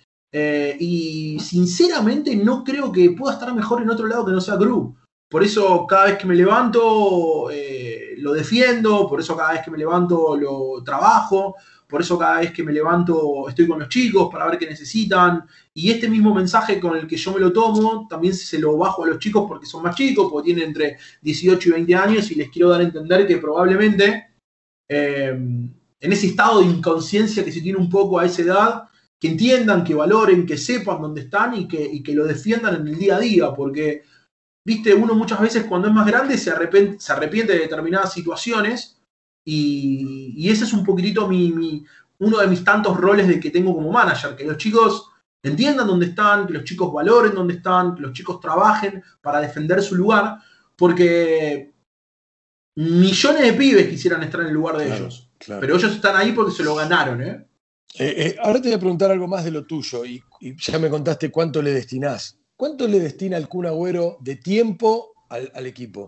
y 0.79 1.39
sinceramente 1.41 2.37
no 2.37 2.65
creo 2.65 2.93
que 2.93 3.13
pueda 3.13 3.35
estar 3.35 3.55
mejor 3.55 3.81
en 3.81 3.89
otro 3.89 4.07
lado 4.07 4.27
que 4.27 4.33
no 4.33 4.43
sea 4.43 4.59
Crew. 4.59 4.95
Por 5.31 5.43
eso 5.43 5.87
cada 5.87 6.05
vez 6.05 6.19
que 6.19 6.27
me 6.27 6.35
levanto 6.35 7.49
lo 8.19 8.33
defiendo, 8.35 9.09
por 9.09 9.21
eso 9.21 9.35
cada 9.35 9.53
vez 9.53 9.63
que 9.63 9.71
me 9.71 9.79
levanto 9.79 10.37
lo 10.37 10.85
trabajo, 10.85 11.57
por 11.95 12.01
eso 12.01 12.19
cada 12.19 12.41
vez 12.41 12.51
que 12.51 12.65
me 12.65 12.73
levanto 12.73 13.49
estoy 13.49 13.69
con 13.69 13.79
los 13.79 13.89
chicos 13.89 14.29
para 14.29 14.49
ver 14.51 14.59
qué 14.59 14.67
necesitan. 14.67 15.47
Y 15.73 15.93
este 15.93 16.09
mismo 16.09 16.35
mensaje 16.35 16.81
con 16.81 16.97
el 16.97 17.07
que 17.07 17.17
yo 17.17 17.33
me 17.33 17.39
lo 17.39 17.53
tomo, 17.53 18.09
también 18.11 18.35
se 18.35 18.59
lo 18.59 18.77
bajo 18.77 19.05
a 19.05 19.07
los 19.07 19.21
chicos 19.21 19.45
porque 19.47 19.65
son 19.65 19.85
más 19.85 19.95
chicos, 19.95 20.29
porque 20.29 20.47
tienen 20.47 20.71
entre 20.71 20.97
18 21.23 21.69
y 21.69 21.73
20 21.73 21.95
años 21.95 22.33
y 22.33 22.35
les 22.35 22.51
quiero 22.51 22.71
dar 22.71 22.81
a 22.81 22.83
entender 22.83 23.29
que 23.29 23.37
probablemente 23.37 24.27
eh, 24.89 25.29
en 25.29 26.13
ese 26.13 26.27
estado 26.27 26.63
de 26.63 26.67
inconsciencia 26.67 27.45
que 27.45 27.53
se 27.53 27.61
tiene 27.61 27.79
un 27.79 27.89
poco 27.89 28.19
a 28.19 28.25
esa 28.25 28.43
edad, 28.43 28.83
que 29.21 29.29
entiendan, 29.29 29.85
que 29.85 29.95
valoren, 29.95 30.47
que 30.47 30.59
sepan 30.59 31.01
dónde 31.01 31.21
están 31.21 31.55
y 31.55 31.69
que, 31.69 32.13
lo 32.13 32.25
defiendan 32.25 32.75
en 32.75 32.89
el 32.89 32.99
día 32.99 33.19
a 33.19 33.21
día, 33.21 33.55
porque, 33.55 34.03
viste, 34.67 34.93
uno 34.95 35.15
muchas 35.15 35.41
veces 35.41 35.67
cuando 35.67 35.87
es 35.87 35.95
más 35.95 36.09
grande 36.09 36.39
se 36.39 36.51
arrepiente 36.51 37.53
de 37.53 37.61
determinadas 37.61 38.13
situaciones 38.13 38.95
y, 39.45 40.49
ese 40.49 40.65
es 40.65 40.73
un 40.73 40.85
poquitito 40.85 41.29
mi, 41.29 41.85
uno 42.19 42.39
de 42.39 42.47
mis 42.47 42.65
tantos 42.65 42.97
roles 42.97 43.29
de 43.29 43.39
que 43.39 43.51
tengo 43.51 43.75
como 43.75 43.93
manager, 43.93 44.35
que 44.35 44.45
los 44.45 44.57
chicos 44.57 45.11
entiendan 45.43 45.87
dónde 45.87 46.07
están, 46.07 46.47
que 46.47 46.55
los 46.55 46.65
chicos 46.65 46.93
valoren 46.93 47.35
dónde 47.35 47.55
están, 47.55 47.95
que 47.95 48.03
los 48.03 48.13
chicos 48.13 48.41
trabajen 48.41 49.03
para 49.21 49.41
defender 49.41 49.83
su 49.83 49.95
lugar, 49.95 50.39
porque 50.77 51.73
millones 52.77 53.43
de 53.43 53.53
pibes 53.53 53.89
quisieran 53.89 54.23
estar 54.23 54.41
en 54.41 54.49
el 54.49 54.55
lugar 54.55 54.79
de 54.79 54.97
ellos. 54.97 55.31
Pero 55.47 55.77
ellos 55.77 55.93
están 55.95 56.17
ahí 56.17 56.33
porque 56.33 56.53
se 56.53 56.65
lo 56.65 56.75
ganaron, 56.75 57.23
¿eh? 57.23 57.47
Eh, 57.97 58.15
¿eh? 58.17 58.37
ahora 58.43 58.61
te 58.61 58.69
voy 58.69 58.77
a 58.77 58.81
preguntar 58.81 59.11
algo 59.13 59.29
más 59.29 59.45
de 59.45 59.53
lo 59.53 59.65
tuyo 59.67 60.05
y, 60.05 60.21
ya 60.41 60.79
me 60.79 60.91
contaste 60.91 61.31
cuánto 61.31 61.63
le 61.63 61.73
destinás. 61.73 62.39
¿Cuánto 62.57 62.89
le 62.89 62.99
destina 62.99 63.37
el 63.37 63.49
Kun 63.49 63.67
Agüero 63.67 64.17
de 64.21 64.37
tiempo 64.37 65.13
al 65.29 65.67
equipo? 65.67 66.07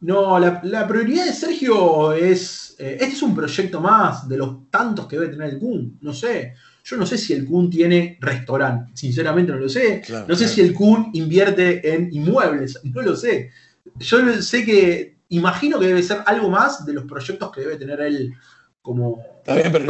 No, 0.00 0.38
la, 0.38 0.86
prioridad 0.86 1.24
de 1.26 1.32
Sergio 1.32 2.12
es. 2.12 2.76
Eh, 2.78 2.98
este 3.00 3.14
es 3.16 3.22
un 3.22 3.34
proyecto 3.34 3.80
más 3.80 4.28
de 4.28 4.36
los 4.36 4.70
tantos 4.70 5.06
que 5.08 5.16
debe 5.16 5.32
tener 5.32 5.54
el 5.54 5.58
Kun. 5.58 5.98
No 6.00 6.12
sé. 6.12 6.54
Yo 6.84 6.96
no 6.96 7.04
sé 7.04 7.18
si 7.18 7.32
el 7.32 7.44
Kun 7.44 7.68
tiene 7.68 8.16
restaurante. 8.20 8.92
Sinceramente 8.94 9.52
no 9.52 9.58
lo 9.58 9.68
sé. 9.68 10.02
no 10.26 10.36
sé 10.36 10.48
si 10.48 10.60
el 10.60 10.72
Kun 10.72 11.10
invierte 11.14 11.94
en 11.94 12.12
inmuebles. 12.12 12.78
No 12.84 13.02
lo 13.02 13.16
sé. 13.16 13.50
Yo 13.96 14.42
sé 14.42 14.64
que. 14.64 15.18
Imagino 15.30 15.78
que 15.78 15.88
debe 15.88 16.02
ser 16.02 16.22
algo 16.24 16.48
más 16.48 16.86
de 16.86 16.94
los 16.94 17.04
proyectos 17.04 17.50
que 17.52 17.60
debe 17.60 17.76
tener 17.76 18.00
él 18.00 18.32
como. 18.80 19.20
Está 19.38 19.56
bien, 19.56 19.72
pero 19.72 19.84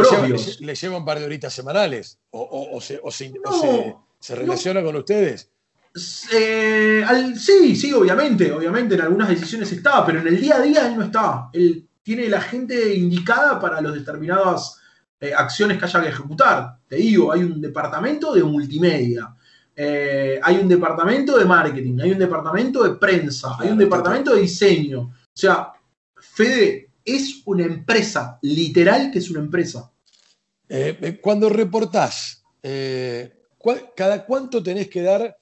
le 0.61 0.75
lleva, 0.75 0.97
un 0.97 1.05
par 1.05 1.19
de 1.19 1.27
horitas 1.27 1.53
semanales. 1.53 2.19
O, 2.31 2.81
se, 2.81 3.01
se, 4.21 4.35
relaciona 4.35 4.83
con 4.83 4.97
ustedes. 4.97 5.51
Eh, 6.33 7.05
sí, 7.37 7.77
sí, 7.77 7.93
obviamente, 7.93 8.53
obviamente 8.53 8.95
en 8.95 9.03
algunas 9.03 9.29
decisiones 9.29 9.71
está, 9.73 10.05
pero 10.05 10.21
en 10.21 10.29
el 10.29 10.41
día 10.41 10.57
a 10.57 10.63
día 10.63 10.87
él 10.87 10.97
no 10.97 11.05
está. 11.05 11.49
Él 11.53 11.87
tiene 12.03 12.29
la 12.29 12.41
gente 12.41 12.95
indicada 12.95 13.61
para 13.61 13.81
las 13.81 13.95
determinadas 13.95 14.79
eh, 15.21 15.33
acciones 15.35 15.79
que 15.79 15.85
haya 15.85 16.03
que 16.03 16.09
ejecutar. 16.09 16.79
Te 16.87 16.97
digo, 16.97 17.33
hay 17.33 17.43
un 17.43 17.61
departamento 17.61 18.35
de 18.35 18.43
multimedia, 18.43 19.35
eh, 19.75 20.41
hay 20.43 20.57
un 20.57 20.69
departamento 20.69 21.39
de 21.39 21.45
marketing, 21.45 21.99
hay 22.01 22.13
un 22.13 22.19
departamento 22.19 22.83
de 22.83 22.97
prensa, 22.97 23.57
hay 23.59 23.71
un 23.71 23.79
departamento 23.79 24.35
de 24.35 24.43
diseño. 24.43 25.01
O 25.01 25.13
sea, 25.35 25.73
Fede 26.17 26.91
es 27.05 27.43
una 27.45 27.65
empresa, 27.65 28.39
literal 28.43 29.11
que 29.11 29.19
es 29.19 29.31
una 29.31 29.41
empresa. 29.41 29.91
cuando 31.21 31.49
reportás, 31.49 32.43
¿cada 33.97 34.25
cuánto 34.25 34.63
tenés 34.63 34.89
que 34.89 35.03
dar 35.03 35.37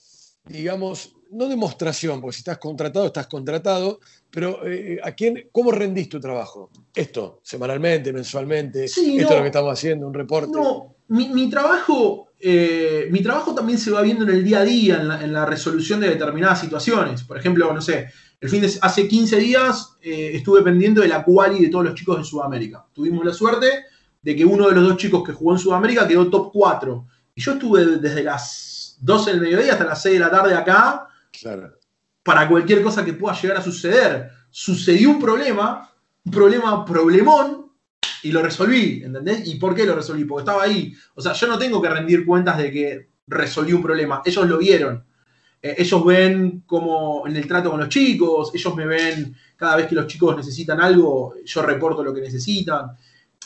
digamos, 0.49 1.17
no 1.31 1.49
demostración, 1.49 2.21
porque 2.21 2.35
si 2.35 2.41
estás 2.41 2.59
contratado, 2.59 3.07
estás 3.07 3.27
contratado, 3.27 4.01
pero 4.31 4.67
eh, 4.67 4.99
¿a 5.03 5.13
quién, 5.13 5.49
¿cómo 5.53 5.73
rendís 5.73 6.09
tu 6.09 6.21
trabajo? 6.21 6.71
Esto, 6.95 7.41
semanalmente, 7.43 8.13
mensualmente, 8.13 8.85
esto 8.85 9.01
es 9.01 9.31
lo 9.31 9.41
que 9.41 9.47
estamos 9.47 9.73
haciendo, 9.73 10.07
un 10.07 10.15
reporte. 10.15 10.53
No, 10.53 10.97
mi, 11.09 11.51
trabajo, 11.51 12.29
eh, 12.39 13.09
mi 13.11 13.23
trabajo 13.23 13.55
también 13.55 13.79
se 13.79 13.91
va 13.91 14.03
viendo 14.03 14.25
en 14.25 14.31
el 14.31 14.45
día 14.45 14.61
a 14.61 14.65
día, 14.65 15.21
en 15.23 15.33
la, 15.33 15.47
resolución 15.47 16.01
de 16.01 16.11
determinadas 16.11 16.61
situaciones. 16.61 17.23
Por 17.25 17.39
ejemplo, 17.39 17.73
no 17.73 17.81
sé, 17.81 18.09
el 18.41 18.49
fin 18.49 18.61
de, 18.61 18.73
hace 18.81 19.09
15 19.09 19.37
días 19.39 19.97
eh, 20.01 20.33
estuve 20.35 20.63
pendiente 20.63 21.01
de 21.01 21.09
la 21.09 21.25
quali 21.25 21.61
de 21.61 21.69
todos 21.69 21.85
los 21.85 21.95
chicos 21.95 22.19
de 22.19 22.25
Sudamérica. 22.25 22.87
Tuvimos 22.93 23.25
la 23.25 23.33
suerte 23.33 23.67
de 24.23 24.37
que 24.37 24.45
uno 24.45 24.69
de 24.69 24.75
los 24.75 24.89
dos 24.89 24.97
chicos 24.97 25.23
que 25.25 25.33
jugó 25.33 25.53
en 25.53 25.59
Sudamérica 25.59 26.07
quedó 26.07 26.29
top 26.29 26.51
4. 26.53 27.07
Y 27.35 27.41
yo 27.41 27.53
estuve 27.53 27.99
desde 27.99 28.23
las 28.25 28.77
12 29.01 29.31
del 29.31 29.41
mediodía 29.41 29.73
hasta 29.73 29.85
las 29.85 30.03
6 30.03 30.15
de 30.15 30.21
la 30.21 30.31
tarde 30.31 30.55
acá. 30.55 31.09
Para 32.23 32.49
cualquier 32.49 32.83
cosa 32.83 33.05
que 33.05 33.13
pueda 33.13 33.41
llegar 33.41 33.59
a 33.59 33.63
suceder. 33.63 34.31
Sucedió 34.51 35.11
un 35.11 35.21
problema, 35.21 35.91
un 36.25 36.33
problema 36.33 36.85
problemón, 36.85 37.67
y 38.23 38.33
lo 38.33 38.43
resolví, 38.43 39.03
¿entendés? 39.05 39.47
¿Y 39.47 39.55
por 39.57 39.75
qué 39.75 39.85
lo 39.85 39.95
resolví? 39.95 40.25
Porque 40.25 40.43
estaba 40.43 40.65
ahí. 40.65 40.93
O 41.15 41.23
sea, 41.23 41.33
yo 41.33 41.47
no 41.47 41.59
tengo 41.59 41.81
que 41.81 41.89
rendir 41.89 42.27
cuentas 42.27 42.59
de 42.59 42.73
que 42.73 43.09
resolví 43.27 43.73
un 43.73 43.83
problema. 43.83 44.23
Ellos 44.25 44.49
lo 44.49 44.59
vieron. 44.59 45.05
Eh, 45.63 45.77
ellos 45.79 46.05
ven 46.05 46.63
como 46.67 47.27
en 47.27 47.37
el 47.37 47.47
trato 47.47 47.71
con 47.71 47.81
los 47.81 47.89
chicos, 47.89 48.51
ellos 48.55 48.75
me 48.75 48.87
ven 48.87 49.35
cada 49.57 49.77
vez 49.77 49.87
que 49.87 49.95
los 49.95 50.07
chicos 50.07 50.37
necesitan 50.37 50.81
algo, 50.81 51.35
yo 51.45 51.63
reporto 51.63 52.03
lo 52.03 52.13
que 52.13 52.21
necesitan. 52.21 52.91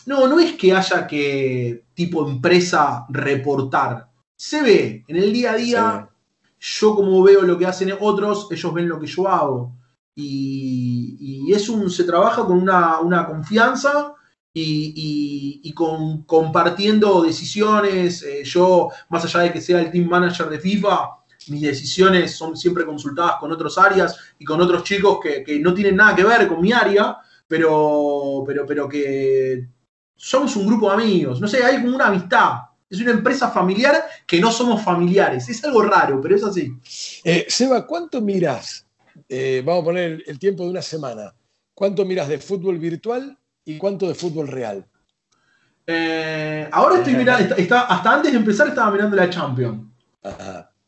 No, 0.06 0.26
no 0.26 0.40
es 0.40 0.52
que 0.54 0.72
haya 0.72 1.06
que, 1.06 1.84
tipo 1.94 2.26
empresa, 2.26 3.04
reportar 3.10 4.09
se 4.40 4.62
ve 4.62 5.04
en 5.06 5.16
el 5.16 5.34
día 5.34 5.52
a 5.52 5.56
día. 5.56 6.08
Yo 6.58 6.94
como 6.94 7.22
veo 7.22 7.42
lo 7.42 7.58
que 7.58 7.66
hacen 7.66 7.92
otros, 8.00 8.48
ellos 8.50 8.72
ven 8.72 8.88
lo 8.88 8.98
que 8.98 9.06
yo 9.06 9.28
hago. 9.28 9.76
Y, 10.14 11.52
es 11.52 11.68
un, 11.68 11.90
se 11.90 12.04
trabaja 12.04 12.46
con 12.46 12.58
una, 12.58 13.26
confianza 13.26 14.14
y, 14.54 15.72
con, 15.74 16.22
compartiendo 16.22 17.22
decisiones. 17.22 18.22
Eh, 18.22 18.42
yo, 18.44 18.88
más 19.10 19.26
allá 19.26 19.40
de 19.40 19.52
que 19.52 19.60
sea 19.60 19.80
el 19.80 19.90
team 19.90 20.08
manager 20.08 20.48
de 20.48 20.58
FIFA, 20.58 21.10
mis 21.48 21.60
decisiones 21.60 22.34
son 22.34 22.56
siempre 22.56 22.86
consultadas 22.86 23.36
con 23.40 23.52
otras 23.52 23.76
áreas 23.76 24.16
y 24.38 24.44
con 24.46 24.58
otros 24.62 24.84
chicos 24.84 25.18
que, 25.22 25.42
que, 25.44 25.60
no 25.60 25.74
tienen 25.74 25.96
nada 25.96 26.16
que 26.16 26.24
ver 26.24 26.48
con 26.48 26.62
mi 26.62 26.72
área, 26.72 27.18
pero, 27.46 28.42
pero, 28.46 28.64
pero 28.64 28.88
que 28.88 29.68
somos 30.16 30.56
un 30.56 30.66
grupo 30.66 30.88
de 30.88 30.94
amigos. 30.94 31.42
No 31.42 31.46
sé, 31.46 31.62
hay 31.62 31.82
como 31.82 31.94
una 31.94 32.06
amistad 32.06 32.69
es 32.90 33.00
una 33.00 33.12
empresa 33.12 33.50
familiar 33.50 34.04
que 34.26 34.40
no 34.40 34.50
somos 34.50 34.82
familiares. 34.82 35.48
Es 35.48 35.64
algo 35.64 35.82
raro, 35.82 36.20
pero 36.20 36.34
es 36.34 36.42
así. 36.42 36.74
Eh, 37.24 37.46
Seba, 37.48 37.86
¿cuánto 37.86 38.20
mirás? 38.20 38.84
Eh, 39.28 39.62
vamos 39.64 39.82
a 39.82 39.84
poner 39.84 40.22
el, 40.26 40.38
tiempo 40.40 40.64
de 40.64 40.70
una 40.70 40.82
semana. 40.82 41.32
¿Cuánto 41.72 42.04
miras 42.04 42.28
de 42.28 42.38
fútbol 42.38 42.78
virtual 42.78 43.38
y 43.64 43.78
cuánto 43.78 44.08
de 44.08 44.14
fútbol 44.14 44.48
real? 44.48 44.84
Eh, 45.86 46.68
ahora 46.72 46.98
estoy 46.98 47.14
mirando, 47.14 47.54
hasta 47.54 48.12
antes 48.12 48.32
de 48.32 48.38
empezar 48.38 48.68
estaba 48.68 48.90
mirando 48.90 49.16
la 49.16 49.30
Champions. 49.30 49.82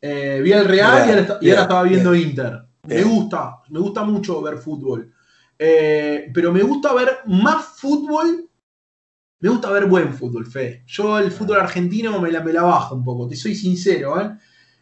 vi 0.03 0.53
el 0.53 0.65
Real, 0.65 1.39
y, 1.41 1.51
ahora, 1.51 1.63
estaba 1.63 1.83
viendo 1.85 2.15
Inter. 2.15 2.63
Me 2.83 3.03
gusta, 3.05 3.63
me 3.69 3.79
gusta 3.79 4.03
mucho 4.03 4.43
ver 4.43 4.59
fútbol. 4.59 5.13
pero 5.57 6.53
me 6.53 6.63
gusta 6.63 6.93
ver 6.95 7.19
más 7.27 7.65
fútbol 7.77 8.49
me 9.43 9.49
gusta 9.49 9.71
ver 9.71 9.87
buen 9.87 10.15
fútbol, 10.15 10.47
Fe. 10.47 10.85
Yo 10.87 11.19
el 11.19 11.33
fútbol 11.33 11.59
argentino 11.59 12.21
me 12.21 12.31
la, 12.31 12.41
me 12.43 12.53
la 12.53 12.63
bajo 12.63 12.95
un 12.95 13.05
poco, 13.05 13.27
te 13.27 13.35
soy 13.35 13.57
sincero, 13.57 14.21
¿eh? 14.21 14.31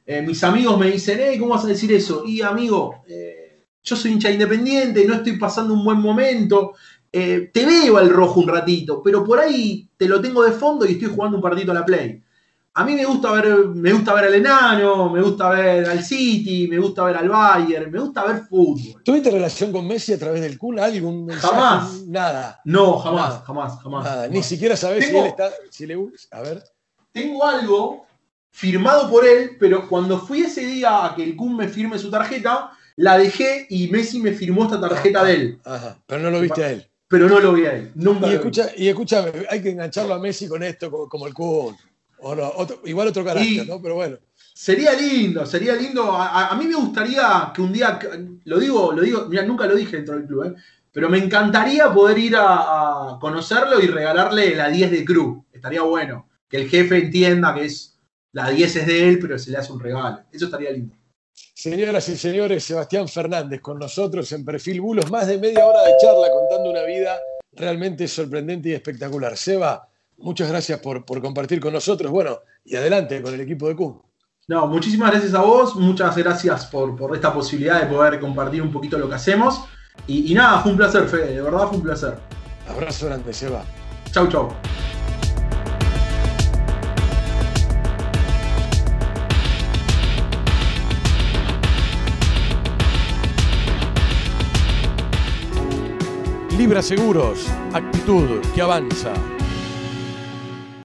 ¿eh? 0.04 0.20
mis 0.20 0.44
amigos 0.44 0.78
me 0.78 0.90
dicen, 0.90 1.18
eh, 1.18 1.38
¿cómo 1.38 1.54
vas 1.54 1.64
a 1.64 1.68
decir 1.68 1.90
eso? 1.92 2.24
Y 2.26 2.42
amigo, 2.42 3.02
eh, 3.08 3.64
yo 3.82 3.96
soy 3.96 4.12
hincha 4.12 4.30
independiente, 4.30 5.06
no 5.06 5.14
estoy 5.14 5.38
pasando 5.38 5.72
un 5.72 5.82
buen 5.82 5.98
momento, 5.98 6.74
te 7.10 7.50
veo 7.54 7.96
al 7.96 8.10
rojo 8.10 8.40
un 8.40 8.48
ratito, 8.48 9.02
pero 9.02 9.24
por 9.24 9.40
ahí 9.40 9.88
te 9.96 10.06
lo 10.06 10.20
tengo 10.20 10.44
de 10.44 10.52
fondo 10.52 10.86
y 10.86 10.92
estoy 10.92 11.08
jugando 11.08 11.38
un 11.38 11.42
partido 11.42 11.72
a 11.72 11.76
la 11.76 11.84
play. 11.84 12.22
A 12.74 12.84
mí 12.84 12.94
me 12.94 13.04
gusta 13.04 13.32
ver, 13.32 13.66
me 13.66 13.92
gusta 13.92 14.14
ver 14.14 14.24
al 14.26 14.34
enano, 14.34 15.10
me 15.10 15.20
gusta 15.20 15.50
ver 15.50 15.88
al 15.88 16.04
City, 16.04 16.68
me 16.68 16.78
gusta 16.78 17.04
ver 17.04 17.16
al 17.16 17.28
Bayern, 17.28 17.90
me 17.90 17.98
gusta 17.98 18.24
ver 18.24 18.42
fútbol. 18.42 19.02
¿Tuviste 19.02 19.30
relación 19.30 19.72
con 19.72 19.86
Messi 19.88 20.12
a 20.12 20.18
través 20.18 20.40
del 20.40 20.56
Kun? 20.56 20.78
¿Algún 20.78 21.28
Jamás. 21.30 22.06
Nada. 22.06 22.60
No, 22.64 22.98
jamás, 22.98 23.42
jamás, 23.44 23.82
jamás, 23.82 24.30
Ni 24.30 24.42
siquiera 24.44 24.76
sabes 24.76 25.08
si 25.08 25.16
él 25.16 25.26
está. 25.26 25.50
Si 25.70 25.84
le, 25.84 25.96
a 26.30 26.40
ver. 26.42 26.62
Tengo 27.12 27.44
algo 27.44 28.06
firmado 28.50 29.10
por 29.10 29.26
él, 29.26 29.56
pero 29.58 29.88
cuando 29.88 30.18
fui 30.18 30.42
ese 30.42 30.64
día 30.64 31.06
a 31.06 31.14
que 31.14 31.24
el 31.24 31.36
Kun 31.36 31.56
me 31.56 31.66
firme 31.66 31.98
su 31.98 32.08
tarjeta, 32.08 32.70
la 32.96 33.18
dejé 33.18 33.66
y 33.68 33.88
Messi 33.88 34.20
me 34.20 34.32
firmó 34.32 34.64
esta 34.64 34.80
tarjeta 34.80 35.24
de 35.24 35.32
él. 35.34 35.60
Ajá, 35.64 35.98
pero 36.06 36.22
no 36.22 36.30
lo 36.30 36.40
viste 36.40 36.64
a 36.64 36.70
él. 36.70 36.86
Pero 37.08 37.28
no 37.28 37.40
lo 37.40 37.52
vi 37.52 37.66
a 37.66 37.72
él. 37.72 37.90
Nunca 37.96 38.28
y, 38.28 38.34
escucha, 38.34 38.70
y 38.76 38.88
escúchame, 38.88 39.32
hay 39.48 39.60
que 39.60 39.70
engancharlo 39.70 40.14
a 40.14 40.20
Messi 40.20 40.46
con 40.46 40.62
esto, 40.62 40.90
como, 41.08 41.26
el 41.26 41.34
Kun. 41.34 41.76
O 42.22 42.34
no, 42.34 42.52
igual 42.84 43.08
otro 43.08 43.24
carácter, 43.24 43.66
¿no? 43.66 43.80
Pero 43.80 43.94
bueno. 43.94 44.18
Sería 44.54 44.92
lindo, 44.92 45.46
sería 45.46 45.74
lindo. 45.74 46.12
A, 46.12 46.54
mí 46.56 46.66
me 46.66 46.74
gustaría 46.74 47.50
que 47.54 47.62
un 47.62 47.72
día, 47.72 47.98
lo 48.44 48.58
digo, 48.58 48.92
lo 48.92 49.02
digo, 49.02 49.26
mira, 49.26 49.42
nunca 49.42 49.66
lo 49.66 49.74
dije 49.74 49.96
dentro 49.96 50.16
del 50.16 50.26
club, 50.26 50.44
¿eh? 50.44 50.54
pero 50.92 51.08
me 51.08 51.18
encantaría 51.18 51.92
poder 51.92 52.18
ir 52.18 52.34
a, 52.36 53.16
conocerlo 53.20 53.80
y 53.80 53.86
regalarle 53.86 54.54
la 54.54 54.68
10 54.68 54.90
de 54.90 55.04
Cruz. 55.04 55.44
Estaría 55.52 55.82
bueno. 55.82 56.28
Que 56.48 56.56
el 56.56 56.68
jefe 56.68 56.98
entienda 56.98 57.54
que 57.54 57.66
es 57.66 57.98
la 58.32 58.50
10 58.50 58.76
es 58.76 58.86
de 58.86 59.08
él, 59.08 59.18
pero 59.20 59.38
se 59.38 59.50
le 59.50 59.58
hace 59.58 59.72
un 59.72 59.80
regalo. 59.80 60.20
Eso 60.32 60.46
estaría 60.46 60.70
lindo. 60.72 60.94
Señoras 61.54 62.08
y 62.08 62.16
señores, 62.16 62.64
Sebastián 62.64 63.06
Fernández 63.08 63.60
con 63.60 63.78
nosotros 63.78 64.30
en 64.32 64.44
Perfil 64.44 64.80
Bulos, 64.80 65.10
más 65.10 65.26
de 65.26 65.38
media 65.38 65.64
hora 65.64 65.82
de 65.82 65.92
charla 66.00 66.28
contando 66.30 66.70
una 66.70 66.82
vida 66.84 67.18
realmente 67.52 68.08
sorprendente 68.08 68.70
y 68.70 68.72
espectacular. 68.72 69.36
Seba, 69.36 69.88
muchas 70.20 70.48
gracias 70.48 70.80
por, 70.80 71.04
por 71.04 71.20
compartir 71.20 71.60
con 71.60 71.72
nosotros. 71.72 72.10
Bueno, 72.10 72.38
y 72.64 72.76
adelante 72.76 73.20
con 73.22 73.34
el 73.34 73.40
equipo 73.40 73.68
de 73.68 73.76
Q. 73.76 74.02
No, 74.48 74.66
muchísimas 74.66 75.12
gracias 75.12 75.34
a 75.34 75.42
vos, 75.42 75.76
muchas 75.76 76.16
gracias 76.16 76.66
por, 76.66 76.96
por 76.96 77.14
esta 77.14 77.32
posibilidad 77.32 77.80
de 77.80 77.86
poder 77.86 78.18
compartir 78.18 78.62
un 78.62 78.72
poquito 78.72 78.98
lo 78.98 79.08
que 79.08 79.14
hacemos. 79.14 79.64
Y, 80.06 80.32
y 80.32 80.34
nada, 80.34 80.60
fue 80.60 80.72
un 80.72 80.78
placer, 80.78 81.06
Fede, 81.08 81.34
de 81.34 81.42
verdad 81.42 81.68
fue 81.68 81.76
un 81.76 81.82
placer. 81.82 82.18
Abrazo 82.68 83.06
grande, 83.06 83.32
Seba. 83.32 83.64
Chau, 84.10 84.28
chau. 84.28 84.52
Libra 96.56 96.82
Seguros, 96.82 97.46
actitud 97.72 98.40
que 98.54 98.60
avanza. 98.60 99.14